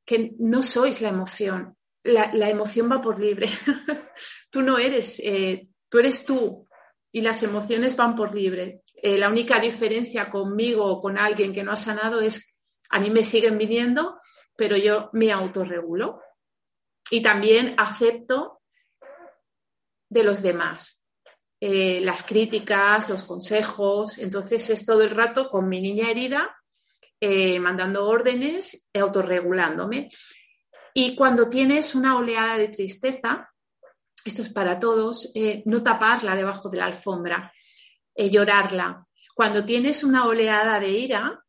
que 0.04 0.34
no 0.40 0.62
sois 0.62 1.00
la 1.00 1.08
emoción. 1.08 1.78
La, 2.04 2.50
emoción 2.50 2.92
va 2.92 3.00
por 3.00 3.18
libre. 3.18 3.48
tú 4.52 4.62
no 4.62 4.78
eres, 4.78 5.22
eh, 5.24 5.70
tú 5.88 6.00
eres 6.00 6.26
tú 6.26 6.68
y 7.14 7.22
las 7.22 7.44
emociones 7.44 7.96
van 7.96 8.14
por 8.14 8.36
libre. 8.36 8.82
Eh, 9.06 9.20
la 9.20 9.30
única 9.30 9.60
diferencia 9.60 10.32
conmigo 10.32 10.84
o 10.84 11.00
con 11.00 11.20
alguien 11.20 11.54
que 11.54 11.62
no 11.62 11.72
ha 11.72 11.76
sanado 11.76 12.22
es 12.22 12.56
a 12.90 13.00
mí 13.00 13.12
me 13.12 13.24
siguen 13.24 13.56
viniendo, 13.56 14.18
pero 14.56 14.78
yo 14.78 15.12
me 15.14 15.32
autorregulo. 15.32 16.22
Y 17.12 17.22
también 17.22 17.76
acepto 17.78 18.64
de 20.10 20.24
los 20.24 20.42
demás. 20.42 21.04
Eh, 21.62 22.02
las 22.02 22.24
críticas, 22.24 23.08
los 23.08 23.22
consejos. 23.22 24.18
Entonces 24.18 24.72
es 24.72 24.84
todo 24.88 25.04
el 25.04 25.12
rato 25.12 25.52
con 25.52 25.70
mi 25.70 25.82
niña 25.82 26.10
herida 26.10 26.56
eh, 27.20 27.60
mandando 27.60 28.08
órdenes, 28.08 28.90
autorregulándome. 28.92 30.10
Y 30.96 31.16
cuando 31.16 31.48
tienes 31.48 31.94
una 31.94 32.18
oleada 32.18 32.58
de 32.58 32.70
tristeza, 32.70 33.54
esto 34.26 34.42
es 34.42 34.52
para 34.52 34.80
todos, 34.80 35.32
no 35.66 35.84
taparla 35.84 36.36
debajo 36.36 36.70
de 36.70 36.78
la 36.80 36.86
alfombra, 36.86 37.54
eh, 38.16 38.30
llorarla. 38.30 39.06
Cuando 39.34 39.66
tienes 39.66 40.04
una 40.04 40.26
oleada 40.26 40.80
de 40.80 40.90
ira, 40.90 41.42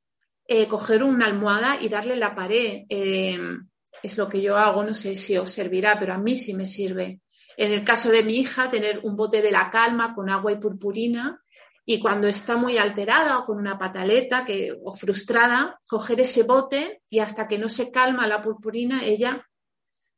coger 0.69 1.03
una 1.03 1.27
almohada 1.27 1.79
y 1.81 1.89
darle 1.89 2.17
la 2.17 2.35
pared. 2.35 2.85
es 2.89 4.17
lo 4.17 4.29
que 4.29 4.41
yo 4.41 4.57
hago, 4.57 4.83
no 4.85 4.95
sé 4.95 5.17
si 5.17 5.37
os 5.37 5.51
servirá, 5.51 5.99
pero 5.99 6.15
a 6.15 6.19
mí 6.19 6.35
sí 6.35 6.55
me 6.55 6.67
sirve. 6.67 7.21
En 7.57 7.73
el 7.73 7.85
caso 7.85 8.11
de 8.11 8.23
mi 8.23 8.39
hija, 8.39 8.71
tener 8.71 9.01
un 9.03 9.17
bote 9.17 9.41
de 9.41 9.51
la 9.51 9.71
calma 9.71 10.15
con 10.15 10.29
agua 10.29 10.53
y 10.53 10.57
purpurina 10.57 11.41
y 11.89 12.01
cuando 12.01 12.27
está 12.27 12.57
muy 12.57 12.79
alterada 12.79 13.39
o 13.39 13.47
con 13.47 13.59
una 13.59 13.79
pataleta 13.79 14.45
que, 14.45 14.77
o 14.83 14.93
frustrada, 14.93 15.81
coger 15.89 16.21
ese 16.21 16.43
bote 16.43 17.03
y 17.09 17.21
hasta 17.21 17.47
que 17.47 17.59
no 17.59 17.69
se 17.69 17.93
calma 17.93 18.27
la 18.27 18.43
purpurina, 18.43 19.05
ella 19.05 19.47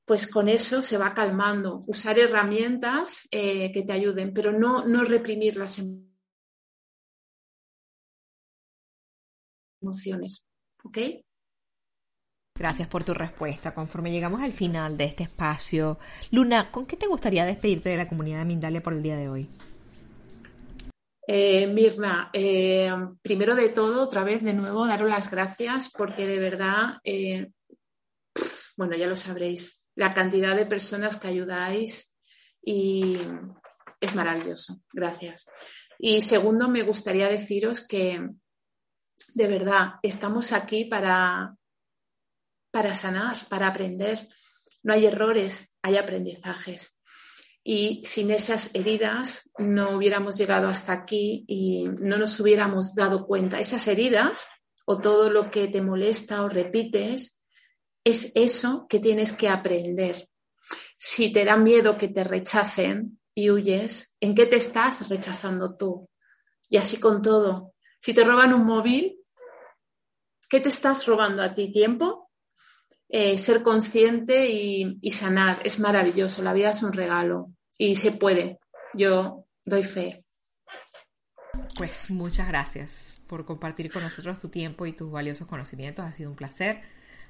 pues 0.07 0.27
con 0.27 0.49
eso 0.49 0.81
se 0.81 0.97
va 0.97 1.13
calmando. 1.13 1.85
Usar 1.87 2.19
herramientas 2.19 3.29
eh, 3.31 3.71
que 3.73 3.83
te 3.83 3.93
ayuden, 3.93 4.33
pero 4.33 4.51
no, 4.51 4.87
no 4.87 5.05
reprimir 5.05 5.59
las 5.59 5.79
emociones. 5.79 6.08
¿Ok? 10.84 10.99
Gracias 12.59 12.89
por 12.89 13.05
tu 13.05 13.14
respuesta. 13.14 13.72
Conforme 13.72 14.11
llegamos 14.11 14.43
al 14.43 14.53
final 14.53 14.97
de 14.97 15.05
este 15.05 15.22
espacio, 15.22 15.99
Luna, 16.32 16.72
¿con 16.72 16.86
qué 16.86 16.97
te 16.97 17.07
gustaría 17.07 17.45
despedirte 17.45 17.89
de 17.89 17.97
la 17.97 18.09
comunidad 18.09 18.41
de 18.41 18.47
Mindalia 18.47 18.82
por 18.82 18.95
el 18.95 19.03
día 19.03 19.16
de 19.16 19.28
hoy? 19.28 19.49
Eh, 21.30 21.66
Mirna, 21.66 22.30
eh, 22.32 22.91
primero 23.22 23.55
de 23.55 23.68
todo, 23.68 24.03
otra 24.03 24.24
vez 24.24 24.43
de 24.43 24.55
nuevo, 24.55 24.86
daros 24.86 25.09
las 25.09 25.30
gracias 25.30 25.91
porque 25.91 26.26
de 26.26 26.39
verdad, 26.39 26.95
eh, 27.05 27.53
bueno, 28.76 28.97
ya 28.97 29.07
lo 29.07 29.14
sabréis, 29.14 29.84
la 29.95 30.14
cantidad 30.14 30.57
de 30.57 30.66
personas 30.66 31.16
que 31.16 31.28
ayudáis 31.28 32.16
y 32.62 33.18
es 34.01 34.14
maravilloso. 34.14 34.80
Gracias. 34.93 35.47
Y 35.99 36.22
segundo, 36.22 36.68
me 36.68 36.82
gustaría 36.82 37.28
deciros 37.28 37.86
que 37.86 38.20
de 39.39 39.47
verdad 39.47 39.95
estamos 40.03 40.53
aquí 40.53 40.84
para, 40.84 41.55
para 42.72 42.93
sanar, 42.95 43.49
para 43.49 43.68
aprender. 43.68 44.28
No 44.82 44.93
hay 44.93 45.07
errores, 45.07 45.72
hay 45.80 45.97
aprendizajes 45.97 46.99
y 47.62 48.01
sin 48.03 48.30
esas 48.30 48.74
heridas 48.74 49.51
no 49.59 49.97
hubiéramos 49.97 50.36
llegado 50.39 50.68
hasta 50.68 50.93
aquí 50.93 51.45
y 51.47 51.84
no 52.01 52.16
nos 52.16 52.41
hubiéramos 52.41 52.95
dado 52.95 53.26
cuenta. 53.26 53.61
Esas 53.61 53.86
heridas 53.86 54.49
o 54.86 55.01
todo 55.01 55.30
lo 55.30 55.51
que 55.51 55.68
te 55.68 55.82
molesta 55.82 56.43
o 56.43 56.49
repites 56.49 57.41
es 58.05 58.32
eso 58.34 58.86
que 58.89 58.99
tienes 58.99 59.32
que 59.32 59.49
aprender. 59.49 60.28
Si 60.97 61.32
te 61.32 61.45
da 61.45 61.57
miedo 61.57 61.97
que 61.97 62.09
te 62.09 62.24
rechacen 62.24 63.20
y 63.34 63.51
huyes, 63.51 64.16
¿en 64.18 64.34
qué 64.34 64.47
te 64.47 64.57
estás 64.57 65.09
rechazando 65.09 65.76
tú? 65.76 66.09
Y 66.68 66.78
así 66.78 66.99
con 66.99 67.22
todo. 67.22 67.74
Si 68.01 68.14
te 68.14 68.24
roban 68.24 68.55
un 68.55 68.64
móvil, 68.64 69.18
¿qué 70.49 70.61
te 70.61 70.69
estás 70.69 71.07
robando 71.07 71.43
a 71.43 71.55
ti? 71.55 71.73
¿Tiempo? 71.73 72.31
Eh, 73.09 73.39
ser 73.39 73.63
consciente 73.63 74.49
y 74.51 75.11
sanar 75.11 75.61
es 75.65 75.79
maravilloso. 75.79 76.43
La 76.43 76.53
vida 76.53 76.71
es 76.71 76.83
un 76.83 76.93
regalo 76.93 77.53
y 77.77 77.97
se 77.97 78.13
puede. 78.13 78.59
Yo 78.95 79.47
doy 79.65 79.85
fe. 79.85 80.25
Pues 81.77 82.11
muchas 82.11 82.49
gracias 82.49 83.15
por 83.29 83.45
compartir 83.45 83.93
con 83.93 84.03
nosotros 84.03 84.41
tu 84.41 84.49
tiempo 84.49 84.87
y 84.87 84.93
tus 84.93 85.11
valiosos 85.11 85.47
conocimientos. 85.47 86.05
Ha 86.05 86.13
sido 86.13 86.31
un 86.31 86.37
placer. 86.37 86.83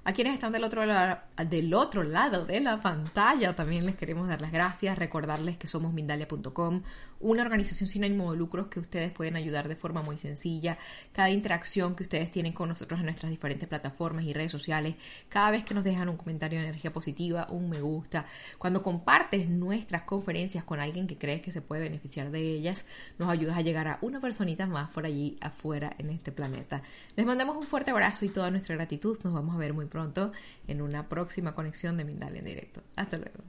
A 0.04 0.12
quienes 0.12 0.34
están 0.34 0.52
del 0.52 0.64
otro, 0.64 0.82
del 0.82 1.74
otro 1.74 2.02
lado 2.02 2.46
de 2.46 2.60
la 2.60 2.80
pantalla 2.80 3.54
también 3.54 3.84
les 3.84 3.96
queremos 3.96 4.28
dar 4.28 4.40
las 4.40 4.52
gracias, 4.52 4.96
recordarles 4.96 5.58
que 5.58 5.66
somos 5.66 5.92
Mindalia.com, 5.92 6.82
una 7.20 7.42
organización 7.42 7.88
sin 7.88 8.04
ánimo 8.04 8.32
de 8.32 8.38
lucros 8.38 8.68
que 8.68 8.80
ustedes 8.80 9.12
pueden 9.12 9.36
ayudar 9.36 9.68
de 9.68 9.76
forma 9.76 10.02
muy 10.02 10.18
sencilla. 10.18 10.78
Cada 11.12 11.30
interacción 11.30 11.94
que 11.94 12.04
ustedes 12.04 12.30
tienen 12.30 12.52
con 12.52 12.68
nosotros 12.68 13.00
en 13.00 13.06
nuestras 13.06 13.30
diferentes 13.30 13.68
plataformas 13.68 14.24
y 14.24 14.32
redes 14.32 14.52
sociales, 14.52 14.94
cada 15.28 15.50
vez 15.50 15.64
que 15.64 15.74
nos 15.74 15.84
dejan 15.84 16.08
un 16.08 16.16
comentario 16.16 16.58
de 16.58 16.66
energía 16.66 16.92
positiva, 16.92 17.48
un 17.50 17.68
me 17.68 17.80
gusta, 17.80 18.26
cuando 18.58 18.82
compartes 18.82 19.48
nuestras 19.48 20.02
conferencias 20.02 20.64
con 20.64 20.80
alguien 20.80 21.06
que 21.06 21.18
crees 21.18 21.42
que 21.42 21.52
se 21.52 21.60
puede 21.62 21.82
beneficiar 21.82 22.30
de 22.30 22.40
ellas, 22.40 22.86
nos 23.18 23.28
ayudas 23.28 23.56
a 23.56 23.62
llegar 23.62 23.88
a 23.88 23.98
una 24.02 24.20
personita 24.20 24.66
más 24.66 24.90
por 24.90 25.06
allí 25.06 25.36
afuera 25.40 25.94
en 25.98 26.10
este 26.10 26.32
planeta. 26.32 26.82
Les 27.16 27.26
mandamos 27.26 27.56
un 27.56 27.66
fuerte 27.66 27.90
abrazo 27.90 28.24
y 28.24 28.28
toda 28.28 28.50
nuestra 28.50 28.74
gratitud. 28.74 29.18
Nos 29.24 29.34
vamos 29.34 29.54
a 29.54 29.58
ver 29.58 29.74
muy 29.74 29.86
pronto 29.86 30.32
en 30.66 30.82
una 30.82 31.08
próxima 31.08 31.54
conexión 31.54 31.96
de 31.96 32.04
Mindalia 32.04 32.38
en 32.38 32.44
directo. 32.44 32.82
Hasta 32.96 33.16
luego. 33.18 33.42